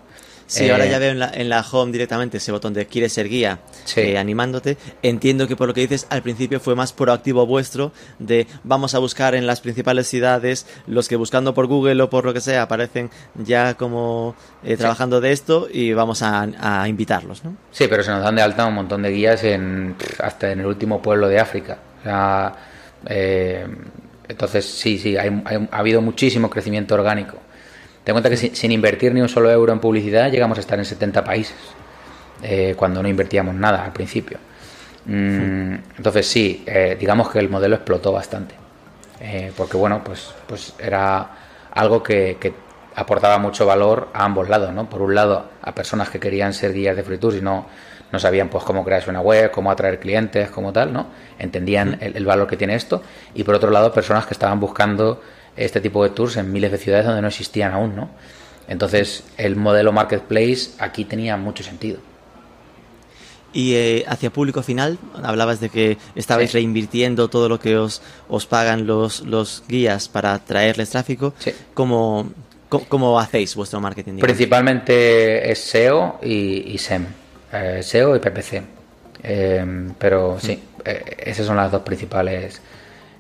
Sí, 0.47 0.67
ahora 0.71 0.87
ya 0.87 0.95
eh, 0.95 0.99
veo 0.99 1.11
en 1.11 1.19
la, 1.19 1.29
en 1.31 1.49
la 1.49 1.61
home 1.61 1.91
directamente 1.91 2.37
ese 2.37 2.51
botón 2.51 2.73
de 2.73 2.87
quieres 2.87 3.13
ser 3.13 3.29
guía 3.29 3.59
eh, 3.95 4.17
animándote. 4.17 4.75
Entiendo 5.03 5.47
que 5.47 5.55
por 5.55 5.67
lo 5.67 5.75
que 5.75 5.81
dices 5.81 6.07
al 6.09 6.23
principio 6.23 6.59
fue 6.59 6.73
más 6.73 6.93
proactivo 6.93 7.45
vuestro 7.45 7.91
de 8.17 8.47
vamos 8.63 8.95
a 8.95 8.97
buscar 8.97 9.35
en 9.35 9.45
las 9.45 9.61
principales 9.61 10.07
ciudades 10.07 10.65
los 10.87 11.07
que 11.07 11.15
buscando 11.15 11.53
por 11.53 11.67
Google 11.67 12.01
o 12.01 12.09
por 12.09 12.25
lo 12.25 12.33
que 12.33 12.41
sea 12.41 12.63
aparecen 12.63 13.11
ya 13.35 13.75
como 13.75 14.35
eh, 14.63 14.77
trabajando 14.77 15.21
de 15.21 15.31
esto 15.31 15.67
y 15.71 15.93
vamos 15.93 16.23
a, 16.23 16.87
invitarlos, 16.87 17.45
¿no? 17.45 17.55
Sí, 17.69 17.85
pero 17.87 18.01
se 18.01 18.09
nos 18.09 18.23
dan 18.23 18.35
de 18.35 18.41
alta 18.41 18.65
un 18.65 18.73
montón 18.73 19.03
de 19.03 19.11
guías 19.11 19.43
en 19.43 19.95
hasta 20.17 20.51
en 20.51 20.61
el 20.61 20.65
último 20.65 21.03
pueblo 21.03 21.27
de 21.27 21.39
África. 21.39 21.77
O 21.99 22.03
sea, 22.03 22.55
entonces 24.27 24.65
sí, 24.65 24.97
sí, 24.97 25.15
ha 25.15 25.67
habido 25.69 26.01
muchísimo 26.01 26.49
crecimiento 26.49 26.95
orgánico. 26.95 27.37
Ten 28.07 28.15
en 28.15 28.23
cuenta 28.23 28.29
que 28.29 28.55
sin, 28.55 28.71
invertir 28.71 29.13
ni 29.13 29.19
un 29.19 29.27
solo 29.27 29.51
euro 29.51 29.73
en 29.73 29.81
publicidad 29.81 30.31
llegamos 30.31 30.57
a 30.57 30.61
estar 30.61 30.79
en 30.79 30.85
70 30.85 31.25
países. 31.25 31.57
eh, 32.41 32.73
cuando 32.77 33.03
no 33.03 33.09
invertíamos 33.09 33.53
nada 33.53 33.83
al 33.83 33.91
principio. 33.91 34.37
Mm, 35.05 35.73
entonces 35.97 36.25
sí, 36.25 36.63
eh, 36.65 36.95
digamos 36.97 37.29
que 37.29 37.39
el 37.39 37.49
modelo 37.49 37.75
explotó 37.75 38.13
bastante. 38.13 38.55
Eh, 39.19 39.51
porque 39.57 39.75
bueno, 39.75 40.01
pues, 40.05 40.33
pues 40.47 40.73
era 40.79 41.31
algo 41.73 42.01
que, 42.01 42.37
que, 42.39 42.53
aportaba 42.95 43.39
mucho 43.39 43.65
valor 43.65 44.07
a 44.13 44.23
ambos 44.23 44.47
lados, 44.47 44.71
¿no? 44.73 44.89
Por 44.89 45.01
un 45.01 45.13
lado, 45.13 45.49
a 45.61 45.75
personas 45.75 46.09
que 46.09 46.17
querían 46.17 46.53
ser 46.53 46.71
guías 46.71 46.95
de 46.95 47.03
free 47.03 47.17
tours 47.17 47.35
y 47.35 47.41
no, 47.41 47.65
no 48.13 48.19
sabían 48.19 48.47
pues 48.47 48.63
cómo 48.63 48.85
crearse 48.85 49.09
una 49.09 49.19
web, 49.19 49.51
cómo 49.51 49.69
atraer 49.69 49.99
clientes, 49.99 50.49
como 50.49 50.71
tal, 50.71 50.93
¿no? 50.93 51.07
Entendían 51.39 51.97
el, 51.99 52.15
el, 52.15 52.25
valor 52.25 52.47
que 52.47 52.55
tiene 52.55 52.75
esto. 52.75 53.01
Y 53.33 53.43
por 53.43 53.55
otro 53.55 53.69
lado, 53.69 53.91
personas 53.91 54.25
que 54.25 54.33
estaban 54.33 54.61
buscando 54.61 55.21
este 55.57 55.81
tipo 55.81 56.03
de 56.03 56.11
tours 56.11 56.37
en 56.37 56.51
miles 56.51 56.71
de 56.71 56.77
ciudades 56.77 57.05
donde 57.05 57.21
no 57.21 57.27
existían 57.27 57.73
aún, 57.73 57.95
¿no? 57.95 58.09
Entonces, 58.67 59.23
el 59.37 59.55
modelo 59.55 59.91
marketplace 59.91 60.71
aquí 60.79 61.05
tenía 61.05 61.37
mucho 61.37 61.63
sentido. 61.63 61.99
Y 63.53 63.75
eh, 63.75 64.05
hacia 64.07 64.29
público 64.29 64.61
final, 64.61 64.99
hablabas 65.23 65.59
de 65.59 65.69
que 65.69 65.97
estabais 66.15 66.51
sí. 66.51 66.57
reinvirtiendo 66.57 67.29
todo 67.29 67.47
lo 67.49 67.59
que 67.59 67.77
os, 67.77 68.01
os 68.27 68.45
pagan 68.45 68.85
los, 68.85 69.21
los 69.21 69.63
guías 69.67 70.09
para 70.09 70.37
traerles 70.39 70.89
tráfico. 70.89 71.33
Sí. 71.39 71.53
¿Cómo, 71.73 72.29
cómo, 72.67 72.85
cómo 72.87 73.19
hacéis 73.19 73.55
vuestro 73.55 73.79
marketing? 73.79 74.15
Digamos? 74.15 74.27
Principalmente 74.27 75.49
es 75.49 75.59
SEO 75.59 76.19
y, 76.21 76.73
y 76.73 76.77
SEM. 76.77 77.05
Eh, 77.53 77.79
SEO 77.81 78.15
y 78.15 78.19
PPC. 78.19 78.61
Eh, 79.23 79.89
pero 79.97 80.37
sí, 80.39 80.55
mm. 80.55 80.89
esas 81.17 81.45
son 81.45 81.55
las 81.55 81.71
dos 81.71 81.81
principales 81.81 82.61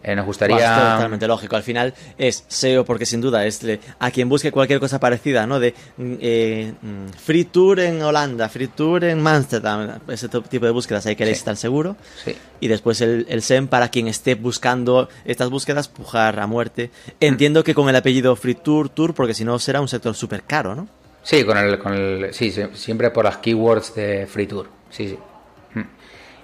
eh, 0.07 0.15
nos 0.15 0.25
gustaría. 0.25 0.57
Totalmente 0.57 1.27
lógico. 1.27 1.57
Al 1.57 1.63
final 1.63 1.93
es 2.17 2.45
SEO 2.47 2.85
porque 2.85 3.05
sin 3.05 3.19
duda 3.19 3.45
es 3.45 3.59
de, 3.59 3.81
a 3.99 4.09
quien 4.09 4.29
busque 4.29 4.53
cualquier 4.53 4.79
cosa 4.79 5.01
parecida, 5.01 5.45
¿no? 5.45 5.59
De 5.59 5.73
eh, 5.99 6.73
free 7.21 7.43
tour 7.43 7.81
en 7.81 8.01
Holanda, 8.01 8.47
free 8.47 8.67
tour 8.67 9.03
en 9.03 9.27
Amsterdam, 9.27 9.99
ese 10.07 10.29
tipo 10.29 10.65
de 10.65 10.71
búsquedas 10.71 11.05
ahí 11.07 11.17
queréis 11.17 11.37
sí. 11.37 11.41
estar 11.41 11.57
seguro. 11.57 11.97
Sí. 12.23 12.37
Y 12.61 12.69
después 12.69 13.01
el, 13.01 13.25
el, 13.27 13.41
SEM 13.41 13.67
para 13.67 13.89
quien 13.89 14.07
esté 14.07 14.35
buscando 14.35 15.09
estas 15.25 15.49
búsquedas, 15.49 15.89
pujar 15.89 16.39
a 16.39 16.47
muerte. 16.47 16.89
Entiendo 17.19 17.65
que 17.65 17.75
con 17.75 17.89
el 17.89 17.95
apellido 17.97 18.33
free 18.37 18.55
tour, 18.55 18.87
tour, 18.87 19.13
porque 19.13 19.33
si 19.33 19.43
no 19.43 19.59
será 19.59 19.81
un 19.81 19.89
sector 19.89 20.15
súper 20.15 20.43
caro, 20.43 20.73
¿no? 20.73 20.87
Sí, 21.21 21.43
con 21.43 21.57
el, 21.57 21.77
con 21.79 21.93
el, 21.93 22.33
sí, 22.33 22.53
siempre 22.73 23.11
por 23.11 23.25
las 23.25 23.37
keywords 23.37 23.93
de 23.93 24.25
free 24.25 24.47
tour. 24.47 24.69
Sí, 24.89 25.09
sí. 25.09 25.17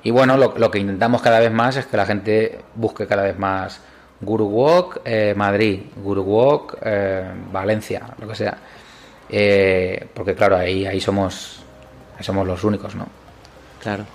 Y 0.04 0.12
bueno, 0.12 0.38
lo, 0.38 0.54
lo, 0.58 0.70
que 0.70 0.80
intentamos 0.80 1.22
cada 1.22 1.40
vez 1.40 1.52
más 1.52 1.78
es 1.78 1.86
que 1.86 1.96
la 1.96 2.06
gente 2.06 2.60
busque 2.76 3.08
cada 3.08 3.24
vez 3.24 3.40
más 3.40 3.80
Guru 4.20 4.46
Walk 4.46 5.02
eh, 5.06 5.34
Madrid, 5.36 5.82
Guru 5.96 6.22
Walk 6.24 6.78
eh, 6.82 7.32
Valencia, 7.52 8.02
lo 8.20 8.28
que 8.28 8.36
sea. 8.36 8.58
Eh, 9.30 10.08
porque 10.14 10.36
claro, 10.36 10.58
ahí, 10.58 10.86
ahí 10.86 11.00
somos, 11.00 11.62
somos 12.20 12.46
los 12.46 12.64
únicos, 12.64 12.96
¿no? 12.96 13.08
Claro. 13.82 14.06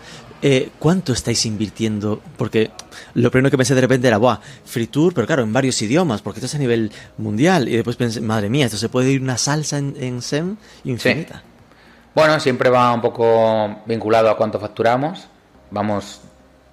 Eh, 0.41 0.71
¿Cuánto 0.79 1.13
estáis 1.13 1.45
invirtiendo? 1.47 2.21
Porque 2.37 2.71
lo 3.15 3.31
primero 3.31 3.51
que 3.51 3.57
pensé 3.57 3.75
de 3.75 3.81
repente 3.81 4.07
era, 4.07 4.19
¡buah! 4.19 4.39
Free 4.65 4.87
Tour, 4.87 5.13
pero 5.13 5.27
claro, 5.27 5.43
en 5.43 5.53
varios 5.53 5.81
idiomas, 5.83 6.23
porque 6.23 6.39
esto 6.39 6.47
es 6.47 6.55
a 6.55 6.59
nivel 6.59 6.93
mundial. 7.17 7.69
Y 7.69 7.75
después 7.75 7.97
pensé, 7.97 8.21
madre 8.21 8.49
mía, 8.49 8.67
esto 8.67 8.77
se 8.77 8.89
puede 8.89 9.11
ir 9.11 9.21
una 9.21 9.37
salsa 9.37 9.79
en, 9.79 9.97
en 9.99 10.23
SEM 10.23 10.57
infinita. 10.85 11.35
Sí. 11.35 11.41
Bueno, 12.15 12.39
siempre 12.39 12.71
va 12.71 12.93
un 12.93 13.01
poco 13.01 13.83
vinculado 13.87 14.31
a 14.31 14.37
cuánto 14.37 14.61
facturamos 14.61 15.29
vamos, 15.71 16.23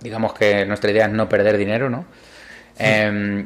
digamos 0.01 0.34
que 0.34 0.65
nuestra 0.65 0.91
idea 0.91 1.05
es 1.05 1.12
no 1.12 1.29
perder 1.29 1.58
dinero, 1.58 1.89
¿no? 1.89 2.05
Sí. 2.77 2.84
Eh, 2.86 3.45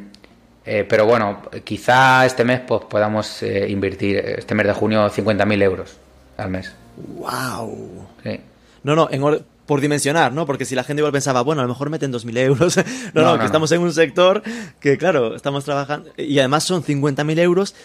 eh, 0.71 0.85
pero 0.87 1.05
bueno, 1.07 1.41
quizá 1.63 2.25
este 2.27 2.43
mes 2.43 2.59
pues 2.59 2.81
podamos 2.87 3.41
eh, 3.41 3.67
invertir, 3.69 4.17
este 4.17 4.53
mes 4.53 4.67
de 4.67 4.73
junio, 4.73 5.09
50.000 5.09 5.63
euros 5.63 5.97
al 6.37 6.51
mes. 6.51 6.71
¡Wow! 6.95 8.07
Sí. 8.23 8.39
No, 8.83 8.95
no, 8.95 9.07
en 9.09 9.43
por 9.65 9.81
dimensionar, 9.81 10.33
¿no? 10.33 10.45
Porque 10.45 10.65
si 10.65 10.75
la 10.75 10.83
gente 10.83 11.01
igual 11.01 11.11
pensaba, 11.11 11.41
bueno, 11.41 11.61
a 11.61 11.65
lo 11.65 11.69
mejor 11.69 11.89
meten 11.89 12.11
2.000 12.11 12.37
euros. 12.39 12.77
no, 12.77 12.83
no, 13.13 13.21
no, 13.21 13.33
no, 13.33 13.39
que 13.39 13.45
estamos 13.45 13.71
en 13.71 13.81
un 13.81 13.93
sector 13.93 14.43
que, 14.79 14.97
claro, 14.97 15.35
estamos 15.35 15.63
trabajando. 15.63 16.11
Y 16.17 16.39
además 16.39 16.63
son 16.63 16.83
50.000 16.83 17.39
euros 17.39 17.75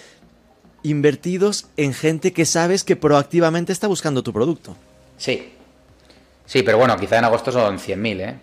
invertidos 0.83 1.67
en 1.77 1.95
gente 1.95 2.33
que 2.33 2.45
sabes 2.45 2.85
que 2.85 2.97
proactivamente 2.97 3.73
está 3.73 3.87
buscando 3.87 4.23
tu 4.23 4.33
producto. 4.33 4.77
Sí, 5.17 5.53
Sí, 6.47 6.63
pero 6.63 6.79
bueno, 6.79 6.97
quizá 6.97 7.19
en 7.19 7.25
agosto 7.25 7.51
son 7.51 7.79
100.000, 7.79 8.21
¿eh? 8.21 8.35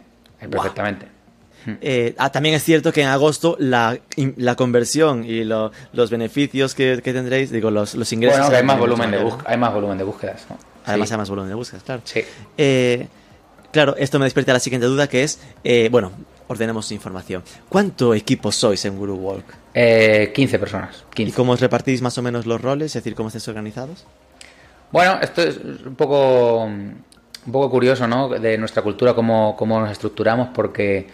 Perfectamente. 0.49 1.05
Wow. 1.05 1.77
Eh, 1.81 2.15
ah, 2.17 2.31
también 2.31 2.55
es 2.55 2.63
cierto 2.63 2.91
que 2.91 3.01
en 3.01 3.07
agosto 3.07 3.55
la, 3.59 3.99
la 4.37 4.55
conversión 4.55 5.23
y 5.23 5.43
lo, 5.43 5.71
los 5.93 6.09
beneficios 6.09 6.73
que, 6.73 7.01
que, 7.03 7.13
tendréis, 7.13 7.51
digo, 7.51 7.69
los, 7.69 7.93
los 7.93 8.11
ingresos... 8.13 8.39
Bueno, 8.39 8.51
que 8.51 8.57
hay 8.57 8.63
más, 8.63 8.79
volumen 8.79 9.11
de 9.11 9.31
hay 9.45 9.57
más 9.57 9.73
volumen 9.73 9.97
de 9.97 10.03
búsquedas. 10.03 10.45
¿no? 10.49 10.57
Además 10.85 11.09
sí. 11.09 11.13
hay 11.13 11.17
más 11.19 11.29
volumen 11.29 11.49
de 11.49 11.55
búsquedas, 11.55 11.83
claro. 11.83 12.01
Sí. 12.03 12.21
Eh, 12.57 13.07
claro, 13.71 13.95
esto 13.97 14.17
me 14.17 14.25
despierta 14.25 14.53
la 14.53 14.59
siguiente 14.59 14.87
duda 14.87 15.07
que 15.07 15.23
es, 15.23 15.39
eh, 15.63 15.89
bueno, 15.91 16.11
ordenemos 16.47 16.91
información. 16.91 17.43
¿Cuánto 17.69 18.15
equipo 18.15 18.51
sois 18.51 18.83
en 18.85 18.97
Guru 18.97 19.15
Walk? 19.15 19.45
Eh, 19.73 20.31
15 20.33 20.59
personas. 20.59 21.05
15. 21.13 21.29
¿Y 21.29 21.33
cómo 21.33 21.53
os 21.53 21.59
repartís 21.59 22.01
más 22.01 22.17
o 22.17 22.21
menos 22.23 22.47
los 22.47 22.59
roles? 22.59 22.87
Es 22.87 23.03
decir, 23.03 23.15
¿cómo 23.15 23.29
estáis 23.29 23.47
organizados? 23.47 24.05
Bueno, 24.91 25.19
esto 25.21 25.41
es 25.41 25.57
un 25.57 25.95
poco 25.95 26.69
un 27.45 27.51
poco 27.51 27.69
curioso, 27.69 28.08
¿no? 28.08 28.30
De 28.30 28.58
nuestra 28.58 28.82
cultura, 28.82 29.13
cómo, 29.13 29.56
cómo 29.58 29.80
nos 29.80 29.91
estructuramos, 29.91 30.49
porque 30.54 31.08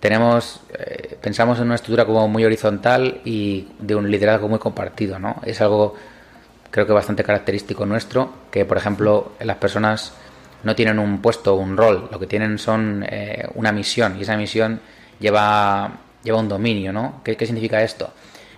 tenemos, 0.00 0.60
eh, 0.78 1.16
pensamos 1.20 1.58
en 1.58 1.64
una 1.64 1.76
estructura 1.76 2.04
como 2.04 2.28
muy 2.28 2.44
horizontal 2.44 3.20
y 3.24 3.68
de 3.78 3.94
un 3.94 4.10
liderazgo 4.10 4.48
muy 4.48 4.58
compartido, 4.58 5.18
¿no? 5.18 5.40
Es 5.44 5.60
algo, 5.60 5.94
creo 6.70 6.86
que 6.86 6.92
bastante 6.92 7.24
característico 7.24 7.86
nuestro, 7.86 8.30
que 8.50 8.64
por 8.64 8.76
ejemplo 8.76 9.32
las 9.40 9.56
personas 9.56 10.12
no 10.62 10.74
tienen 10.74 10.98
un 10.98 11.20
puesto, 11.20 11.54
un 11.54 11.76
rol, 11.76 12.08
lo 12.10 12.18
que 12.18 12.26
tienen 12.26 12.58
son 12.58 13.04
eh, 13.08 13.46
una 13.54 13.72
misión 13.72 14.18
y 14.18 14.22
esa 14.22 14.36
misión 14.36 14.80
lleva, 15.20 15.90
lleva 16.22 16.38
un 16.38 16.48
dominio, 16.48 16.92
¿no? 16.92 17.20
¿Qué, 17.24 17.36
¿Qué, 17.36 17.46
significa 17.46 17.82
esto? 17.82 18.12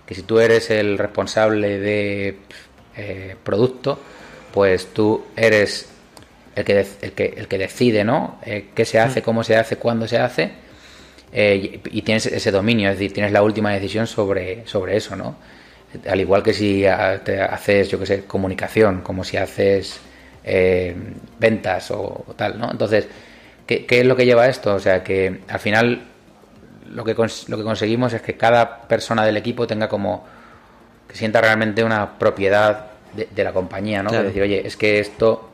Que 0.05 0.15
si 0.15 0.23
tú 0.23 0.39
eres 0.39 0.69
el 0.69 0.97
responsable 0.97 1.79
de 1.79 2.39
eh, 2.95 3.35
producto, 3.43 3.99
pues 4.53 4.93
tú 4.93 5.25
eres 5.35 5.89
el 6.57 6.65
que, 6.65 6.85
el 7.01 7.11
que, 7.11 7.33
el 7.37 7.47
que 7.47 7.57
decide, 7.57 8.03
¿no? 8.03 8.39
Eh, 8.45 8.69
qué 8.73 8.85
se 8.85 8.99
hace, 8.99 9.21
cómo 9.21 9.43
se 9.43 9.55
hace, 9.55 9.77
cuándo 9.77 10.07
se 10.07 10.17
hace, 10.17 10.51
eh, 11.31 11.81
y, 11.83 11.97
y, 11.99 12.01
tienes 12.01 12.25
ese 12.25 12.51
dominio, 12.51 12.89
es 12.89 12.97
decir, 12.97 13.13
tienes 13.13 13.31
la 13.31 13.43
última 13.43 13.71
decisión 13.71 14.07
sobre, 14.07 14.65
sobre 14.65 14.97
eso, 14.97 15.15
¿no? 15.15 15.35
Al 16.09 16.19
igual 16.19 16.43
que 16.43 16.53
si 16.53 16.85
te 17.23 17.41
haces, 17.41 17.89
yo 17.89 17.99
qué 17.99 18.05
sé, 18.05 18.23
comunicación, 18.25 19.01
como 19.01 19.23
si 19.23 19.37
haces 19.37 19.99
eh, 20.43 20.95
ventas 21.39 21.91
o, 21.91 22.25
o, 22.27 22.33
tal, 22.35 22.59
¿no? 22.59 22.71
Entonces, 22.71 23.07
¿qué, 23.65 23.85
¿qué, 23.85 23.99
es 23.99 24.05
lo 24.05 24.15
que 24.15 24.25
lleva 24.25 24.43
a 24.43 24.49
esto? 24.49 24.75
O 24.75 24.79
sea, 24.79 25.03
que 25.03 25.41
al 25.47 25.59
final 25.59 26.01
lo 26.89 27.03
que, 27.03 27.13
lo 27.13 27.57
que 27.57 27.63
conseguimos 27.63 28.13
es 28.13 28.21
que 28.21 28.35
cada 28.35 28.87
persona 28.87 29.25
del 29.25 29.37
equipo 29.37 29.67
tenga 29.67 29.87
como 29.87 30.25
que 31.07 31.15
sienta 31.15 31.39
realmente 31.41 31.83
una 31.83 32.17
propiedad 32.17 32.87
de, 33.13 33.27
de 33.33 33.43
la 33.43 33.53
compañía, 33.53 34.03
¿no? 34.03 34.09
Claro. 34.09 34.23
Que 34.23 34.27
decir, 34.27 34.41
oye, 34.43 34.65
es 34.65 34.75
que 34.75 34.99
esto 34.99 35.46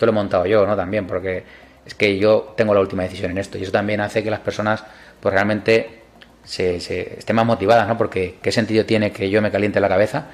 esto 0.00 0.06
lo 0.06 0.12
he 0.12 0.14
montado 0.14 0.46
yo, 0.46 0.66
¿no? 0.66 0.74
También, 0.76 1.06
porque 1.06 1.42
es 1.84 1.94
que 1.94 2.16
yo 2.16 2.54
tengo 2.56 2.72
la 2.72 2.80
última 2.80 3.02
decisión 3.02 3.32
en 3.32 3.36
esto 3.36 3.58
y 3.58 3.64
eso 3.64 3.72
también 3.72 4.00
hace 4.00 4.22
que 4.22 4.30
las 4.30 4.40
personas 4.40 4.82
pues 5.20 5.34
realmente 5.34 6.00
se, 6.42 6.80
se 6.80 7.18
estén 7.18 7.36
más 7.36 7.44
motivadas, 7.44 7.86
¿no? 7.86 7.98
Porque 7.98 8.36
qué 8.40 8.50
sentido 8.50 8.86
tiene 8.86 9.12
que 9.12 9.28
yo 9.28 9.42
me 9.42 9.50
caliente 9.50 9.78
la 9.78 9.90
cabeza 9.90 10.28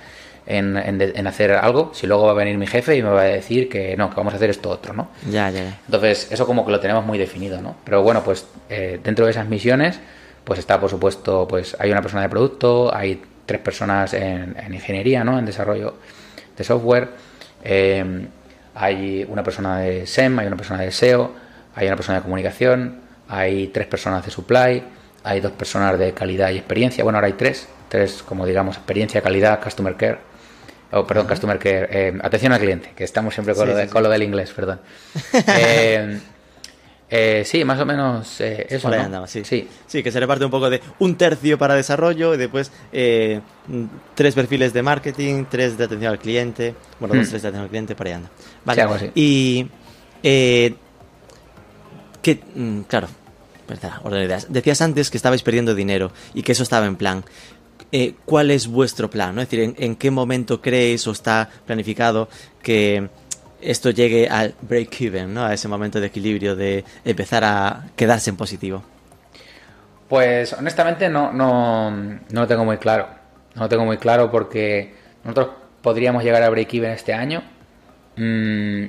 en, 0.46 0.76
en, 0.76 1.00
en, 1.02 1.26
hacer 1.26 1.50
algo 1.50 1.90
si 1.94 2.06
luego 2.06 2.26
va 2.26 2.30
a 2.30 2.34
venir 2.34 2.56
mi 2.56 2.68
jefe 2.68 2.96
y 2.96 3.02
me 3.02 3.08
va 3.08 3.22
a 3.22 3.24
decir 3.24 3.68
que 3.68 3.96
no, 3.96 4.08
que 4.08 4.14
vamos 4.14 4.34
a 4.34 4.36
hacer 4.36 4.50
esto 4.50 4.70
otro, 4.70 4.94
¿no? 4.94 5.08
Ya, 5.28 5.50
ya. 5.50 5.80
Entonces, 5.86 6.30
eso 6.30 6.46
como 6.46 6.64
que 6.64 6.70
lo 6.70 6.78
tenemos 6.78 7.04
muy 7.04 7.18
definido, 7.18 7.60
¿no? 7.60 7.74
Pero 7.82 8.04
bueno, 8.04 8.22
pues 8.22 8.46
eh, 8.70 9.00
dentro 9.02 9.24
de 9.24 9.32
esas 9.32 9.48
misiones, 9.48 9.98
pues 10.44 10.60
está, 10.60 10.78
por 10.78 10.90
supuesto, 10.90 11.48
pues 11.48 11.76
hay 11.80 11.90
una 11.90 12.02
persona 12.02 12.22
de 12.22 12.28
producto, 12.28 12.94
hay 12.94 13.20
tres 13.46 13.60
personas 13.60 14.14
en, 14.14 14.56
en 14.64 14.74
ingeniería, 14.74 15.24
¿no? 15.24 15.40
En 15.40 15.44
desarrollo 15.44 15.94
de 16.56 16.62
software. 16.62 17.08
Eh, 17.64 18.28
hay 18.76 19.26
una 19.28 19.42
persona 19.42 19.78
de 19.78 20.06
SEM, 20.06 20.38
hay 20.38 20.46
una 20.46 20.56
persona 20.56 20.82
de 20.82 20.92
SEO, 20.92 21.32
hay 21.74 21.86
una 21.86 21.96
persona 21.96 22.18
de 22.18 22.22
comunicación, 22.22 23.00
hay 23.28 23.68
tres 23.68 23.86
personas 23.86 24.24
de 24.24 24.30
supply, 24.30 24.82
hay 25.24 25.40
dos 25.40 25.52
personas 25.52 25.98
de 25.98 26.12
calidad 26.12 26.50
y 26.50 26.58
experiencia. 26.58 27.02
Bueno, 27.02 27.16
ahora 27.16 27.26
hay 27.28 27.32
tres, 27.32 27.66
tres 27.88 28.22
como 28.22 28.44
digamos 28.44 28.76
experiencia, 28.76 29.22
calidad, 29.22 29.62
customer 29.62 29.96
care. 29.96 30.18
Oh, 30.92 31.06
perdón, 31.06 31.24
uh 31.24 31.26
-huh. 31.26 31.30
customer 31.32 31.58
care. 31.58 31.88
Eh, 31.90 32.18
atención 32.22 32.52
al 32.52 32.60
cliente, 32.60 32.92
que 32.94 33.04
estamos 33.04 33.34
siempre 33.34 33.54
con, 33.54 33.64
sí, 33.66 33.72
lo, 33.72 33.76
de, 33.76 33.86
sí, 33.86 33.90
con 33.90 34.02
sí. 34.02 34.04
lo, 34.04 34.10
del 34.10 34.22
inglés, 34.22 34.52
perdón. 34.52 34.80
eh, 35.32 36.20
eh, 37.08 37.42
sí, 37.44 37.64
más 37.64 37.80
o 37.80 37.86
menos 37.86 38.40
eh, 38.40 38.66
eso. 38.68 38.90
¿no? 38.90 38.96
andaba, 38.96 39.26
sí. 39.26 39.44
sí. 39.44 39.68
Sí, 39.86 40.02
que 40.02 40.10
se 40.10 40.18
reparte 40.18 40.44
un 40.44 40.50
poco 40.50 40.68
de 40.68 40.80
un 40.98 41.16
tercio 41.16 41.56
para 41.56 41.74
desarrollo 41.74 42.34
y 42.34 42.36
después 42.36 42.72
eh, 42.92 43.40
tres 44.14 44.34
perfiles 44.34 44.72
de 44.72 44.82
marketing, 44.82 45.44
tres 45.48 45.78
de 45.78 45.84
atención 45.84 46.12
al 46.12 46.18
cliente. 46.18 46.74
Bueno, 46.98 47.14
dos, 47.14 47.28
tres 47.28 47.42
de 47.42 47.48
atención 47.48 47.64
al 47.64 47.68
cliente, 47.68 47.94
por 47.94 48.06
ahí 48.08 48.12
anda. 48.14 48.30
Vale. 48.64 48.76
Sí, 48.76 48.80
algo 48.80 48.94
así. 48.94 49.10
Y. 49.14 49.68
Eh, 50.22 50.74
que, 52.22 52.40
mm, 52.56 52.80
claro, 52.82 53.06
verdad, 53.68 54.00
orden 54.02 54.20
de 54.20 54.26
ideas. 54.26 54.46
Decías 54.48 54.80
antes 54.80 55.10
que 55.10 55.16
estabais 55.16 55.42
perdiendo 55.42 55.76
dinero 55.76 56.10
y 56.34 56.42
que 56.42 56.52
eso 56.52 56.64
estaba 56.64 56.86
en 56.86 56.96
plan. 56.96 57.24
Eh, 57.92 58.14
¿Cuál 58.24 58.50
es 58.50 58.66
vuestro 58.66 59.08
plan? 59.08 59.32
¿no? 59.36 59.42
Es 59.42 59.48
decir, 59.48 59.62
¿en, 59.62 59.76
¿en, 59.78 59.94
qué 59.94 60.10
momento 60.10 60.60
creéis 60.60 61.06
o 61.06 61.12
está 61.12 61.48
planificado 61.66 62.28
que 62.60 63.08
esto 63.60 63.90
llegue 63.90 64.28
al 64.28 64.54
break-even, 64.60 65.32
¿no? 65.32 65.44
A 65.44 65.54
ese 65.54 65.68
momento 65.68 66.00
de 66.00 66.06
equilibrio 66.06 66.56
de 66.56 66.84
empezar 67.04 67.44
a 67.44 67.84
quedarse 67.96 68.30
en 68.30 68.36
positivo. 68.36 68.82
Pues 70.08 70.52
honestamente 70.52 71.08
no, 71.08 71.32
no, 71.32 71.90
no 71.90 72.40
lo 72.40 72.46
tengo 72.46 72.64
muy 72.64 72.78
claro. 72.78 73.08
No 73.54 73.62
lo 73.62 73.68
tengo 73.68 73.84
muy 73.84 73.98
claro 73.98 74.30
porque 74.30 74.94
nosotros 75.24 75.48
podríamos 75.82 76.22
llegar 76.22 76.42
a 76.42 76.50
break-even 76.50 76.90
este 76.90 77.12
año. 77.12 77.42
Mm, 78.16 78.84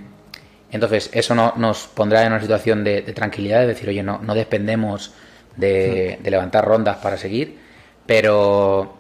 entonces 0.72 1.10
eso 1.14 1.34
no, 1.34 1.54
nos 1.56 1.88
pondrá 1.88 2.24
en 2.24 2.34
una 2.34 2.42
situación 2.42 2.84
de, 2.84 3.02
tranquilidad, 3.02 3.62
de 3.62 3.68
decir, 3.68 3.90
oye, 3.90 4.04
no, 4.04 4.20
no 4.20 4.36
dependemos 4.36 5.14
de, 5.56 6.20
de 6.22 6.32
levantar 6.32 6.66
rondas 6.66 6.98
para 6.98 7.18
seguir, 7.18 7.58
pero 8.06 8.98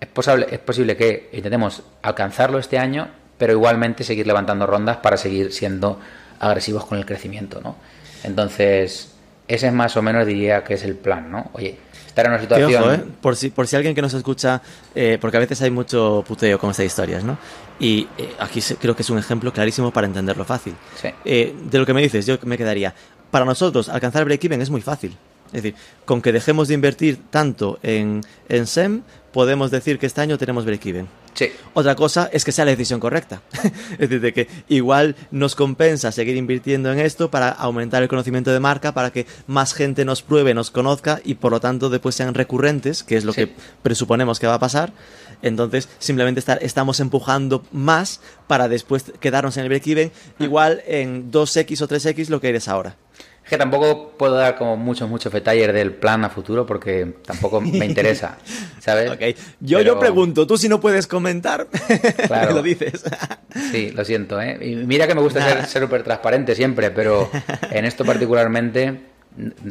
es 0.00 0.08
posible, 0.08 0.46
es 0.50 0.58
posible 0.58 0.96
que 0.96 1.28
intentemos 1.32 1.82
alcanzarlo 2.02 2.58
este 2.58 2.78
año, 2.78 3.08
pero 3.38 3.52
igualmente 3.52 4.04
seguir 4.04 4.26
levantando 4.26 4.66
rondas 4.66 4.98
para 4.98 5.16
seguir 5.16 5.52
siendo 5.52 5.98
agresivos 6.40 6.84
con 6.86 6.98
el 6.98 7.06
crecimiento, 7.06 7.60
¿no? 7.60 7.76
Entonces, 8.24 9.12
ese 9.48 9.66
es 9.68 9.72
más 9.72 9.96
o 9.96 10.02
menos 10.02 10.26
diría 10.26 10.64
que 10.64 10.74
es 10.74 10.84
el 10.84 10.94
plan, 10.96 11.30
¿no? 11.30 11.50
Oye, 11.52 11.78
estar 12.06 12.26
en 12.26 12.32
una 12.32 12.40
situación... 12.40 12.94
¿eh? 12.94 13.04
por, 13.20 13.36
si, 13.36 13.50
por 13.50 13.66
si 13.66 13.76
alguien 13.76 13.94
que 13.94 14.02
nos 14.02 14.14
escucha, 14.14 14.60
eh, 14.94 15.18
porque 15.20 15.36
a 15.36 15.40
veces 15.40 15.60
hay 15.62 15.70
mucho 15.70 16.24
puteo 16.26 16.58
con 16.58 16.70
estas 16.70 16.86
historias, 16.86 17.24
¿no? 17.24 17.38
Y 17.78 18.08
eh, 18.18 18.34
aquí 18.38 18.60
creo 18.80 18.96
que 18.96 19.02
es 19.02 19.10
un 19.10 19.18
ejemplo 19.18 19.52
clarísimo 19.52 19.90
para 19.90 20.06
entenderlo 20.06 20.44
fácil. 20.44 20.74
Sí. 21.00 21.08
de 21.24 21.78
lo 21.78 21.86
que 21.86 21.94
me 21.94 22.02
dices, 22.02 22.26
yo 22.26 22.38
me 22.44 22.56
quedaría, 22.56 22.94
para 23.30 23.44
nosotros 23.44 23.88
alcanzar 23.88 24.22
el 24.22 24.26
break-even 24.26 24.62
es 24.62 24.70
muy 24.70 24.80
fácil. 24.80 25.16
Es 25.48 25.62
decir, 25.62 25.74
con 26.04 26.20
que 26.22 26.32
dejemos 26.32 26.68
de 26.68 26.74
invertir 26.74 27.20
tanto 27.30 27.78
en, 27.82 28.22
en 28.48 28.66
SEM, 28.66 29.02
podemos 29.32 29.70
decir 29.70 29.98
que 29.98 30.06
este 30.06 30.20
año 30.20 30.38
tenemos 30.38 30.64
break-even. 30.64 31.06
Sí. 31.36 31.52
Otra 31.74 31.94
cosa 31.94 32.28
es 32.32 32.44
que 32.44 32.50
sea 32.50 32.64
la 32.64 32.70
decisión 32.70 32.98
correcta. 32.98 33.42
es 33.92 33.98
decir, 33.98 34.20
de 34.20 34.32
que 34.32 34.48
igual 34.68 35.14
nos 35.30 35.54
compensa 35.54 36.10
seguir 36.10 36.36
invirtiendo 36.36 36.90
en 36.90 36.98
esto 36.98 37.30
para 37.30 37.50
aumentar 37.50 38.02
el 38.02 38.08
conocimiento 38.08 38.50
de 38.50 38.58
marca, 38.58 38.92
para 38.92 39.12
que 39.12 39.26
más 39.46 39.74
gente 39.74 40.04
nos 40.04 40.22
pruebe, 40.22 40.54
nos 40.54 40.70
conozca 40.70 41.20
y 41.24 41.34
por 41.34 41.52
lo 41.52 41.60
tanto 41.60 41.90
después 41.90 42.14
sean 42.14 42.34
recurrentes, 42.34 43.02
que 43.02 43.16
es 43.16 43.24
lo 43.24 43.34
que 43.34 43.52
presuponemos 43.82 44.40
que 44.40 44.46
va 44.46 44.54
a 44.54 44.58
pasar. 44.58 44.92
Entonces, 45.42 45.88
simplemente 45.98 46.40
estar, 46.40 46.58
estamos 46.62 46.98
empujando 47.00 47.62
más 47.70 48.20
para 48.46 48.68
después 48.68 49.04
quedarnos 49.20 49.58
en 49.58 49.64
el 49.64 49.68
break-even, 49.68 50.10
igual 50.38 50.82
en 50.86 51.30
2X 51.30 51.82
o 51.82 51.88
3X 51.88 52.28
lo 52.28 52.40
que 52.40 52.48
eres 52.48 52.68
ahora. 52.68 52.96
Es 53.46 53.50
que 53.50 53.58
tampoco 53.58 54.10
puedo 54.18 54.34
dar 54.34 54.56
como 54.56 54.76
muchos, 54.76 55.08
muchos 55.08 55.32
detalles 55.32 55.72
del 55.72 55.92
plan 55.92 56.24
a 56.24 56.30
futuro 56.30 56.66
porque 56.66 57.14
tampoco 57.24 57.60
me 57.60 57.86
interesa, 57.86 58.38
¿sabes? 58.80 59.08
Okay. 59.08 59.36
Yo, 59.60 59.80
yo 59.82 60.00
pregunto, 60.00 60.48
tú 60.48 60.58
si 60.58 60.68
no 60.68 60.80
puedes 60.80 61.06
comentar, 61.06 61.68
claro. 62.26 62.54
lo 62.54 62.62
dices. 62.62 63.04
sí, 63.70 63.92
lo 63.92 64.04
siento, 64.04 64.40
¿eh? 64.40 64.58
Y 64.60 64.74
mira 64.74 65.06
que 65.06 65.14
me 65.14 65.20
gusta 65.20 65.64
ser 65.64 65.82
súper 65.84 66.02
transparente 66.02 66.56
siempre, 66.56 66.90
pero 66.90 67.30
en 67.70 67.84
esto 67.84 68.04
particularmente 68.04 69.00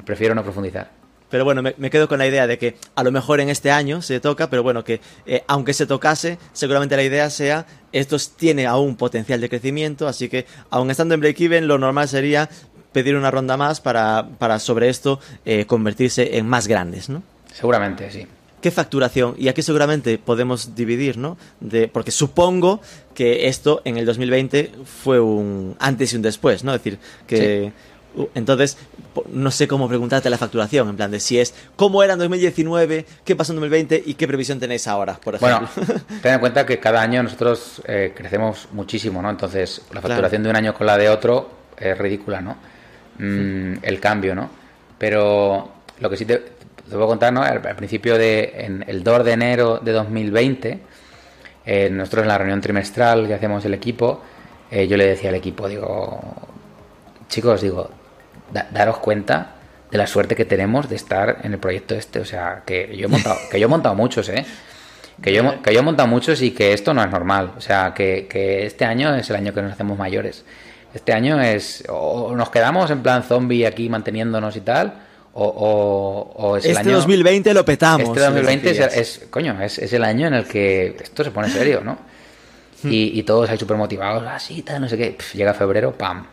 prefiero 0.05 0.34
no 0.36 0.43
profundizar. 0.43 0.89
Pero 1.30 1.43
bueno, 1.43 1.61
me, 1.61 1.89
quedo 1.89 2.07
con 2.07 2.19
la 2.19 2.28
idea 2.28 2.47
de 2.47 2.57
que 2.57 2.78
a 2.95 3.03
lo 3.03 3.11
mejor 3.11 3.41
en 3.41 3.49
este 3.49 3.71
año 3.71 4.01
se 4.01 4.21
toca, 4.21 4.49
pero 4.49 4.63
bueno, 4.63 4.86
que 4.86 5.01
eh, 5.26 5.43
aunque 5.47 5.73
se 5.73 5.86
tocase, 5.86 6.38
seguramente 6.53 6.95
la 6.95 7.03
idea 7.03 7.30
sea, 7.30 7.65
esto 7.91 8.15
tiene 8.38 8.67
aún 8.67 8.95
potencial 8.95 9.41
de 9.41 9.49
crecimiento, 9.49 10.07
así 10.07 10.30
que 10.30 10.45
aun 10.69 10.91
estando 10.91 11.13
en 11.13 11.19
break-even, 11.19 11.67
lo 11.67 11.78
normal 11.78 12.07
sería 12.07 12.49
pedir 12.95 13.17
una 13.17 13.29
ronda 13.29 13.57
más 13.57 13.81
para, 13.81 14.25
para 14.37 14.57
sobre 14.57 14.87
esto 14.87 15.19
eh, 15.43 15.65
convertirse 15.65 16.37
en 16.37 16.47
más 16.47 16.65
grandes, 16.65 17.09
¿no? 17.09 17.23
Seguramente, 17.51 18.09
sí. 18.09 18.25
¿Qué 18.61 18.71
facturación? 18.71 19.35
Y 19.37 19.49
aquí 19.49 19.61
seguramente 19.61 20.17
podemos 20.17 20.75
dividir, 20.75 21.17
¿no? 21.17 21.37
De, 21.59 21.89
porque 21.89 22.11
supongo 22.11 22.79
que 23.13 23.49
esto 23.49 23.81
en 23.83 23.97
el 23.97 24.05
2020 24.05 24.71
fue 24.85 25.19
un 25.19 25.75
antes 25.77 26.13
y 26.13 26.15
un 26.15 26.21
después, 26.21 26.63
¿no? 26.63 26.73
Es 26.73 26.81
decir, 26.81 26.97
que... 27.27 27.73
Entonces, 28.33 28.77
no 29.29 29.51
sé 29.51 29.67
cómo 29.67 29.89
preguntarte 29.89 30.29
la 30.29 30.37
facturación, 30.37 30.87
en 30.87 30.95
plan 30.95 31.11
de 31.11 31.19
si 31.19 31.37
es 31.37 31.53
cómo 31.75 32.01
era 32.01 32.13
en 32.13 32.19
2019, 32.19 33.05
qué 33.25 33.35
pasó 33.35 33.51
en 33.51 33.57
2020 33.57 34.03
y 34.05 34.13
qué 34.13 34.25
previsión 34.25 34.57
tenéis 34.57 34.87
ahora, 34.87 35.19
por 35.21 35.35
ejemplo. 35.35 35.67
Bueno, 35.75 36.01
ten 36.21 36.35
en 36.35 36.39
cuenta 36.39 36.65
que 36.65 36.79
cada 36.79 37.01
año 37.01 37.21
nosotros 37.23 37.81
eh, 37.85 38.13
crecemos 38.15 38.69
muchísimo, 38.71 39.21
¿no? 39.21 39.29
Entonces, 39.29 39.81
la 39.91 39.99
facturación 39.99 40.43
de 40.43 40.49
un 40.49 40.55
año 40.55 40.73
con 40.73 40.87
la 40.87 40.97
de 40.97 41.09
otro 41.09 41.49
es 41.77 41.97
ridícula, 41.97 42.39
¿no? 42.39 42.55
Mm, 43.18 43.76
el 43.82 43.99
cambio, 43.99 44.36
¿no? 44.36 44.49
Pero 44.97 45.72
lo 45.99 46.09
que 46.09 46.18
sí 46.18 46.26
te, 46.26 46.38
te 46.38 46.95
a 46.95 46.99
contar, 46.99 47.32
¿no? 47.32 47.41
Al, 47.41 47.61
principio 47.76 48.18
de, 48.18 48.53
en 48.57 48.86
el 48.88 49.03
2 49.03 49.26
de 49.26 49.32
enero 49.32 49.80
de 49.80 49.91
2020, 49.91 50.80
eh, 51.66 51.89
nosotros 51.89 52.24
en 52.24 52.28
la 52.28 52.38
reunión 52.38 52.61
trimestral 52.61 53.28
que 53.28 53.34
hacemos 53.34 53.63
el 53.66 53.74
equipo, 53.74 54.22
eh, 54.70 54.88
yo 54.88 54.97
le 54.97 55.05
decía 55.05 55.30
al 55.30 55.36
equipo, 55.36 55.68
digo, 55.68 56.20
chicos, 57.28 57.61
digo, 57.61 57.89
daros 58.72 58.97
cuenta 58.97 59.55
de 59.89 59.97
la 59.97 60.07
suerte 60.07 60.36
que 60.36 60.45
tenemos 60.45 60.89
de 60.89 60.95
estar 60.95 61.39
en 61.43 61.53
el 61.53 61.59
proyecto 61.59 61.95
este, 61.95 62.20
o 62.20 62.26
sea, 62.26 62.63
que 62.66 62.95
yo 62.97 63.05
he 63.05 63.09
montado, 63.09 63.38
que 63.49 63.59
yo 63.59 63.68
he 63.68 63.70
montado 63.70 63.95
muchos, 63.95 64.30
¿eh? 64.30 64.45
Que 65.22 65.32
yo, 65.32 65.61
que 65.61 65.74
yo 65.74 65.80
he 65.80 65.84
montado 65.84 66.09
muchos 66.09 66.41
y 66.41 66.51
que 66.51 66.74
esto 66.74 66.93
no 66.93 67.01
es 67.01 67.09
normal. 67.09 67.53
O 67.57 67.61
sea, 67.61 67.93
que, 67.93 68.28
que 68.28 68.66
este 68.66 68.84
año 68.84 69.16
es 69.16 69.30
el 69.30 69.38
año 69.38 69.53
que 69.53 69.61
nos 69.61 69.72
hacemos 69.72 69.97
mayores. 69.97 70.43
Este 70.95 71.11
año 71.11 71.41
es 71.41 71.83
o 71.89 72.33
nos 72.37 72.49
quedamos 72.49 72.89
en 72.89 73.03
plan 73.03 73.21
zombie 73.21 73.65
aquí 73.65 73.89
manteniéndonos 73.89 74.55
y 74.55 74.61
tal, 74.61 74.93
o, 75.33 76.31
o, 76.33 76.55
es 76.55 76.63
el 76.63 76.71
este 76.71 76.89
2020 76.89 77.53
lo 77.53 77.65
petamos. 77.65 78.07
Este 78.07 78.21
2020 78.21 78.99
es, 79.01 79.27
coño, 79.29 79.61
es, 79.61 79.77
es, 79.77 79.91
el 79.91 80.05
año 80.05 80.27
en 80.27 80.35
el 80.35 80.45
que 80.45 80.95
esto 80.97 81.25
se 81.25 81.31
pone 81.31 81.49
serio, 81.49 81.81
¿no? 81.83 81.97
Hmm. 82.81 82.89
Y, 82.89 83.19
y, 83.19 83.23
todos 83.23 83.49
ahí 83.49 83.57
súper 83.57 83.75
motivados, 83.75 84.23
así, 84.25 84.61
tal, 84.61 84.79
no 84.79 84.87
sé 84.87 84.97
qué. 84.97 85.17
llega 85.33 85.53
febrero, 85.53 85.91
¡pam! 85.91 86.27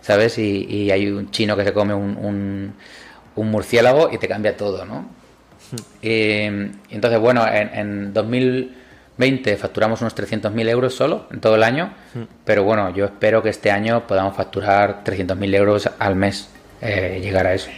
¿Sabes? 0.00 0.36
Y, 0.38 0.66
y, 0.68 0.90
hay 0.90 1.08
un 1.08 1.30
chino 1.30 1.56
que 1.56 1.62
se 1.62 1.72
come 1.72 1.94
un, 1.94 2.74
un, 3.36 3.50
murciélago 3.50 4.10
y 4.12 4.18
te 4.18 4.26
cambia 4.26 4.56
todo, 4.56 4.84
¿no? 4.84 5.02
Hmm. 5.70 5.76
Y, 6.02 6.42
entonces, 6.90 7.20
bueno, 7.20 7.46
en, 7.46 7.72
en 7.72 8.12
2000 8.12 8.81
20 9.18 9.56
facturamos 9.56 10.00
unos 10.00 10.16
300.000 10.16 10.68
euros 10.68 10.94
solo 10.94 11.26
en 11.30 11.40
todo 11.40 11.54
el 11.54 11.62
año, 11.62 11.94
pero 12.44 12.64
bueno, 12.64 12.94
yo 12.94 13.04
espero 13.04 13.42
que 13.42 13.50
este 13.50 13.70
año 13.70 14.06
podamos 14.06 14.34
facturar 14.36 15.04
300.000 15.04 15.54
euros 15.54 15.90
al 15.98 16.16
mes, 16.16 16.48
eh, 16.80 17.20
llegar 17.22 17.46
a 17.46 17.54
eso. 17.54 17.70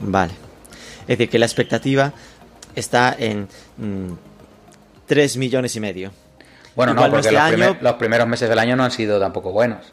Vale. 0.00 0.32
Es 1.02 1.06
decir, 1.08 1.28
que 1.28 1.38
la 1.38 1.46
expectativa 1.46 2.12
está 2.74 3.14
en 3.18 3.48
3 5.06 5.36
mm, 5.36 5.40
millones 5.40 5.76
y 5.76 5.80
medio. 5.80 6.12
Bueno, 6.74 6.94
no, 6.94 7.10
porque 7.10 7.28
este 7.28 7.74
los, 7.82 7.94
primeros 7.94 8.26
meses 8.26 8.48
del 8.48 8.58
año 8.58 8.76
no 8.76 8.84
han 8.84 8.90
sido 8.90 9.20
tampoco 9.20 9.52
buenos. 9.52 9.92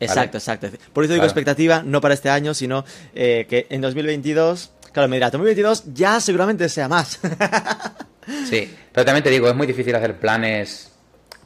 Exacto, 0.00 0.38
exacto. 0.38 0.68
Por 0.92 1.04
eso 1.04 1.12
digo 1.12 1.24
expectativa, 1.24 1.82
no 1.84 2.00
para 2.00 2.14
este 2.14 2.30
año, 2.30 2.54
sino 2.54 2.84
eh, 3.14 3.46
que 3.48 3.66
en 3.70 3.80
2022, 3.82 4.72
claro, 4.92 5.08
me 5.08 5.16
dirá, 5.16 5.30
2022 5.30 5.84
ya 5.92 6.20
seguramente 6.20 6.68
sea 6.68 6.88
más. 6.88 7.20
Sí, 8.44 8.76
pero 8.92 9.04
también 9.04 9.24
te 9.24 9.30
digo, 9.30 9.48
es 9.48 9.54
muy 9.54 9.66
difícil 9.66 9.94
hacer 9.94 10.16
planes 10.16 10.92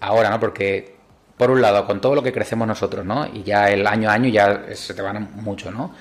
ahora, 0.00 0.30
¿no? 0.30 0.40
Porque, 0.40 0.96
por 1.36 1.50
un 1.50 1.60
lado, 1.60 1.86
con 1.86 2.00
todo 2.00 2.14
lo 2.14 2.22
que 2.22 2.32
crecemos 2.32 2.66
nosotros, 2.66 3.04
¿no? 3.04 3.26
Y 3.32 3.42
ya 3.42 3.70
el 3.70 3.86
año 3.86 4.10
a 4.10 4.14
año 4.14 4.28
ya 4.28 4.64
se 4.74 4.94
te 4.94 5.02
van 5.02 5.30
mucho, 5.34 5.70
¿no? 5.70 5.94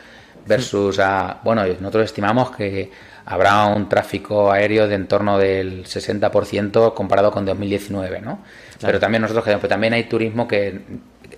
Versus 0.46 1.00
a, 1.00 1.40
bueno, 1.44 1.66
nosotros 1.66 2.06
estimamos 2.06 2.52
que 2.56 2.92
habrá 3.26 3.66
un 3.68 3.88
tráfico 3.88 4.52
aéreo 4.52 4.88
de 4.88 4.96
en 4.96 5.08
torno 5.08 5.38
del 5.38 5.86
60% 5.86 6.94
comparado 6.94 7.32
con 7.32 7.46
2019, 7.46 8.22
¿no? 8.22 8.40
Pero 8.82 9.00
también 9.00 9.22
nosotros, 9.22 9.46
pero 9.46 9.68
también 9.68 9.94
hay 9.94 10.04
turismo 10.04 10.48
que 10.48 10.82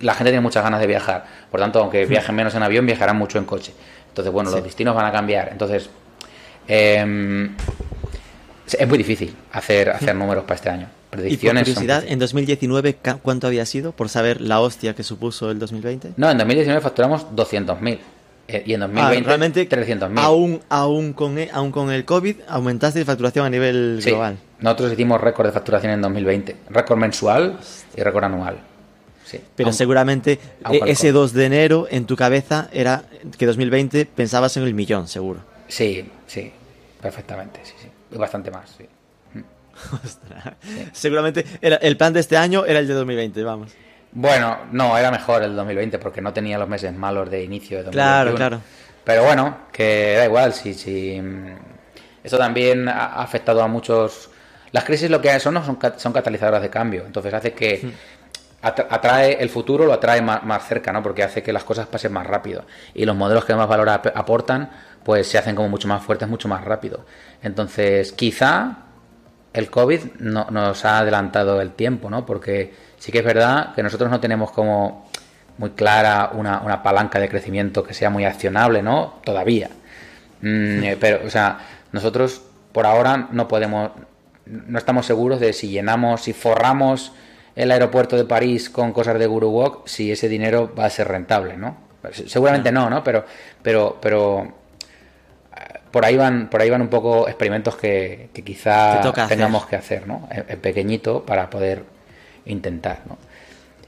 la 0.00 0.14
gente 0.14 0.30
tiene 0.30 0.40
muchas 0.40 0.64
ganas 0.64 0.80
de 0.80 0.86
viajar. 0.88 1.24
Por 1.50 1.60
tanto, 1.60 1.80
aunque 1.80 2.04
viajen 2.06 2.34
menos 2.34 2.54
en 2.56 2.64
avión, 2.64 2.84
viajarán 2.84 3.16
mucho 3.16 3.38
en 3.38 3.44
coche. 3.44 3.72
Entonces, 4.08 4.32
bueno, 4.32 4.50
los 4.50 4.64
destinos 4.64 4.96
van 4.96 5.06
a 5.06 5.12
cambiar. 5.12 5.50
Entonces, 5.52 5.88
eh, 6.66 7.48
es 8.72 8.88
muy 8.88 8.98
difícil 8.98 9.34
hacer, 9.52 9.90
hacer 9.90 10.14
números 10.14 10.44
para 10.44 10.54
este 10.56 10.70
año. 10.70 10.88
Predicciones. 11.10 11.62
Y 11.62 11.72
por 11.72 11.74
curiosidad, 11.74 12.04
en 12.06 12.18
2019, 12.18 12.96
¿cuánto 13.22 13.46
había 13.46 13.64
sido? 13.64 13.92
Por 13.92 14.08
saber 14.08 14.40
la 14.40 14.60
hostia 14.60 14.94
que 14.94 15.02
supuso 15.02 15.50
el 15.50 15.58
2020. 15.58 16.14
No, 16.16 16.30
en 16.30 16.38
2019 16.38 16.80
facturamos 16.80 17.26
200.000. 17.34 17.98
Eh, 18.48 18.62
y 18.66 18.74
en 18.74 18.80
2020, 18.80 19.24
ah, 19.24 19.26
realmente 19.26 19.68
300.000. 19.68 20.18
Aún, 20.18 20.60
aún, 20.68 21.12
con, 21.12 21.38
e, 21.38 21.48
aún 21.52 21.72
con 21.72 21.90
el 21.90 22.04
COVID, 22.04 22.36
aumentaste 22.48 23.00
de 23.00 23.04
facturación 23.04 23.46
a 23.46 23.50
nivel 23.50 24.00
global. 24.04 24.38
Nosotros 24.60 24.92
hicimos 24.92 25.20
récord 25.20 25.46
de 25.46 25.52
facturación 25.52 25.92
en 25.92 26.00
2020. 26.00 26.56
Récord 26.70 26.98
mensual 26.98 27.58
y 27.96 28.00
récord 28.02 28.24
anual. 28.24 28.58
Sí. 29.24 29.40
Pero 29.56 29.72
seguramente 29.72 30.38
e, 30.70 30.80
ese 30.86 31.10
2 31.10 31.32
de 31.32 31.46
enero 31.46 31.86
en 31.90 32.04
tu 32.06 32.14
cabeza 32.14 32.68
era 32.72 33.04
que 33.36 33.46
2020 33.46 34.06
pensabas 34.06 34.56
en 34.56 34.62
el 34.62 34.74
millón, 34.74 35.08
seguro. 35.08 35.40
Sí, 35.66 36.08
sí, 36.28 36.52
perfectamente, 37.00 37.60
sí, 37.64 37.72
sí 37.82 37.85
bastante 38.10 38.50
más, 38.50 38.70
sí. 38.76 38.86
Seguramente 40.92 41.44
el 41.60 41.96
plan 41.96 42.12
de 42.12 42.20
este 42.20 42.36
año 42.36 42.64
era 42.64 42.78
el 42.78 42.88
de 42.88 42.94
2020, 42.94 43.42
vamos. 43.42 43.72
Bueno, 44.12 44.58
no, 44.72 44.96
era 44.96 45.10
mejor 45.10 45.42
el 45.42 45.54
2020 45.54 45.98
porque 45.98 46.22
no 46.22 46.32
tenía 46.32 46.58
los 46.58 46.68
meses 46.68 46.94
malos 46.94 47.30
de 47.30 47.44
inicio 47.44 47.78
de 47.78 47.84
2021. 47.84 47.92
Claro, 47.92 48.34
claro. 48.34 48.60
Pero 49.04 49.24
bueno, 49.24 49.58
que 49.70 50.14
da 50.16 50.24
igual, 50.24 50.52
si, 50.54 50.72
si 50.72 51.20
eso 52.24 52.38
también 52.38 52.88
ha 52.88 53.22
afectado 53.22 53.62
a 53.62 53.68
muchos... 53.68 54.30
Las 54.72 54.84
crisis 54.84 55.10
lo 55.10 55.20
que 55.20 55.38
son 55.38 55.62
son, 55.64 55.78
son 55.96 56.12
catalizadoras 56.12 56.62
de 56.62 56.70
cambio, 56.70 57.04
entonces 57.06 57.32
hace 57.32 57.52
que 57.52 57.92
atrae 58.62 59.36
el 59.40 59.48
futuro, 59.48 59.86
lo 59.86 59.92
atrae 59.92 60.22
más, 60.22 60.66
cerca, 60.66 60.92
¿no? 60.92 61.02
Porque 61.02 61.22
hace 61.22 61.42
que 61.42 61.52
las 61.52 61.64
cosas 61.64 61.86
pasen 61.86 62.12
más 62.12 62.26
rápido. 62.26 62.64
Y 62.94 63.04
los 63.04 63.14
modelos 63.14 63.44
que 63.44 63.54
más 63.54 63.68
valor 63.68 63.88
aportan, 63.88 64.70
pues 65.06 65.28
se 65.28 65.38
hacen 65.38 65.54
como 65.54 65.68
mucho 65.68 65.86
más 65.86 66.02
fuertes, 66.02 66.28
mucho 66.28 66.48
más 66.48 66.64
rápido. 66.64 67.06
Entonces, 67.40 68.10
quizá 68.10 68.78
el 69.52 69.70
COVID 69.70 70.00
no, 70.18 70.48
nos 70.50 70.84
ha 70.84 70.98
adelantado 70.98 71.60
el 71.60 71.74
tiempo, 71.74 72.10
¿no? 72.10 72.26
Porque 72.26 72.74
sí 72.98 73.12
que 73.12 73.18
es 73.18 73.24
verdad 73.24 73.72
que 73.72 73.84
nosotros 73.84 74.10
no 74.10 74.18
tenemos 74.18 74.50
como 74.50 75.08
muy 75.58 75.70
clara 75.70 76.32
una, 76.34 76.58
una 76.58 76.82
palanca 76.82 77.20
de 77.20 77.28
crecimiento 77.28 77.84
que 77.84 77.94
sea 77.94 78.10
muy 78.10 78.24
accionable, 78.24 78.82
¿no? 78.82 79.20
Todavía. 79.22 79.70
Mm, 80.40 80.98
pero, 80.98 81.24
o 81.24 81.30
sea, 81.30 81.60
nosotros 81.92 82.42
por 82.72 82.84
ahora 82.84 83.28
no 83.30 83.46
podemos, 83.46 83.92
no 84.44 84.76
estamos 84.76 85.06
seguros 85.06 85.38
de 85.38 85.52
si 85.52 85.68
llenamos, 85.68 86.22
si 86.22 86.32
forramos 86.32 87.12
el 87.54 87.70
aeropuerto 87.70 88.16
de 88.16 88.24
París 88.24 88.68
con 88.68 88.92
cosas 88.92 89.20
de 89.20 89.28
Guru 89.28 89.50
Walk, 89.50 89.86
si 89.86 90.10
ese 90.10 90.28
dinero 90.28 90.74
va 90.76 90.86
a 90.86 90.90
ser 90.90 91.06
rentable, 91.06 91.56
¿no? 91.56 91.76
Seguramente 92.10 92.72
no, 92.72 92.90
¿no? 92.90 93.04
Pero, 93.04 93.24
pero, 93.62 93.98
pero 94.00 94.65
por 95.96 96.04
ahí 96.04 96.14
van, 96.14 96.50
por 96.50 96.60
ahí 96.60 96.68
van 96.68 96.82
un 96.82 96.88
poco 96.88 97.26
experimentos 97.26 97.74
que, 97.74 98.28
quizá 98.44 99.00
tengamos 99.30 99.64
que 99.64 99.76
hacer, 99.76 100.06
¿no? 100.06 100.28
En, 100.30 100.60
pequeñito 100.60 101.24
para 101.24 101.48
poder 101.48 101.84
intentar, 102.44 103.00
¿no? 103.08 103.16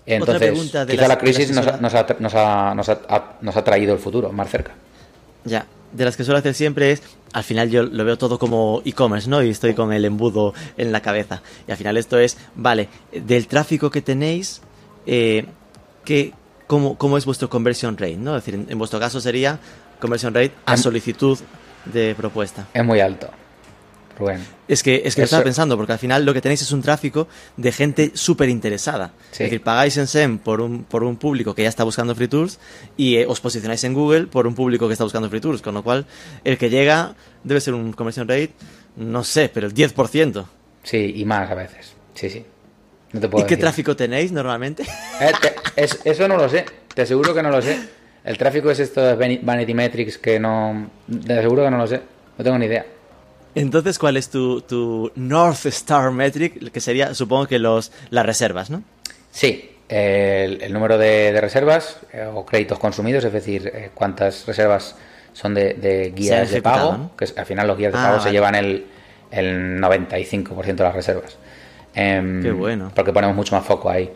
Entonces, 0.07 0.73
quizá 0.89 1.07
la 1.07 1.19
crisis 1.19 1.51
nos, 1.51 1.67
nos, 1.83 1.95
ha, 1.95 2.07
nos, 2.19 2.35
ha, 2.35 3.37
nos 3.43 3.57
ha 3.59 3.63
traído 3.63 3.93
el 3.93 3.99
futuro 3.99 4.33
más 4.33 4.49
cerca. 4.49 4.73
Ya, 5.45 5.67
de 5.93 6.07
las 6.07 6.17
que 6.17 6.25
suelo 6.25 6.39
hacer 6.39 6.55
siempre 6.55 6.93
es, 6.93 7.03
al 7.35 7.45
final 7.45 7.69
yo 7.69 7.83
lo 7.83 8.07
veo 8.07 8.17
todo 8.17 8.39
como 8.39 8.81
e-commerce, 8.87 9.29
¿no? 9.29 9.43
Y 9.43 9.51
estoy 9.51 9.75
con 9.75 9.93
el 9.93 10.07
embudo 10.07 10.55
en 10.79 10.93
la 10.93 11.03
cabeza. 11.03 11.43
Y 11.67 11.73
al 11.73 11.77
final 11.77 11.99
esto 11.99 12.19
es, 12.19 12.39
vale, 12.55 12.89
del 13.13 13.47
tráfico 13.49 13.91
que 13.91 14.01
tenéis, 14.01 14.63
eh, 15.05 15.45
¿qué, 16.07 16.33
cómo, 16.67 17.19
es 17.19 17.27
vuestro 17.27 17.51
conversion 17.51 17.99
rate, 17.99 18.17
¿no? 18.17 18.35
Es 18.35 18.47
decir, 18.47 18.65
en, 18.67 18.79
vuestro 18.79 18.99
caso 18.99 19.21
sería 19.21 19.59
conversion 20.01 20.33
rate 20.33 20.53
a 20.65 20.79
solicitud 20.79 21.39
de 21.93 22.15
propuesta. 22.15 22.67
Es 22.73 22.85
muy 22.85 23.01
alto. 23.01 23.29
Es 24.67 24.83
que, 24.83 25.03
es 25.05 25.15
que 25.15 25.23
estaba 25.23 25.45
pensando, 25.45 25.77
porque 25.77 25.93
al 25.93 25.99
final 25.99 26.25
lo 26.25 26.35
que 26.35 26.41
tenéis 26.41 26.63
es 26.63 26.73
un 26.73 26.83
tráfico 26.83 27.29
de 27.57 27.73
gente 27.73 28.11
súper 28.15 28.49
interesada. 28.49 29.13
Es 29.33 29.39
decir, 29.39 29.63
pagáis 29.63 29.97
en 29.97 30.07
SEM 30.07 30.39
por 30.39 30.61
un, 30.61 30.85
por 30.85 31.05
un 31.05 31.17
público 31.17 31.55
que 31.55 31.63
ya 31.63 31.69
está 31.69 31.85
buscando 31.85 32.15
free 32.15 32.29
tours 32.29 32.59
y 32.97 33.17
eh, 33.17 33.27
os 33.27 33.41
posicionáis 33.41 33.85
en 33.85 33.95
Google 33.95 34.27
por 34.27 34.47
un 34.47 34.55
público 34.55 34.89
que 34.89 34.93
está 34.93 35.05
buscando 35.05 35.31
free 35.31 35.41
tours, 35.41 35.63
con 35.63 35.75
lo 35.75 35.83
cual 35.83 36.07
el 36.45 36.59
que 36.59 36.69
llega 36.69 37.15
debe 37.45 37.61
ser 37.61 37.75
un 37.75 37.93
conversion 37.93 38.27
rate, 38.27 38.53
no 38.97 39.23
sé, 39.23 39.51
pero 39.53 39.67
el 39.69 39.75
10%. 39.75 40.45
Sí, 40.83 41.13
y 41.17 41.25
más 41.25 41.51
a 41.51 41.55
veces. 41.55 41.93
Sí, 42.15 42.29
sí. 42.29 42.45
¿Y 43.13 43.45
qué 43.45 43.57
tráfico 43.57 43.97
tenéis 43.97 44.33
normalmente? 44.33 44.85
Eh, 45.77 45.89
eso 46.05 46.29
no 46.29 46.37
lo 46.37 46.49
sé, 46.49 46.65
te 46.93 47.03
aseguro 47.03 47.33
que 47.33 47.43
no 47.43 47.51
lo 47.51 47.63
sé. 47.63 47.79
El 48.29 48.37
tráfico 48.37 48.71
es 48.71 48.79
esto 48.79 49.01
de 49.01 49.39
Vanity 49.41 49.73
Metrics 49.73 50.19
que 50.19 50.39
no... 50.39 50.91
Te 51.27 51.39
aseguro 51.39 51.65
que 51.65 51.71
no 51.71 51.79
lo 51.79 51.87
sé, 51.87 52.03
no 52.37 52.45
tengo 52.45 52.59
ni 52.59 52.67
idea. 52.67 52.85
Entonces, 53.55 53.99
¿cuál 53.99 54.19
es 54.19 54.29
tu, 54.29 55.11
North 55.15 55.65
Star 55.65 56.11
Metric? 56.11 56.71
Que 56.71 56.81
sería, 56.81 57.15
supongo 57.15 57.47
que 57.47 57.59
los, 57.59 57.91
las 58.11 58.27
reservas, 58.27 58.69
¿no? 58.69 58.83
Sí, 59.31 59.77
el, 59.89 60.71
número 60.75 60.99
de, 60.99 61.41
reservas 61.41 62.01
eh, 62.13 62.29
o 62.31 62.45
créditos 62.45 62.79
consumidos, 62.79 63.25
es 63.25 63.33
decir, 63.33 63.73
eh, 63.75 63.91
cuántas 63.95 64.45
reservas 64.45 64.95
son 65.33 65.55
de, 65.55 66.13
guías 66.15 66.51
de 66.51 66.61
pago, 66.61 67.13
que 67.17 67.29
al 67.35 67.47
final 67.47 67.67
los 67.67 67.79
guías 67.79 67.95
de 67.95 67.99
ah, 67.99 68.03
pago 68.03 68.21
se 68.21 68.31
llevan 68.31 68.57
el, 68.57 68.89
el 69.31 69.81
95% 69.81 70.75
de 70.75 70.85
las 70.85 70.95
reservas. 70.95 71.39
Em, 71.95 72.43
Qué 72.43 72.53
bueno. 72.53 72.93
Porque 72.95 73.15
ponemos 73.15 73.35
mucho 73.35 73.57
más 73.57 73.65
foco 73.65 73.89
ahí. 73.89 74.11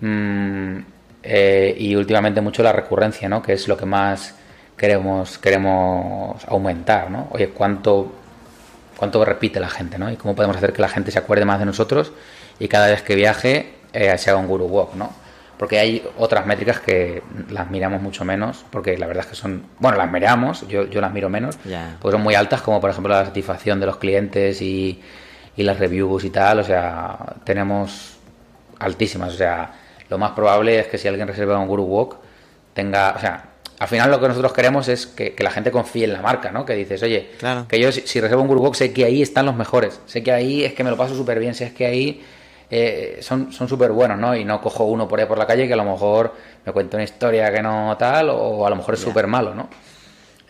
Mm, 0.00 0.78
eh, 1.22 1.74
y 1.78 1.94
últimamente 1.94 2.40
mucho 2.40 2.62
la 2.62 2.72
recurrencia, 2.72 3.28
¿no? 3.28 3.42
Que 3.42 3.52
es 3.54 3.68
lo 3.68 3.76
que 3.76 3.86
más 3.86 4.34
queremos, 4.76 5.38
queremos 5.38 6.44
aumentar, 6.46 7.10
¿no? 7.10 7.28
Oye, 7.30 7.48
¿cuánto 7.48 8.12
cuánto 9.02 9.24
repite 9.24 9.58
la 9.58 9.68
gente, 9.68 9.98
¿no? 9.98 10.12
Y 10.12 10.16
cómo 10.16 10.36
podemos 10.36 10.56
hacer 10.56 10.72
que 10.72 10.80
la 10.80 10.88
gente 10.88 11.10
se 11.10 11.18
acuerde 11.18 11.44
más 11.44 11.58
de 11.58 11.66
nosotros 11.66 12.12
y 12.60 12.68
cada 12.68 12.86
vez 12.86 13.02
que 13.02 13.16
viaje 13.16 13.74
eh, 13.92 14.16
se 14.16 14.30
haga 14.30 14.38
un 14.38 14.46
Guru 14.46 14.66
Walk, 14.66 14.94
¿no? 14.94 15.10
Porque 15.58 15.80
hay 15.80 16.04
otras 16.18 16.46
métricas 16.46 16.78
que 16.78 17.20
las 17.50 17.68
miramos 17.68 18.00
mucho 18.00 18.24
menos, 18.24 18.64
porque 18.70 18.96
la 18.96 19.08
verdad 19.08 19.24
es 19.24 19.30
que 19.30 19.34
son, 19.34 19.64
bueno, 19.80 19.98
las 19.98 20.08
miramos, 20.08 20.68
yo, 20.68 20.86
yo 20.86 21.00
las 21.00 21.12
miro 21.12 21.28
menos, 21.28 21.58
porque 22.00 22.14
son 22.14 22.22
muy 22.22 22.36
altas, 22.36 22.62
como 22.62 22.80
por 22.80 22.90
ejemplo 22.90 23.12
la 23.12 23.24
satisfacción 23.24 23.80
de 23.80 23.86
los 23.86 23.96
clientes 23.96 24.62
y, 24.62 25.02
y 25.56 25.64
las 25.64 25.80
reviews 25.80 26.22
y 26.22 26.30
tal, 26.30 26.60
o 26.60 26.64
sea, 26.64 27.18
tenemos 27.42 28.18
altísimas, 28.78 29.34
o 29.34 29.36
sea, 29.36 29.72
lo 30.12 30.18
más 30.18 30.32
probable 30.32 30.78
es 30.78 30.88
que 30.88 30.98
si 30.98 31.08
alguien 31.08 31.26
reserva 31.26 31.58
un 31.58 31.66
Guru 31.66 31.84
Walk, 31.84 32.16
tenga, 32.74 33.14
o 33.16 33.18
sea, 33.18 33.48
al 33.78 33.88
final 33.88 34.10
lo 34.10 34.20
que 34.20 34.28
nosotros 34.28 34.52
queremos 34.52 34.86
es 34.88 35.06
que, 35.06 35.34
la 35.38 35.50
gente 35.50 35.70
confíe 35.70 36.04
en 36.04 36.12
la 36.12 36.20
marca, 36.20 36.52
¿no? 36.52 36.66
Que 36.66 36.74
dices, 36.74 37.02
oye, 37.02 37.30
que 37.66 37.80
yo 37.80 37.90
si, 37.90 38.20
reservo 38.20 38.42
un 38.42 38.48
Guru 38.48 38.74
sé 38.74 38.92
que 38.92 39.06
ahí 39.06 39.22
están 39.22 39.46
los 39.46 39.56
mejores, 39.56 40.02
sé 40.04 40.22
que 40.22 40.30
ahí 40.30 40.64
es 40.64 40.74
que 40.74 40.84
me 40.84 40.90
lo 40.90 40.98
paso 40.98 41.14
súper 41.14 41.38
bien, 41.38 41.54
sé 41.54 41.72
que 41.72 41.86
ahí 41.86 42.22
eh, 42.70 43.20
son 43.22 43.50
súper 43.52 43.92
buenos, 43.92 44.18
¿no? 44.18 44.36
Y 44.36 44.44
no 44.44 44.60
cojo 44.60 44.84
uno 44.84 45.08
por 45.08 45.18
ahí 45.18 45.24
por 45.24 45.38
la 45.38 45.46
calle 45.46 45.66
que 45.66 45.72
a 45.72 45.76
lo 45.76 45.84
mejor 45.84 46.34
me 46.66 46.72
cuenta 46.72 46.98
una 46.98 47.04
historia 47.04 47.50
que 47.50 47.62
no 47.62 47.96
tal, 47.98 48.28
o 48.28 48.66
a 48.66 48.68
lo 48.70 48.76
mejor 48.76 48.92
es 48.92 49.00
súper 49.00 49.26
malo, 49.26 49.54
¿no? 49.54 49.70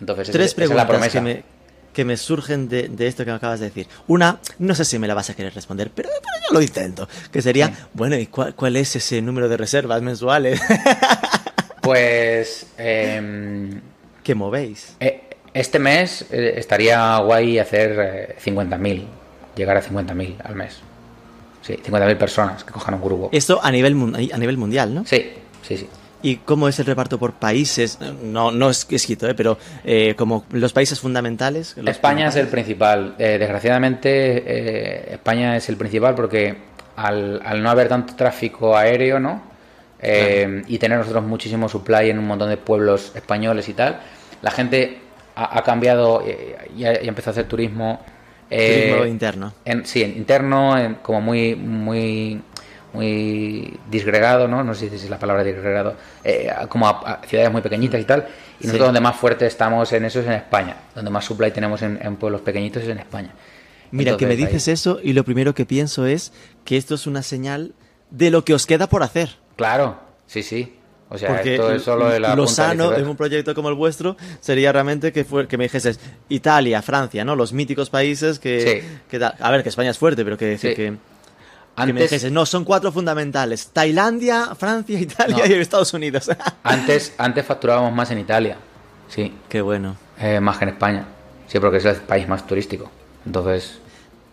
Entonces, 0.01 0.29
Tres 0.33 0.55
preguntas 0.55 0.83
es 0.83 0.89
la 0.89 0.89
promesa. 0.89 1.19
Que 1.21 1.25
me, 1.25 1.45
que 1.93 2.05
me 2.05 2.17
surgen 2.17 2.69
de, 2.69 2.91
esto 3.01 3.25
que 3.25 3.31
me 3.31 3.37
acabas 3.37 3.61
de 3.61 3.67
decir. 3.67 3.87
Una, 4.07 4.39
no 4.59 4.75
sé 4.75 4.85
si 4.85 4.99
me 4.99 5.07
la 5.07 5.15
vas 5.15 5.31
a 5.31 5.35
querer 5.35 5.55
responder, 5.55 5.91
pero, 5.95 6.09
yo 6.09 6.55
lo 6.55 6.63
intento. 6.63 7.09
Que 7.31 7.43
sería, 7.43 7.89
bueno, 7.93 8.17
¿y 8.17 8.27
cuál, 8.27 8.55
cuál 8.55 8.77
es 8.77 8.97
ese 8.97 9.21
número 9.23 9.49
de 9.49 9.57
reservas 9.57 10.03
mensuales? 10.03 10.61
Pues... 11.83 12.69
Eh, 12.79 13.81
¿Qué 14.23 14.35
movéis? 14.37 14.97
Eh, 15.01 15.23
este 15.53 15.79
mes 15.79 16.27
eh, 16.31 16.55
estaría 16.57 17.19
guay 17.19 17.59
hacer 17.59 18.37
50.000, 18.43 18.87
eh, 18.87 19.07
llegar 19.57 19.77
a 19.77 19.83
50.000 19.83 20.37
al 20.45 20.55
mes. 20.55 20.79
Sí, 21.61 21.75
50.000 21.75 22.17
personas 22.17 22.65
que 22.65 22.73
cojan 22.73 22.95
un 22.95 23.03
grupo. 23.03 23.31
Esto 23.33 23.61
a 23.63 23.71
nivel, 23.71 24.31
a 24.33 24.39
nivel 24.39 24.57
mundial, 24.57 24.95
¿no? 24.95 25.05
Sí, 25.05 25.33
sí, 25.63 25.77
sí. 25.77 25.89
¿Y 26.23 26.37
cómo 26.37 26.69
es 26.69 26.79
el 26.79 26.87
reparto 26.87 27.19
por 27.19 27.33
países? 27.33 27.99
No, 28.23 28.51
no 28.51 28.71
es 28.71 28.87
escrito, 28.91 29.29
¿eh? 29.29 29.35
pero 29.35 29.59
como 30.17 30.45
los 30.53 30.73
países 30.73 31.01
fundamentales. 31.01 31.77
España 31.85 32.29
es 32.29 32.37
el 32.37 32.49
principal. 32.49 33.15
desgraciadamente, 33.19 35.13
España 35.13 35.57
es 35.57 35.69
el 35.69 35.77
principal 35.77 36.15
porque 36.15 36.57
al, 36.97 37.41
al, 37.45 37.63
no 37.63 37.71
haber 37.71 37.89
tanto 37.89 38.15
tráfico 38.15 38.77
aéreo, 38.77 39.19
¿no? 39.19 39.53
Eh, 40.05 40.65
y 40.67 40.79
tener 40.79 40.99
nosotros 40.99 41.23
muchísimo 41.23 41.69
supply 41.69 42.11
en 42.11 42.19
un 42.19 42.27
montón 42.27 42.49
de 42.49 42.57
pueblos 42.57 43.13
españoles 43.15 43.69
y 43.69 43.75
tal, 43.75 44.01
la 44.43 44.51
gente 44.51 44.99
ha, 45.37 45.63
cambiado 45.63 46.25
y, 46.77 46.85
ha, 46.85 46.95
empezado 46.95 47.31
a 47.31 47.33
hacer 47.33 47.45
turismo. 47.47 48.01
Eh, 48.51 48.89
turismo 48.89 49.07
interno. 49.07 49.55
En, 49.65 49.87
sí, 49.87 50.03
interno, 50.03 50.99
como 51.03 51.21
muy, 51.21 51.55
muy, 51.55 52.43
muy 52.93 53.79
disgregado, 53.91 54.49
¿no? 54.49 54.63
No 54.63 54.75
sé 54.75 54.89
si 54.91 54.97
es 54.97 55.11
la 55.11 55.19
palabra 55.19 55.43
disgregado, 55.45 55.95
eh, 56.25 56.51
como 56.69 56.87
a, 56.87 57.21
ciudades 57.27 57.51
muy 57.51 57.63
pequeñitas 57.63 58.01
y 58.01 58.05
tal. 58.05 58.29
Y 58.61 58.67
nosotros 58.67 58.89
donde 58.89 59.01
más 59.01 59.17
fuerte 59.17 59.47
estamos 59.47 59.93
en 59.93 60.05
eso 60.05 60.21
es 60.21 60.27
en 60.27 60.33
España. 60.33 60.77
Donde 60.95 61.11
más 61.11 61.25
supply 61.25 61.51
tenemos 61.51 61.83
en, 61.83 62.17
pueblos 62.17 62.43
pequeñitos 62.43 62.83
es 62.83 62.89
en 62.89 62.99
España. 62.99 63.31
Mira, 63.91 64.17
que 64.17 64.27
me 64.27 64.37
dices 64.37 64.69
eso 64.69 65.01
y 65.03 65.13
lo 65.13 65.25
primero 65.25 65.55
que 65.55 65.67
pienso 65.67 66.07
es 66.07 66.33
que 66.65 66.77
esto 66.77 66.95
es 66.95 67.07
una 67.07 67.23
señal 67.23 67.75
de 68.11 68.31
lo 68.31 68.45
que 68.45 68.55
os 68.55 68.67
queda 68.67 68.89
por 68.89 69.03
hacer. 69.03 69.37
Claro, 69.57 69.99
sí, 70.27 70.43
sí. 70.43 70.77
O 71.09 71.19
sea, 71.19 71.43
esto 71.43 71.71
es 71.71 71.83
solo 71.83 72.09
de 72.09 72.19
la 72.19 72.35
lo 72.35 72.47
sano 72.47 72.95
en 72.97 73.07
un 73.07 73.17
proyecto 73.17 73.55
como 73.55 73.69
el 73.69 73.75
vuestro 73.75 74.17
sería 74.41 74.73
realmente 74.73 75.13
que 75.13 75.25
fue, 75.25 75.47
que 75.47 75.59
me 75.59 75.65
dijeses 75.65 76.01
Italia, 76.31 76.81
Francia, 76.81 77.23
¿no? 77.23 77.37
Los 77.37 77.53
míticos 77.53 77.91
países 77.91 78.39
que, 78.39 78.83
a 79.21 79.51
ver, 79.51 79.63
que 79.63 79.69
España 79.69 79.91
es 79.91 79.99
fuerte, 79.99 80.25
pero 80.25 80.39
que 80.39 80.47
decir 80.47 80.75
que, 80.75 80.95
me 81.77 82.03
dijeses, 82.03 82.31
no, 82.31 82.47
son 82.47 82.65
cuatro 82.65 82.93
fundamentales: 82.93 83.69
Tailandia, 83.73 84.55
Francia, 84.55 84.99
Italia 85.01 85.47
y 85.47 85.53
Estados 85.55 85.93
Unidos. 85.95 86.31
antes, 86.63 87.15
antes 87.19 87.45
facturábamos 87.45 87.93
más 87.93 88.11
en 88.11 88.19
Italia, 88.19 88.57
sí. 89.09 89.33
Qué 89.49 89.61
bueno. 89.61 89.97
Eh, 90.19 90.41
más 90.41 90.59
que 90.59 90.65
en 90.65 90.71
España, 90.71 91.07
sí, 91.47 91.59
porque 91.59 91.79
es 91.79 91.85
el 91.85 91.97
país 91.97 92.29
más 92.29 92.47
turístico. 92.47 92.91
Entonces, 93.27 93.79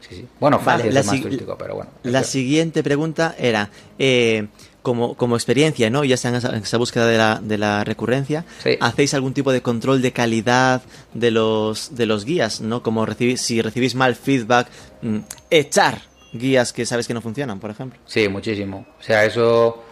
sí, 0.01 0.15
sí. 0.15 0.27
Bueno, 0.39 0.59
Francia 0.59 0.89
es 0.89 0.95
el 0.95 1.05
más 1.05 1.21
turístico, 1.21 1.57
pero 1.57 1.75
bueno. 1.75 1.91
La 2.03 2.23
siguiente 2.23 2.83
pregunta 2.83 3.35
era. 3.37 3.69
Eh, 3.97 4.47
como, 4.81 5.15
como 5.15 5.35
experiencia, 5.35 5.89
¿no? 5.89 6.03
Ya 6.03 6.17
sea 6.17 6.31
en 6.31 6.63
esa, 6.63 6.77
búsqueda 6.77 7.05
de 7.05 7.17
la, 7.17 7.39
de 7.43 7.57
la 7.57 7.83
recurrencia, 7.83 8.45
¿hacéis 8.79 9.13
algún 9.13 9.33
tipo 9.33 9.51
de 9.51 9.61
control 9.61 10.01
de 10.01 10.13
calidad 10.13 10.81
de 11.13 11.31
los, 11.31 11.95
de 11.95 12.05
los 12.05 12.25
guías, 12.25 12.61
¿no? 12.61 12.81
Como 12.81 13.05
recibís, 13.05 13.41
si 13.41 13.61
recibís 13.61 13.93
mal 13.93 14.15
feedback, 14.15 14.67
mm, 15.01 15.17
echar 15.49 16.08
guías 16.33 16.73
que 16.73 16.85
sabes 16.85 17.07
que 17.07 17.13
no 17.13 17.21
funcionan, 17.21 17.59
por 17.59 17.71
ejemplo. 17.71 17.99
Sí, 18.05 18.27
muchísimo. 18.27 18.85
O 18.99 19.03
sea, 19.03 19.25
eso, 19.25 19.83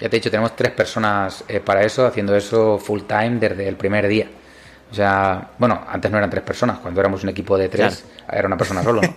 ya 0.00 0.08
te 0.08 0.16
he 0.16 0.20
dicho, 0.20 0.30
tenemos 0.30 0.54
tres 0.56 0.72
personas 0.72 1.44
eh, 1.48 1.60
para 1.60 1.82
eso, 1.82 2.06
haciendo 2.06 2.34
eso 2.36 2.78
full 2.78 3.02
time 3.02 3.38
desde 3.38 3.68
el 3.68 3.76
primer 3.76 4.08
día. 4.08 4.28
O 4.90 4.94
sea, 4.94 5.50
bueno, 5.58 5.84
antes 5.88 6.10
no 6.10 6.18
eran 6.18 6.30
tres 6.30 6.42
personas, 6.42 6.78
cuando 6.78 7.00
éramos 7.00 7.22
un 7.22 7.30
equipo 7.30 7.58
de 7.58 7.68
tres, 7.68 8.04
era 8.30 8.46
una 8.46 8.56
persona 8.56 8.82
solo, 8.82 9.02
¿no? 9.02 9.14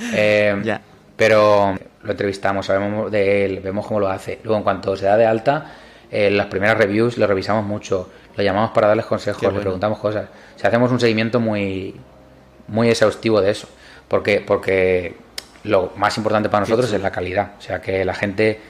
eh, 0.14 0.60
ya 0.64 0.80
pero 1.20 1.76
lo 2.02 2.12
entrevistamos, 2.12 2.64
sabemos 2.64 3.10
de 3.10 3.44
él, 3.44 3.60
vemos 3.60 3.86
cómo 3.86 4.00
lo 4.00 4.08
hace. 4.08 4.40
Luego, 4.42 4.56
en 4.56 4.62
cuanto 4.62 4.96
se 4.96 5.04
da 5.04 5.18
de 5.18 5.26
alta, 5.26 5.70
eh, 6.10 6.30
las 6.30 6.46
primeras 6.46 6.78
reviews 6.78 7.18
lo 7.18 7.26
revisamos 7.26 7.62
mucho, 7.62 8.08
lo 8.34 8.42
llamamos 8.42 8.70
para 8.70 8.88
darles 8.88 9.04
consejos, 9.04 9.52
le 9.52 9.60
preguntamos 9.60 9.98
cosas. 9.98 10.30
O 10.56 10.58
sea, 10.58 10.68
hacemos 10.68 10.90
un 10.90 10.98
seguimiento 10.98 11.40
muy, 11.40 11.94
muy 12.68 12.88
exhaustivo 12.88 13.42
de 13.42 13.50
eso, 13.50 13.68
porque, 14.08 14.40
porque 14.40 15.14
lo 15.64 15.92
más 15.96 16.16
importante 16.16 16.48
para 16.48 16.60
nosotros 16.60 16.92
es 16.92 17.00
la 17.00 17.10
calidad, 17.10 17.52
o 17.58 17.60
sea, 17.60 17.80
que 17.80 18.04
la 18.04 18.14
gente 18.14 18.60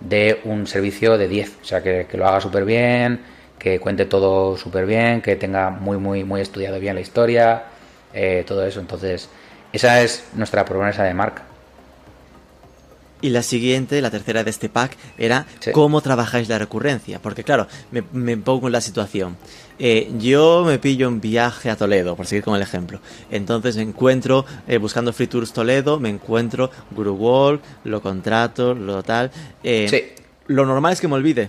dé 0.00 0.40
un 0.44 0.66
servicio 0.66 1.16
de 1.16 1.28
10, 1.28 1.58
o 1.62 1.64
sea, 1.64 1.82
que, 1.82 2.06
que 2.10 2.16
lo 2.16 2.26
haga 2.26 2.40
súper 2.40 2.64
bien, 2.64 3.20
que 3.58 3.80
cuente 3.80 4.04
todo 4.04 4.56
súper 4.58 4.84
bien, 4.84 5.22
que 5.22 5.36
tenga 5.36 5.70
muy, 5.70 5.96
muy, 5.96 6.24
muy 6.24 6.40
estudiado 6.40 6.78
bien 6.78 6.94
la 6.94 7.00
historia, 7.00 7.62
eh, 8.12 8.44
todo 8.46 8.66
eso. 8.66 8.80
Entonces, 8.80 9.28
esa 9.72 10.02
es 10.02 10.24
nuestra 10.34 10.64
promesa 10.64 11.02
de 11.02 11.14
marca. 11.14 11.42
Y 13.24 13.30
la 13.30 13.42
siguiente, 13.42 14.02
la 14.02 14.10
tercera 14.10 14.44
de 14.44 14.50
este 14.50 14.68
pack, 14.68 14.98
era 15.16 15.46
cómo 15.72 16.02
trabajáis 16.02 16.46
la 16.50 16.58
recurrencia. 16.58 17.22
Porque 17.22 17.42
claro, 17.42 17.66
me, 17.90 18.36
pongo 18.36 18.66
en 18.66 18.72
la 18.72 18.82
situación. 18.82 19.38
Eh, 19.78 20.12
yo 20.18 20.62
me 20.66 20.78
pillo 20.78 21.08
un 21.08 21.22
viaje 21.22 21.70
a 21.70 21.76
Toledo, 21.76 22.16
por 22.16 22.26
seguir 22.26 22.44
con 22.44 22.54
el 22.54 22.60
ejemplo. 22.60 23.00
Entonces 23.30 23.76
me 23.76 23.82
encuentro, 23.82 24.44
eh, 24.68 24.76
buscando 24.76 25.10
Free 25.14 25.26
Tours 25.26 25.54
Toledo, 25.54 25.98
me 25.98 26.10
encuentro 26.10 26.70
Guru 26.90 27.14
Wall, 27.14 27.62
lo 27.84 28.02
contrato, 28.02 28.74
lo 28.74 29.02
tal. 29.02 29.30
Eh, 29.62 30.16
lo 30.48 30.66
normal 30.66 30.92
es 30.92 31.00
que 31.00 31.08
me 31.08 31.14
olvide, 31.14 31.48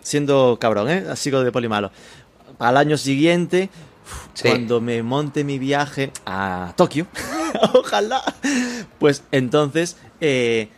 siendo 0.00 0.58
cabrón, 0.60 0.90
¿eh? 0.90 1.04
Sigo 1.14 1.44
de 1.44 1.52
polimalo. 1.52 1.92
Al 2.58 2.76
año 2.76 2.96
siguiente, 2.96 3.70
cuando 4.42 4.80
me 4.80 5.04
monte 5.04 5.44
mi 5.44 5.60
viaje 5.60 6.10
a 6.26 6.72
Tokio, 6.76 7.06
ojalá, 7.74 8.22
pues 8.98 9.22
entonces 9.30 9.96
eh, 10.20 10.68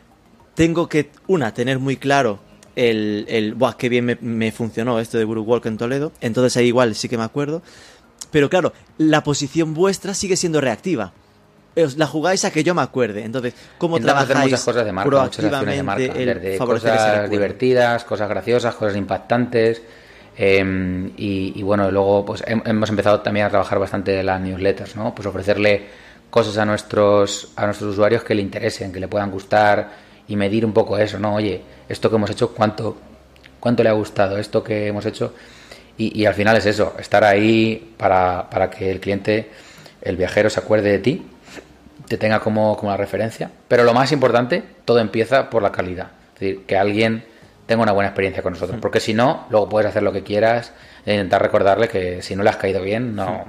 tengo 0.55 0.89
que, 0.89 1.11
una, 1.27 1.53
tener 1.53 1.79
muy 1.79 1.97
claro 1.97 2.41
el, 2.77 3.27
el 3.29 3.55
Buah, 3.55 3.77
qué 3.77 3.89
bien 3.89 4.19
me, 4.21 4.53
funcionó 4.53 4.99
esto 4.99 5.19
de 5.19 5.25
Guru 5.25 5.43
Walk 5.43 5.67
en 5.67 5.77
Toledo. 5.77 6.13
Entonces 6.21 6.57
ahí 6.57 6.67
igual 6.67 6.95
sí 6.95 7.09
que 7.09 7.19
me 7.19 7.25
acuerdo. 7.25 7.63
Pero 8.31 8.49
claro, 8.49 8.73
la 8.99 9.23
posición 9.23 9.75
vuestra 9.75 10.15
sigue 10.15 10.37
siendo 10.37 10.61
reactiva. 10.61 11.13
La 11.97 12.07
jugáis 12.07 12.45
a 12.45 12.53
que 12.53 12.63
yo 12.63 12.75
me 12.75 12.83
acuerde. 12.83 13.25
Entonces, 13.25 13.55
¿cómo 13.79 13.99
trabajáis 13.99 14.45
muchas 14.45 14.65
cosas 14.65 14.85
de 14.85 14.93
marca, 14.93 15.23
muchas 15.23 15.45
acciones 15.45 15.77
de 15.77 15.83
marca. 15.83 16.65
cosas 16.65 17.31
divertidas, 17.31 18.05
cosas 18.05 18.29
graciosas, 18.29 18.75
cosas 18.75 18.97
impactantes. 18.97 19.83
Em, 20.37 21.13
y, 21.17 21.63
bueno, 21.63 21.91
luego 21.91 22.25
pues 22.25 22.43
hemos 22.47 22.91
empezado 22.91 23.21
también 23.21 23.47
a 23.47 23.51
trabajar 23.51 23.79
bastante 23.79 24.21
las 24.23 24.41
newsletters, 24.41 24.97
¿no? 24.97 25.15
Pues 25.15 25.27
ofrecerle 25.27 25.87
cosas 26.31 26.59
a 26.59 26.65
nuestros, 26.65 27.53
a 27.55 27.67
nuestros 27.67 27.93
usuarios 27.93 28.25
que 28.25 28.35
le 28.35 28.43
interesen, 28.43 28.93
que 28.93 28.99
le 28.99 29.07
puedan 29.07 29.31
gustar 29.31 30.04
y 30.29 30.37
medir 30.37 30.65
un 30.65 30.73
poco 30.73 30.99
eso, 30.99 31.19
¿no? 31.19 31.35
Oye, 31.35 31.63
esto 31.89 32.11
que 32.11 32.17
hemos 32.17 32.31
hecho, 32.31 32.55
¿cuánto, 32.55 32.97
cuánto 33.61 33.83
le 33.83 33.89
ha 33.89 33.93
gustado? 33.93 34.39
Esto 34.39 34.63
que 34.63 34.87
hemos 34.87 35.07
hecho. 35.07 35.35
Y, 35.97 36.27
al 36.27 36.35
final 36.35 36.57
es 36.57 36.67
eso, 36.67 36.95
estar 36.99 37.23
ahí 37.23 37.95
para, 37.97 38.51
para, 38.51 38.69
que 38.69 38.91
el 38.91 38.99
cliente, 38.99 39.51
el 40.03 40.17
viajero, 40.17 40.51
se 40.51 40.59
acuerde 40.59 40.91
de 40.91 40.99
ti, 40.99 41.25
te 42.09 42.17
tenga 42.17 42.41
como, 42.41 42.77
como 42.77 42.91
la 42.91 42.97
referencia. 42.97 43.51
Pero 43.69 43.85
lo 43.85 43.95
más 43.95 44.11
importante, 44.11 44.65
todo 44.85 44.99
empieza 44.99 45.51
por 45.51 45.63
la 45.63 45.71
calidad. 45.71 46.09
Es 46.35 46.41
decir, 46.41 46.67
que 46.67 46.77
alguien 46.77 47.25
tenga 47.67 47.83
una 47.83 47.93
buena 47.93 48.09
experiencia 48.09 48.43
con 48.43 48.55
nosotros. 48.55 48.79
Porque 48.81 48.99
si 48.99 49.15
no, 49.15 49.47
luego 49.51 49.69
puedes 49.69 49.89
hacer 49.89 50.03
lo 50.03 50.13
que 50.13 50.25
quieras 50.25 50.73
e 51.07 51.15
intentar 51.15 51.43
recordarle 51.43 51.89
que 51.89 52.23
si 52.23 52.35
no 52.35 52.43
le 52.43 52.51
has 52.51 52.57
caído 52.57 52.83
bien, 52.83 53.15
no, 53.15 53.45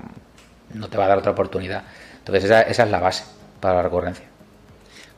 no 0.74 0.88
te 0.88 0.98
va 0.98 1.06
a 1.06 1.08
dar 1.08 1.18
otra 1.18 1.32
oportunidad. 1.32 1.84
Entonces 2.20 2.46
esa, 2.46 2.62
esa 2.62 2.84
es 2.84 2.92
la 2.92 3.00
base 3.00 3.24
para 3.60 3.78
la 3.78 3.82
recurrencia. 3.82 4.26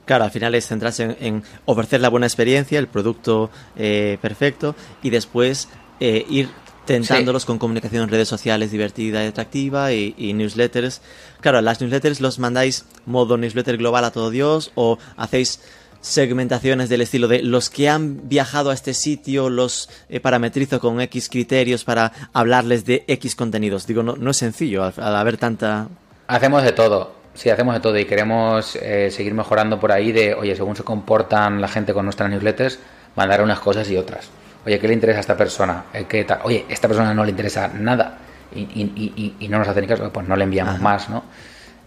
Claro, 0.07 0.23
al 0.23 0.31
final 0.31 0.55
es 0.55 0.65
centrarse 0.65 1.15
en, 1.19 1.43
ofrecer 1.65 2.01
la 2.01 2.09
buena 2.09 2.25
experiencia, 2.25 2.79
el 2.79 2.87
producto 2.87 3.51
eh, 3.75 4.17
perfecto 4.19 4.75
y 5.03 5.11
después 5.11 5.69
eh, 5.99 6.25
ir 6.27 6.49
tentándolos 6.85 7.45
con 7.45 7.59
comunicación 7.59 8.03
en 8.03 8.09
redes 8.09 8.27
sociales 8.27 8.71
divertida 8.71 9.23
y 9.23 9.27
atractiva 9.27 9.93
y, 9.93 10.15
y, 10.17 10.33
newsletters. 10.33 11.01
Claro, 11.41 11.61
las 11.61 11.81
newsletters 11.81 12.21
los 12.21 12.39
mandáis 12.39 12.85
modo 13.05 13.37
newsletter 13.37 13.77
global 13.77 14.05
a 14.05 14.11
todo 14.11 14.31
Dios 14.31 14.71
o 14.73 14.97
hacéis 15.17 15.59
segmentaciones 16.01 16.89
del 16.89 17.01
estilo 17.01 17.27
de 17.27 17.43
los 17.43 17.69
que 17.69 17.89
han 17.89 18.27
viajado 18.29 18.69
a 18.69 18.73
este 18.73 18.93
sitio 18.93 19.49
los 19.49 19.89
eh, 20.09 20.19
parametrizo 20.19 20.79
con 20.79 21.01
X 21.01 21.29
criterios 21.29 21.83
para 21.83 22.11
hablarles 22.33 22.85
de 22.85 23.03
X 23.07 23.35
contenidos. 23.35 23.87
Digo, 23.87 24.03
no, 24.03 24.15
no 24.15 24.31
es 24.31 24.37
sencillo 24.37 24.83
al, 24.83 25.15
haber 25.15 25.37
tanta... 25.37 25.89
Hacemos 26.27 26.63
de 26.63 26.71
todo, 26.71 27.15
sí, 27.37 27.49
hacemos 27.49 27.75
de 27.75 27.79
todo 27.79 27.97
y 27.97 28.05
queremos 28.05 28.75
eh, 28.75 29.11
seguir 29.11 29.33
mejorando 29.33 29.79
por 29.79 29.91
ahí 29.91 30.11
de, 30.11 30.33
oye, 30.33 30.55
según 30.55 30.75
se 30.75 30.83
comportan 30.83 31.61
la 31.61 31.67
gente 31.67 31.93
con 31.93 32.05
nuestras 32.05 32.29
newsletters, 32.29 32.79
mandar 33.15 33.41
unas 33.41 33.59
cosas 33.59 33.89
y 33.89 33.97
otras. 33.97 34.29
Oye, 34.65 34.79
¿qué 34.79 34.87
le 34.87 34.95
interesa 34.95 35.19
a 35.19 35.21
esta 35.21 35.37
persona? 35.37 35.85
Eh, 35.93 36.05
¿Qué 36.09 36.23
tal? 36.23 36.39
Oye, 36.43 36.65
esta 36.67 36.87
persona 36.87 37.13
no 37.13 37.23
le 37.23 37.29
interesa 37.29 37.67
nada 37.67 38.17
y, 38.53 38.61
y, 38.61 39.35
y, 39.39 39.47
no 39.47 39.59
nos 39.59 39.67
hace 39.67 39.81
ni 39.81 39.87
caso, 39.87 40.11
pues 40.11 40.27
no 40.27 40.35
le 40.35 40.43
enviamos 40.43 40.79
más, 40.81 41.09
¿no? 41.09 41.23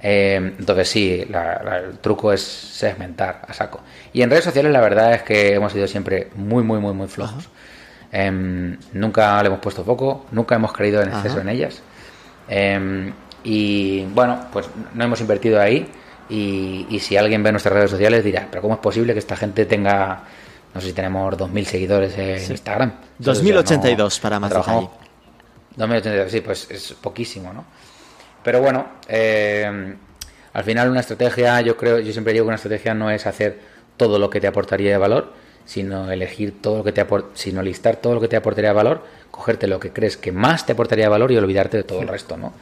Eh, 0.02 0.54
entonces 0.58 0.88
sí, 0.88 1.26
el 1.28 1.98
truco 1.98 2.32
es 2.32 2.40
segmentar 2.40 3.42
a 3.46 3.52
saco. 3.52 3.80
Y 4.12 4.22
en 4.22 4.30
redes 4.30 4.44
sociales 4.44 4.72
la 4.72 4.80
verdad 4.80 5.14
es 5.14 5.22
que 5.22 5.54
hemos 5.54 5.72
sido 5.72 5.86
siempre 5.88 6.28
muy, 6.36 6.62
muy, 6.62 6.78
muy, 6.78 6.94
muy 6.94 7.08
flojos. 7.08 7.48
Em, 8.12 8.78
nunca 8.92 9.42
le 9.42 9.48
hemos 9.48 9.60
puesto 9.60 9.84
foco, 9.84 10.26
nunca 10.30 10.54
hemos 10.54 10.72
creído 10.72 11.02
en 11.02 11.08
exceso 11.08 11.40
en 11.40 11.48
ellas. 11.48 11.82
Em, 12.48 13.12
y 13.44 14.04
bueno, 14.06 14.46
pues 14.52 14.68
no 14.94 15.04
hemos 15.04 15.20
invertido 15.20 15.60
ahí. 15.60 15.88
Y, 16.28 17.00
si 17.00 17.16
alguien 17.16 17.42
ve 17.42 17.50
nuestras 17.50 17.74
redes 17.74 17.90
sociales 17.90 18.22
dirá, 18.22 18.46
pero 18.48 18.62
¿cómo 18.62 18.74
es 18.74 18.80
posible 18.80 19.12
que 19.12 19.18
esta 19.18 19.36
gente 19.36 19.66
tenga, 19.66 20.22
no 20.72 20.80
sé 20.80 20.88
si 20.88 20.92
tenemos 20.92 21.36
2.000 21.36 21.64
seguidores 21.64 22.16
en 22.16 22.52
Instagram? 22.52 22.92
2.082 23.20 24.20
para 24.20 24.38
más 24.38 24.52
2.082, 24.52 26.28
sí, 26.28 26.40
pues 26.40 26.70
es 26.70 26.92
poquísimo, 26.92 27.52
¿no? 27.52 27.64
Pero 28.44 28.60
bueno, 28.60 28.86
eh, 29.08 29.96
al 30.52 30.64
final 30.64 30.90
una 30.90 31.00
estrategia, 31.00 31.60
yo 31.62 31.76
creo, 31.76 31.98
yo 31.98 32.12
siempre 32.12 32.32
digo 32.32 32.44
que 32.44 32.48
una 32.48 32.56
estrategia 32.56 32.94
no 32.94 33.10
es 33.10 33.26
hacer 33.26 33.58
todo 33.96 34.18
lo 34.18 34.30
que 34.30 34.40
te 34.40 34.46
aportaría 34.46 34.92
de 34.92 34.98
valor, 34.98 35.32
sino 35.64 36.10
elegir 36.10 36.60
todo 36.62 36.78
lo 36.78 36.84
que 36.84 36.92
te 36.92 37.06
sino 37.34 37.62
listar 37.62 37.96
todo 37.96 38.14
lo 38.14 38.20
que 38.20 38.28
te 38.28 38.36
aportaría 38.36 38.70
de 38.70 38.76
valor, 38.76 39.04
cogerte 39.30 39.66
lo 39.66 39.78
que 39.78 39.92
crees 39.92 40.16
que 40.16 40.32
más 40.32 40.64
te 40.64 40.72
aportaría 40.72 41.06
de 41.06 41.10
valor 41.10 41.32
y 41.32 41.36
olvidarte 41.36 41.76
de 41.76 41.82
todo 41.84 42.00
el 42.00 42.08
resto, 42.08 42.36
¿no? 42.36 42.52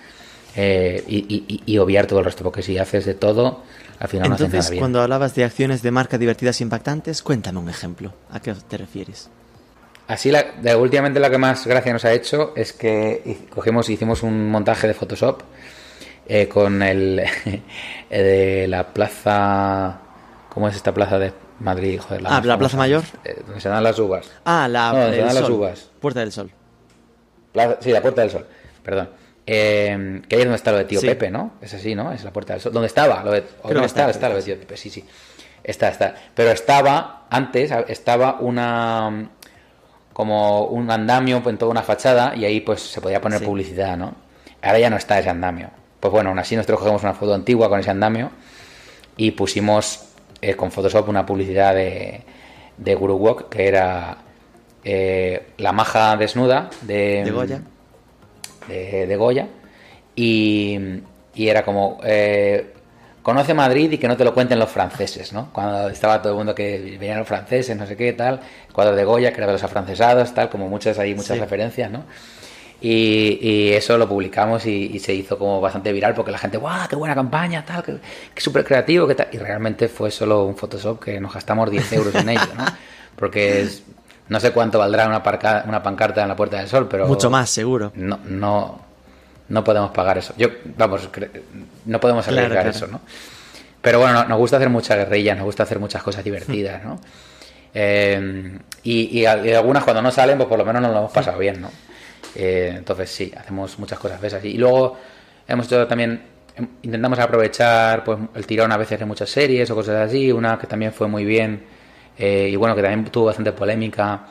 Eh, 0.56 1.04
y, 1.06 1.78
obviar 1.78 2.06
todo 2.06 2.18
el 2.18 2.24
resto, 2.24 2.42
porque 2.42 2.62
si 2.62 2.78
haces 2.78 3.04
de 3.04 3.14
todo, 3.14 3.62
al 3.98 4.08
final 4.08 4.28
no 4.28 4.34
haces 4.34 4.52
nada 4.52 4.70
bien. 4.70 4.80
cuando 4.80 5.00
hablabas 5.00 5.34
de 5.34 5.44
acciones 5.44 5.82
de 5.82 5.90
marca 5.90 6.18
divertidas 6.18 6.60
e 6.60 6.64
impactantes, 6.64 7.22
cuéntame 7.22 7.58
un 7.60 7.68
ejemplo. 7.68 8.12
¿A 8.30 8.40
qué 8.40 8.54
te 8.54 8.76
refieres? 8.76 9.30
Así, 10.08 10.30
la, 10.30 10.42
de, 10.42 10.74
últimamente 10.74 11.20
la 11.20 11.30
que 11.30 11.38
más 11.38 11.66
gracia 11.66 11.92
nos 11.92 12.04
ha 12.04 12.12
hecho 12.12 12.54
es 12.56 12.72
que 12.72 13.46
cogimos, 13.50 13.88
hicimos 13.90 14.22
un 14.22 14.50
montaje 14.50 14.88
de 14.88 14.94
Photoshop 14.94 15.42
eh, 16.26 16.48
con 16.48 16.82
el 16.82 17.22
de 18.10 18.66
la 18.68 18.86
plaza. 18.88 20.00
¿Cómo 20.48 20.68
es 20.68 20.76
esta 20.76 20.92
plaza 20.92 21.18
de 21.18 21.32
Madrid? 21.60 22.00
Joder, 22.00 22.22
la 22.22 22.36
ah, 22.36 22.42
la 22.42 22.58
Plaza 22.58 22.76
Mayor. 22.76 23.04
Eh, 23.22 23.42
donde 23.46 23.60
se 23.60 23.68
dan 23.68 23.84
las 23.84 23.98
uvas. 23.98 24.30
Ah, 24.44 24.66
la 24.66 24.92
no, 24.92 25.10
se 25.12 25.18
dan 25.18 25.34
las 25.34 25.48
uvas. 25.50 25.90
Puerta 26.00 26.20
del 26.20 26.32
Sol. 26.32 26.50
sí, 27.80 27.90
la 27.92 28.00
Puerta 28.00 28.22
del 28.22 28.30
Sol. 28.30 28.46
Perdón. 28.82 29.10
Eh, 29.50 30.20
que 30.28 30.36
ahí 30.36 30.42
es 30.42 30.46
donde 30.46 30.56
está 30.56 30.72
lo 30.72 30.76
de 30.76 30.84
Tío 30.84 31.00
Pepe, 31.00 31.30
¿no? 31.30 31.52
Es 31.62 31.72
así, 31.72 31.94
¿no? 31.94 32.12
Es 32.12 32.22
la 32.22 32.30
Puerta 32.30 32.52
del 32.52 32.60
Sol. 32.60 32.70
¿Dónde 32.70 32.88
estaba? 32.88 33.24
Lo 33.24 33.32
de, 33.32 33.44
¿Dónde 33.62 33.86
está? 33.86 34.10
Está 34.10 34.28
lo 34.28 34.36
de 34.36 34.42
Tío 34.42 34.58
Pepe, 34.58 34.76
sí, 34.76 34.90
sí. 34.90 35.02
Está, 35.64 35.88
está. 35.88 36.14
Pero 36.34 36.50
estaba, 36.50 37.26
antes, 37.30 37.70
estaba 37.88 38.40
una 38.40 39.30
como 40.12 40.66
un 40.66 40.90
andamio 40.90 41.42
en 41.46 41.56
toda 41.56 41.70
una 41.70 41.82
fachada 41.82 42.34
y 42.36 42.44
ahí 42.44 42.60
pues 42.60 42.82
se 42.82 43.00
podía 43.00 43.22
poner 43.22 43.42
publicidad, 43.42 43.96
¿no? 43.96 44.16
Ahora 44.60 44.80
ya 44.80 44.90
no 44.90 44.96
está 44.96 45.18
ese 45.18 45.30
andamio. 45.30 45.70
Pues 45.98 46.12
bueno, 46.12 46.28
aún 46.28 46.38
así 46.38 46.54
nosotros 46.54 46.80
cogemos 46.80 47.02
una 47.02 47.14
foto 47.14 47.32
antigua 47.32 47.70
con 47.70 47.80
ese 47.80 47.90
andamio 47.90 48.30
y 49.16 49.30
pusimos 49.30 50.08
eh, 50.42 50.56
con 50.56 50.70
Photoshop 50.70 51.08
una 51.08 51.24
publicidad 51.24 51.74
de, 51.74 52.20
de 52.76 52.94
Guru 52.94 53.14
Walk 53.14 53.48
que 53.48 53.66
era 53.66 54.18
eh, 54.84 55.52
la 55.56 55.72
maja 55.72 56.16
desnuda 56.16 56.68
de, 56.82 57.22
de 57.24 57.30
Goya. 57.30 57.62
De, 58.68 59.16
Goya 59.16 59.48
y, 60.14 60.78
y, 61.34 61.48
era 61.48 61.64
como 61.64 62.00
eh, 62.04 62.72
conoce 63.22 63.54
Madrid 63.54 63.92
y 63.92 63.98
que 63.98 64.08
no 64.08 64.16
te 64.16 64.24
lo 64.24 64.34
cuenten 64.34 64.58
los 64.58 64.70
franceses, 64.70 65.32
¿no? 65.32 65.50
Cuando 65.52 65.88
estaba 65.88 66.20
todo 66.22 66.32
el 66.32 66.36
mundo 66.38 66.54
que 66.54 66.96
venían 66.98 67.18
los 67.18 67.28
franceses, 67.28 67.76
no 67.76 67.86
sé 67.86 67.96
qué, 67.96 68.12
tal, 68.12 68.40
cuadro 68.72 68.94
de 68.94 69.04
Goya, 69.04 69.32
que 69.32 69.38
era 69.38 69.46
de 69.46 69.52
los 69.52 69.62
afrancesados, 69.62 70.32
tal, 70.34 70.48
como 70.48 70.68
muchas 70.68 70.98
hay 70.98 71.14
muchas 71.14 71.38
referencias, 71.38 71.90
¿no? 71.90 72.04
Y, 72.80 73.72
eso 73.72 73.98
lo 73.98 74.08
publicamos 74.08 74.64
y, 74.66 74.98
se 75.00 75.12
hizo 75.12 75.38
como 75.38 75.60
bastante 75.60 75.92
viral 75.92 76.14
porque 76.14 76.30
la 76.30 76.38
gente, 76.38 76.58
¡guau! 76.58 76.88
¡Qué 76.88 76.96
buena 76.96 77.14
campaña! 77.14 77.64
tal 77.64 77.82
¡Qué, 77.82 78.40
súper 78.40 78.64
creativo! 78.64 79.06
Qué 79.06 79.14
tal. 79.14 79.28
Y 79.32 79.38
realmente 79.38 79.88
fue 79.88 80.10
solo 80.10 80.44
un 80.44 80.56
Photoshop 80.56 81.02
que 81.02 81.20
nos 81.20 81.34
gastamos 81.34 81.70
10 81.70 81.92
euros 81.94 82.14
en 82.14 82.28
ello, 82.28 82.54
¿no? 82.56 82.64
Porque 83.16 83.62
es, 83.62 83.82
no 84.28 84.40
sé 84.40 84.52
cuánto 84.52 84.78
valdrá 84.78 85.06
una, 85.06 85.22
una 85.66 85.82
pancarta 85.82 86.22
en 86.22 86.28
la 86.28 86.36
Puerta 86.36 86.58
del 86.58 86.68
Sol, 86.68 86.86
pero... 86.88 87.06
Mucho 87.06 87.30
más, 87.30 87.48
seguro. 87.50 87.92
No, 87.94 88.18
no, 88.24 88.80
no 89.48 89.64
podemos 89.64 89.90
pagar 89.90 90.18
eso. 90.18 90.34
Yo, 90.36 90.48
vamos, 90.76 91.08
no 91.86 92.00
podemos 92.00 92.26
arriesgar 92.28 92.66
eso, 92.66 92.86
¿no? 92.86 93.00
pero 93.80 94.00
bueno, 94.00 94.24
nos 94.24 94.38
gusta 94.38 94.56
hacer 94.56 94.68
mucha 94.68 94.96
guerrilla, 94.96 95.34
nos 95.34 95.44
gusta 95.44 95.62
hacer 95.62 95.78
muchas 95.78 96.02
cosas 96.02 96.24
divertidas, 96.24 96.84
¿no? 96.84 97.00
Eh, 97.72 98.58
y, 98.82 99.20
y, 99.20 99.24
algunas 99.24 99.84
cuando 99.84 100.02
no 100.02 100.10
salen, 100.10 100.36
pues 100.36 100.48
por 100.48 100.58
lo 100.58 100.64
menos 100.64 100.82
nos 100.82 100.92
lo 100.92 100.98
hemos 100.98 101.12
pasado 101.12 101.38
bien, 101.38 101.60
¿no? 101.60 101.70
Eh, 102.34 102.74
entonces 102.76 103.10
sí, 103.10 103.32
hacemos 103.36 103.78
muchas 103.78 103.98
cosas 103.98 104.20
veces 104.20 104.40
así. 104.40 104.48
Y 104.48 104.58
luego 104.58 104.98
hemos 105.46 105.66
hecho 105.66 105.86
también, 105.86 106.22
em, 106.56 106.68
intentamos 106.82 107.18
aprovechar 107.18 108.04
pues, 108.04 108.18
el 108.34 108.46
tirón 108.46 108.72
a 108.72 108.76
veces 108.76 108.98
de 108.98 109.04
muchas 109.04 109.30
series 109.30 109.70
o 109.70 109.74
cosas 109.74 110.08
así. 110.08 110.32
Una 110.32 110.58
que 110.58 110.66
también 110.66 110.92
fue 110.92 111.08
muy 111.08 111.24
bien 111.24 111.64
eh, 112.18 112.48
y 112.50 112.56
bueno, 112.56 112.74
que 112.74 112.82
también 112.82 113.04
tuvo 113.10 113.26
bastante 113.26 113.52
polémica 113.52 114.26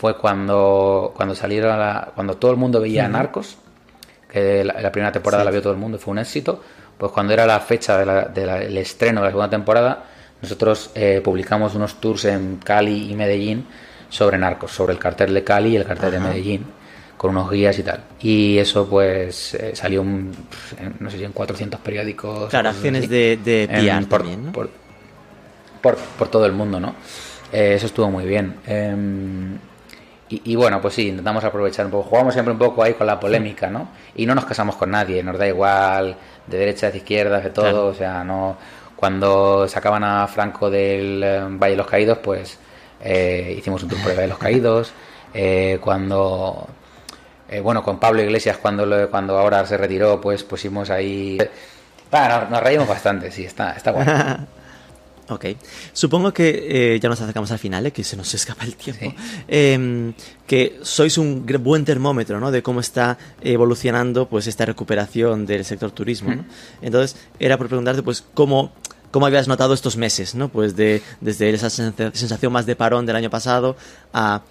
fue 0.00 0.16
cuando, 0.16 1.12
cuando 1.14 1.34
salieron, 1.34 1.78
cuando 2.14 2.38
todo 2.38 2.50
el 2.50 2.56
mundo 2.56 2.80
veía 2.80 3.06
Narcos, 3.06 3.58
que 4.30 4.64
la, 4.64 4.90
primera 4.90 5.12
temporada 5.12 5.44
la 5.44 5.50
vio 5.50 5.60
todo 5.60 5.74
el 5.74 5.78
mundo 5.78 5.98
y 5.98 6.00
fue 6.00 6.12
un 6.12 6.18
éxito. 6.18 6.62
Pues 6.96 7.12
cuando 7.12 7.34
era 7.34 7.44
la 7.46 7.60
fecha 7.60 7.98
del 7.98 8.78
estreno 8.78 9.20
de 9.20 9.26
la 9.26 9.30
segunda 9.30 9.50
temporada, 9.50 10.04
nosotros 10.40 10.90
eh, 10.94 11.20
publicamos 11.22 11.74
unos 11.74 12.00
tours 12.00 12.24
en 12.24 12.56
Cali 12.56 13.10
y 13.10 13.14
Medellín 13.14 13.66
sobre 14.08 14.38
narcos, 14.38 14.70
sobre 14.70 14.94
el 14.94 14.98
cartel 14.98 15.34
de 15.34 15.44
Cali 15.44 15.70
y 15.70 15.76
el 15.76 15.84
cartel 15.84 16.12
de 16.12 16.20
Medellín, 16.20 16.64
con 17.18 17.32
unos 17.32 17.50
guías 17.50 17.78
y 17.78 17.82
tal. 17.82 18.00
Y 18.20 18.56
eso 18.56 18.88
pues 18.88 19.52
eh, 19.54 19.72
salió, 19.74 20.00
un, 20.00 20.32
no 20.98 21.10
sé 21.10 21.18
si 21.18 21.24
en 21.24 21.32
400 21.32 21.78
periódicos. 21.80 22.48
Claro, 22.48 22.70
acciones 22.70 23.08
de, 23.08 23.36
de 23.36 23.68
PR 23.68 24.06
por, 24.08 24.20
también, 24.20 24.46
¿no? 24.46 24.52
por, 24.52 24.70
por, 25.80 25.96
todo 26.28 26.46
el 26.46 26.52
mundo, 26.52 26.80
¿no? 26.80 26.94
Eh, 27.52 27.74
eso 27.74 27.86
estuvo 27.86 28.10
muy 28.10 28.24
bien. 28.24 28.56
Em, 28.66 29.58
y, 30.32 30.54
bueno, 30.54 30.80
pues 30.80 30.94
sí, 30.94 31.08
intentamos 31.08 31.42
aprovechar 31.42 31.86
un 31.86 31.90
poco. 31.90 32.08
Jugamos 32.08 32.34
siempre 32.34 32.52
un 32.52 32.58
poco 32.58 32.84
ahí 32.84 32.94
con 32.94 33.04
la 33.04 33.18
polémica, 33.18 33.68
¿no? 33.68 33.88
Y 34.14 34.26
no 34.26 34.34
nos 34.36 34.44
casamos 34.44 34.76
con 34.76 34.88
nadie, 34.92 35.24
nos 35.24 35.36
da 35.36 35.48
igual 35.48 36.14
de 36.46 36.56
derechas, 36.56 36.92
de 36.92 36.98
izquierdas, 36.98 37.42
de 37.42 37.50
todo. 37.50 37.86
O 37.86 37.94
sea, 37.94 38.22
no 38.22 38.56
cuando 39.00 39.66
sacaban 39.66 40.04
a 40.04 40.28
Franco 40.28 40.70
del 40.70 41.22
eh, 41.24 41.40
Valle 41.48 41.72
de 41.72 41.76
los 41.76 41.86
Caídos, 41.86 42.18
pues 42.18 42.58
eh, 43.02 43.54
hicimos 43.58 43.82
un 43.82 43.88
tour 43.88 44.00
por 44.02 44.10
el 44.10 44.16
Valle 44.18 44.26
de 44.26 44.28
los 44.28 44.38
Caídos. 44.38 44.92
Eh, 45.34 45.78
cuando, 45.80 46.68
bueno, 47.62 47.82
con 47.82 47.98
Pablo 47.98 48.22
Iglesias, 48.22 48.58
cuando, 48.58 49.10
cuando 49.10 49.36
ahora 49.36 49.66
se 49.66 49.76
retiró, 49.76 50.20
pues 50.20 50.44
pusimos 50.44 50.90
ahí. 50.90 51.38
Bueno, 52.10 52.46
nos, 52.50 52.62
reímos 52.62 52.86
bastante, 52.86 53.32
sí, 53.32 53.44
está, 53.44 53.72
está 53.72 53.90
bueno. 53.90 54.46
Ok. 55.30 55.46
Supongo 55.92 56.32
que 56.32 56.98
ya 57.00 57.08
nos 57.08 57.20
acercamos 57.20 57.50
al 57.50 57.58
final, 57.58 57.90
que 57.92 58.04
se 58.04 58.16
nos 58.16 58.34
escapa 58.34 58.64
el 58.64 58.76
tiempo. 58.76 59.14
Em, 59.48 60.12
que 60.46 60.78
sois 60.82 61.16
un 61.18 61.46
buen 61.60 61.84
termómetro, 61.84 62.40
¿no? 62.40 62.50
De 62.50 62.62
cómo 62.62 62.80
está 62.80 63.16
evolucionando, 63.40 64.28
pues, 64.28 64.46
esta 64.46 64.66
recuperación 64.66 65.46
del 65.46 65.64
sector 65.64 65.90
turismo, 65.92 66.34
¿no? 66.34 66.44
Entonces, 66.82 67.16
era 67.38 67.56
por 67.56 67.68
preguntarte, 67.68 68.02
pues, 68.02 68.24
cómo 68.34 68.72
¿Cómo 69.10 69.26
habías 69.26 69.48
notado 69.48 69.74
estos 69.74 69.96
meses, 69.96 70.34
¿no? 70.36 70.48
Pues 70.48 70.76
de, 70.76 71.02
desde 71.20 71.50
esa 71.50 71.68
sensación 71.68 72.52
más 72.52 72.64
de 72.64 72.76
parón 72.76 73.06
del 73.06 73.16
año 73.16 73.28
pasado 73.28 73.76
a, 74.12 74.42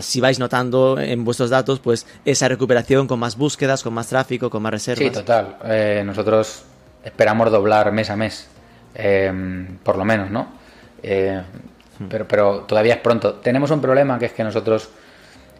si 0.00 0.20
vais 0.20 0.38
notando 0.38 0.98
en 0.98 1.24
vuestros 1.24 1.50
datos, 1.50 1.80
pues 1.80 2.06
esa 2.24 2.48
recuperación 2.48 3.06
con 3.06 3.18
más 3.18 3.36
búsquedas, 3.36 3.82
con 3.82 3.94
más 3.94 4.08
tráfico, 4.08 4.48
con 4.48 4.62
más 4.62 4.72
reservas. 4.72 5.08
Sí, 5.08 5.10
total. 5.10 5.56
Eh, 5.64 6.02
nosotros 6.04 6.62
esperamos 7.04 7.50
doblar 7.50 7.90
mes 7.92 8.10
a 8.10 8.16
mes, 8.16 8.48
em, 8.94 9.78
por 9.78 9.96
lo 9.96 10.04
menos, 10.04 10.30
¿no? 10.30 10.48
Eh, 11.02 11.40
hmm. 11.98 12.04
pero, 12.08 12.28
pero 12.28 12.60
todavía 12.60 12.94
es 12.94 13.00
pronto. 13.00 13.34
Tenemos 13.34 13.70
un 13.70 13.80
problema 13.80 14.18
que 14.18 14.26
es 14.26 14.32
que 14.32 14.44
nosotros 14.44 14.90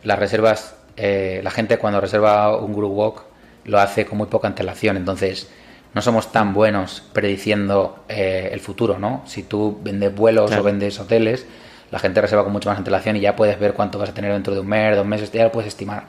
las 0.02 0.18
reservas, 0.18 0.76
eh, 0.96 1.40
la 1.42 1.50
gente 1.50 1.78
cuando 1.78 2.00
reserva 2.00 2.56
un 2.56 2.72
group 2.72 2.96
walk 2.96 3.22
lo 3.64 3.78
hace 3.78 4.06
con 4.06 4.18
muy 4.18 4.26
poca 4.26 4.48
antelación, 4.48 4.96
entonces 4.96 5.48
no 5.94 6.02
somos 6.02 6.32
tan 6.32 6.54
buenos 6.54 7.02
prediciendo 7.12 8.04
eh, 8.08 8.50
el 8.52 8.60
futuro, 8.60 8.98
¿no? 8.98 9.22
Si 9.26 9.42
tú 9.42 9.78
vendes 9.82 10.14
vuelos 10.14 10.52
o 10.52 10.62
vendes 10.62 10.98
hoteles, 11.00 11.46
la 11.90 11.98
gente 11.98 12.20
reserva 12.20 12.44
con 12.44 12.52
mucho 12.52 12.68
más 12.68 12.78
antelación 12.78 13.16
y 13.16 13.20
ya 13.20 13.34
puedes 13.34 13.58
ver 13.58 13.74
cuánto 13.74 13.98
vas 13.98 14.10
a 14.10 14.14
tener 14.14 14.32
dentro 14.32 14.54
de 14.54 14.60
un 14.60 14.68
mes, 14.68 14.96
dos 14.96 15.06
meses, 15.06 15.32
ya 15.32 15.44
lo 15.44 15.52
puedes 15.52 15.68
estimar. 15.68 16.04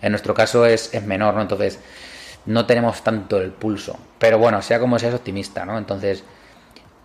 En 0.00 0.10
nuestro 0.10 0.34
caso 0.34 0.66
es, 0.66 0.92
es 0.92 1.04
menor, 1.04 1.34
¿no? 1.34 1.42
Entonces, 1.42 1.78
no 2.46 2.66
tenemos 2.66 3.02
tanto 3.04 3.40
el 3.40 3.52
pulso. 3.52 3.96
Pero 4.18 4.38
bueno, 4.38 4.60
sea 4.62 4.80
como 4.80 4.98
sea, 4.98 5.10
es 5.10 5.14
optimista, 5.14 5.64
¿no? 5.64 5.78
Entonces, 5.78 6.24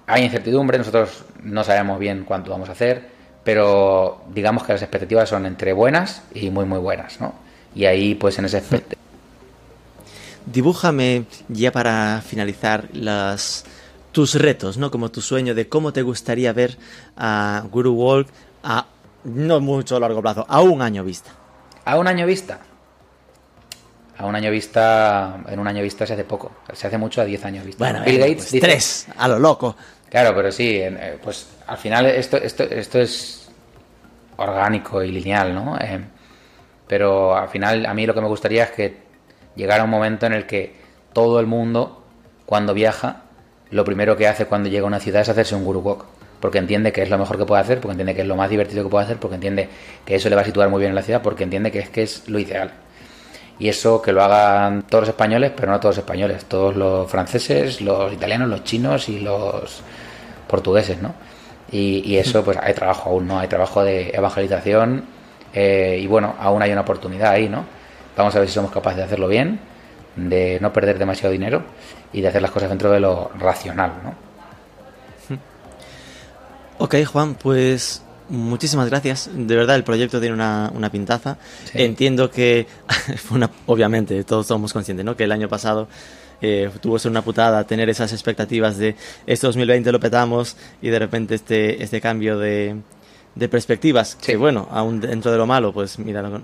hay 0.07 0.23
incertidumbre, 0.23 0.77
nosotros 0.77 1.25
no 1.43 1.63
sabemos 1.63 1.99
bien 1.99 2.23
cuánto 2.25 2.49
vamos 2.49 2.69
a 2.69 2.71
hacer, 2.71 3.07
pero 3.43 4.23
digamos 4.33 4.63
que 4.63 4.73
las 4.73 4.81
expectativas 4.81 5.29
son 5.29 5.45
entre 5.45 5.73
buenas 5.73 6.23
y 6.33 6.49
muy, 6.49 6.65
muy 6.65 6.79
buenas, 6.79 7.21
¿no? 7.21 7.35
Y 7.75 7.85
ahí, 7.85 8.15
pues 8.15 8.39
en 8.39 8.45
ese 8.45 8.57
aspecto 8.57 8.97
dibújame 10.51 11.25
ya 11.49 11.71
para 11.71 12.21
finalizar 12.25 12.87
las 12.93 13.65
tus 14.11 14.35
retos, 14.35 14.77
¿no? 14.77 14.89
Como 14.89 15.11
tu 15.11 15.21
sueño 15.21 15.53
de 15.53 15.69
cómo 15.69 15.93
te 15.93 16.01
gustaría 16.01 16.51
ver 16.53 16.77
a 17.15 17.63
Guru 17.69 17.93
Walk 17.93 18.27
a 18.63 18.87
no 19.25 19.59
mucho 19.59 19.99
largo 19.99 20.21
plazo, 20.21 20.45
a 20.47 20.61
un 20.61 20.81
año 20.81 21.03
vista. 21.03 21.31
¿A 21.85 21.97
un 21.99 22.07
año 22.07 22.25
vista? 22.25 22.59
A 24.17 24.25
un 24.25 24.35
año 24.35 24.49
vista, 24.49 25.43
en 25.47 25.59
un 25.59 25.67
año 25.67 25.83
vista 25.83 26.07
se 26.07 26.13
hace 26.13 26.23
poco, 26.23 26.51
se 26.73 26.87
hace 26.87 26.97
mucho 26.97 27.21
a 27.21 27.25
10 27.25 27.45
años 27.45 27.65
vista. 27.65 27.83
Bueno, 27.83 28.03
Bill 28.03 28.17
Gates 28.17 28.47
pues 28.49 28.61
tres, 28.61 29.07
a 29.15 29.27
lo 29.27 29.37
loco. 29.37 29.75
Claro, 30.09 30.33
pero 30.35 30.51
sí, 30.51 30.77
eh, 30.77 31.17
pues 31.21 31.47
al 31.67 31.77
final 31.77 32.05
esto, 32.05 32.37
esto, 32.37 32.63
esto 32.63 32.99
es 32.99 33.49
orgánico 34.37 35.03
y 35.03 35.11
lineal, 35.11 35.53
¿no? 35.53 35.77
Eh, 35.79 35.99
pero 36.87 37.35
al 37.35 37.49
final 37.49 37.85
a 37.85 37.93
mí 37.93 38.05
lo 38.05 38.13
que 38.13 38.21
me 38.21 38.27
gustaría 38.27 38.63
es 38.63 38.71
que 38.71 38.97
llegar 39.55 39.81
a 39.81 39.83
un 39.83 39.89
momento 39.89 40.25
en 40.25 40.33
el 40.33 40.45
que 40.45 40.75
todo 41.13 41.39
el 41.39 41.47
mundo, 41.47 42.03
cuando 42.45 42.73
viaja, 42.73 43.23
lo 43.71 43.83
primero 43.83 44.15
que 44.15 44.27
hace 44.27 44.45
cuando 44.45 44.69
llega 44.69 44.85
a 44.85 44.87
una 44.87 44.99
ciudad 44.99 45.21
es 45.21 45.29
hacerse 45.29 45.55
un 45.55 45.65
guru 45.65 45.79
walk. 45.81 46.05
Porque 46.39 46.59
entiende 46.59 46.91
que 46.93 47.01
es 47.01 47.09
lo 47.09 47.17
mejor 47.17 47.37
que 47.37 47.45
puede 47.45 47.61
hacer, 47.61 47.81
porque 47.81 47.93
entiende 47.93 48.15
que 48.15 48.21
es 48.21 48.27
lo 48.27 48.35
más 48.35 48.49
divertido 48.49 48.83
que 48.83 48.89
puede 48.89 49.05
hacer, 49.05 49.17
porque 49.17 49.35
entiende 49.35 49.67
que 50.05 50.15
eso 50.15 50.29
le 50.29 50.35
va 50.35 50.43
a 50.43 50.45
situar 50.45 50.69
muy 50.69 50.79
bien 50.79 50.91
en 50.91 50.95
la 50.95 51.01
ciudad, 51.01 51.21
porque 51.23 51.43
entiende 51.43 51.71
que 51.71 51.79
es 51.79 51.89
que 51.89 52.03
es 52.03 52.29
lo 52.29 52.39
ideal. 52.39 52.71
Y 53.59 53.69
eso 53.69 54.01
que 54.01 54.11
lo 54.11 54.23
hagan 54.23 54.83
todos 54.83 55.03
los 55.03 55.09
españoles, 55.09 55.51
pero 55.55 55.71
no 55.71 55.79
todos 55.79 55.95
los 55.95 56.03
españoles, 56.03 56.45
todos 56.45 56.75
los 56.75 57.09
franceses, 57.09 57.81
los 57.81 58.13
italianos, 58.13 58.49
los 58.49 58.63
chinos 58.63 59.09
y 59.09 59.19
los 59.19 59.81
portugueses, 60.47 61.01
¿no? 61.01 61.13
Y, 61.71 62.15
eso, 62.15 62.43
pues 62.45 62.57
hay 62.61 62.73
trabajo 62.73 63.09
aún, 63.09 63.27
¿no? 63.27 63.39
Hay 63.39 63.47
trabajo 63.49 63.83
de 63.83 64.09
evangelización 64.11 65.03
eh, 65.53 65.99
y 66.01 66.07
bueno, 66.07 66.35
aún 66.39 66.61
hay 66.61 66.71
una 66.71 66.81
oportunidad 66.81 67.31
ahí, 67.31 67.49
¿no? 67.49 67.65
Vamos 68.15 68.35
a 68.35 68.39
ver 68.39 68.47
si 68.47 68.53
somos 68.53 68.71
capaces 68.71 68.97
de 68.97 69.03
hacerlo 69.03 69.27
bien, 69.27 69.59
de 70.15 70.59
no 70.61 70.71
perder 70.71 70.97
demasiado 70.97 71.31
dinero 71.31 71.63
y 72.13 72.21
de 72.21 72.29
hacer 72.29 72.41
las 72.41 72.51
cosas 72.51 72.69
dentro 72.69 72.89
de 72.91 72.99
lo 72.99 73.31
racional, 73.37 73.91
¿no? 74.03 74.27
Ok, 76.79 76.95
Juan, 77.11 77.33
pues 77.33 78.03
muchísimas 78.30 78.89
gracias. 78.89 79.30
De 79.34 79.55
verdad, 79.55 79.75
el 79.75 79.84
proyecto 79.84 80.19
tiene 80.19 80.36
una, 80.36 80.89
pintaza. 80.91 81.38
Entiendo 81.73 82.30
que, 82.30 82.67
una, 83.32 83.49
obviamente, 83.65 84.23
todos 84.23 84.47
somos 84.47 84.73
conscientes, 84.73 85.05
¿no? 85.05 85.15
Que 85.15 85.25
el 85.25 85.32
año 85.32 85.49
pasado 85.49 85.88
eh, 86.41 86.69
tuvo 86.82 86.99
ser 86.99 87.11
una 87.11 87.23
putada 87.23 87.63
tener 87.63 87.89
esas 87.89 88.13
expectativas 88.13 88.78
de 88.78 88.95
este 89.25 89.47
2020 89.47 89.91
lo 89.91 89.99
petamos 89.99 90.55
y 90.84 90.89
de 90.89 90.99
repente 90.99 91.34
este, 91.34 91.82
este 91.82 91.99
cambio 91.99 92.38
de, 92.38 92.75
de 93.38 93.49
perspectivas, 93.49 94.15
que 94.15 94.36
bueno, 94.36 94.67
aún 94.71 94.99
dentro 94.99 95.32
de 95.32 95.38
lo 95.38 95.45
malo, 95.45 95.71
pues 95.71 95.99
mira, 95.99 96.21
no, 96.21 96.41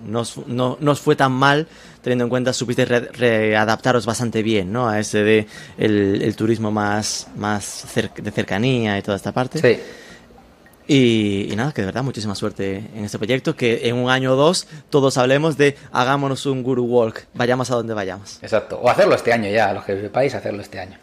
no, 0.48 0.78
no 0.80 0.92
os 0.92 1.00
fue 1.00 1.16
tan 1.16 1.32
mal, 1.32 1.68
teniendo 2.02 2.26
en 2.26 2.30
cuenta, 2.30 2.54
supiste 2.54 2.86
readaptaros 2.86 4.06
bastante 4.06 4.44
bien, 4.44 4.72
¿no? 4.72 4.88
A 4.88 5.00
ese 5.00 5.24
de 5.24 5.48
el, 5.78 6.36
turismo 6.36 6.72
más, 6.72 7.28
más 7.36 7.86
de 7.96 8.32
cercanía 8.32 8.98
y 8.98 9.02
toda 9.02 9.18
esta 9.18 9.32
parte. 9.32 9.60
Sí. 9.60 9.82
Y, 10.88 11.54
nada, 11.56 11.72
que 11.72 11.82
de 11.82 11.86
verdad, 11.86 12.04
muchísima 12.04 12.36
suerte 12.36 12.90
en 12.94 13.06
este 13.06 13.18
proyecto. 13.18 13.56
Que 13.56 13.88
en 13.88 13.96
un 13.96 14.10
año 14.10 14.34
o 14.34 14.36
dos 14.36 14.68
todos 14.90 15.18
hablemos 15.18 15.58
de 15.58 15.78
hagámonos 15.92 16.46
un 16.46 16.64
Guru 16.64 16.84
Walk, 16.84 17.26
vayamos 17.34 17.72
a 17.72 17.76
donde 17.76 17.94
vayamos. 17.94 18.40
Exacto, 18.42 18.80
o 18.80 18.90
hacerlo 18.90 19.16
este 19.16 19.32
año 19.32 19.50
ya, 19.50 19.74
los 19.74 19.86
que 19.86 20.00
sepáis, 20.00 20.36
hacerlo 20.36 20.62
este 20.62 20.80
año. 20.80 20.98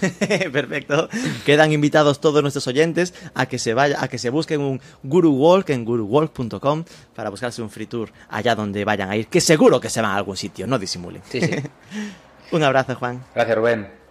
Perfecto. 0.52 1.08
Quedan 1.44 1.72
invitados 1.72 2.20
todos 2.20 2.42
nuestros 2.42 2.66
oyentes 2.68 3.14
a 3.34 3.46
que 3.46 3.58
se 3.58 3.74
vaya, 3.74 4.02
a 4.02 4.08
que 4.08 4.18
se 4.18 4.30
busquen 4.30 4.60
un 4.60 4.80
Guru 5.02 5.32
Walk 5.32 5.70
en 5.70 5.84
guruwalk.com 5.84 6.84
para 7.14 7.30
buscarse 7.30 7.60
un 7.62 7.70
free 7.70 7.86
tour 7.86 8.10
allá 8.28 8.54
donde 8.54 8.84
vayan 8.84 9.10
a 9.10 9.16
ir, 9.16 9.26
que 9.26 9.40
seguro 9.40 9.80
que 9.80 9.90
se 9.90 10.00
van 10.00 10.12
a 10.12 10.16
algún 10.16 10.36
sitio, 10.36 10.66
no 10.66 10.78
disimulen. 10.78 11.22
Sí, 11.28 11.40
sí. 11.40 11.50
un 12.52 12.62
abrazo, 12.62 12.94
Juan. 12.94 13.24
Gracias, 13.34 13.56
Rubén. 13.56 14.03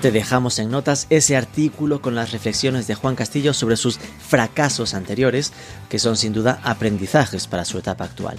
Te 0.00 0.12
dejamos 0.12 0.60
en 0.60 0.70
notas 0.70 1.08
ese 1.10 1.36
artículo 1.36 2.00
con 2.00 2.14
las 2.14 2.30
reflexiones 2.30 2.86
de 2.86 2.94
Juan 2.94 3.16
Castillo 3.16 3.52
sobre 3.52 3.76
sus 3.76 3.98
fracasos 3.98 4.94
anteriores, 4.94 5.52
que 5.88 5.98
son 5.98 6.16
sin 6.16 6.32
duda 6.32 6.60
aprendizajes 6.62 7.48
para 7.48 7.64
su 7.64 7.78
etapa 7.78 8.04
actual. 8.04 8.38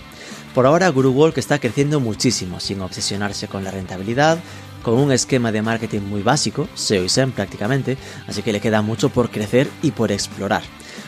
Por 0.56 0.66
ahora, 0.66 0.88
Guru 0.88 1.12
Walk 1.12 1.38
está 1.38 1.60
creciendo 1.60 2.00
muchísimo, 2.00 2.62
sin 2.62 2.80
obsesionarse 2.80 3.50
con 3.50 3.66
la 3.66 3.72
rentabilidad, 3.72 4.40
con 4.84 4.94
un 4.94 5.12
esquema 5.12 5.52
de 5.52 5.62
marketing 5.62 6.00
muy 6.00 6.22
básico, 6.22 6.70
SEO 6.76 7.04
y 7.04 7.10
SEM 7.10 7.34
prácticamente, 7.34 7.98
así 8.26 8.42
que 8.42 8.54
le 8.54 8.62
queda 8.62 8.82
mucho 8.82 9.10
por 9.10 9.30
crecer 9.30 9.70
y 9.82 9.92
por 9.92 10.14
explorar. 10.14 10.64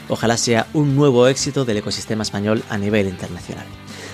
Ojalá 0.10 0.36
sea 0.36 0.68
un 0.74 0.98
nuevo 0.98 1.30
éxito 1.30 1.64
del 1.64 1.78
ecosistema 1.78 2.24
español 2.24 2.62
a 2.70 2.78
nivel 2.78 3.08
internacional. 3.08 3.68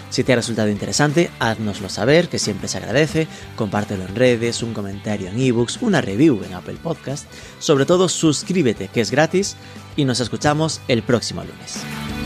Si 0.09 0.23
te 0.23 0.33
ha 0.33 0.37
resultado 0.37 0.69
interesante, 0.69 1.29
háznoslo 1.39 1.89
saber, 1.89 2.29
que 2.29 2.39
siempre 2.39 2.67
se 2.67 2.77
agradece, 2.77 3.27
compártelo 3.55 4.05
en 4.05 4.15
redes, 4.15 4.63
un 4.63 4.73
comentario 4.73 5.29
en 5.29 5.39
ebooks, 5.39 5.81
una 5.81 6.01
review 6.01 6.43
en 6.43 6.53
Apple 6.53 6.77
Podcast, 6.81 7.27
sobre 7.59 7.85
todo 7.85 8.09
suscríbete, 8.09 8.87
que 8.87 9.01
es 9.01 9.11
gratis, 9.11 9.55
y 9.95 10.05
nos 10.05 10.19
escuchamos 10.19 10.81
el 10.87 11.03
próximo 11.03 11.43
lunes. 11.43 12.16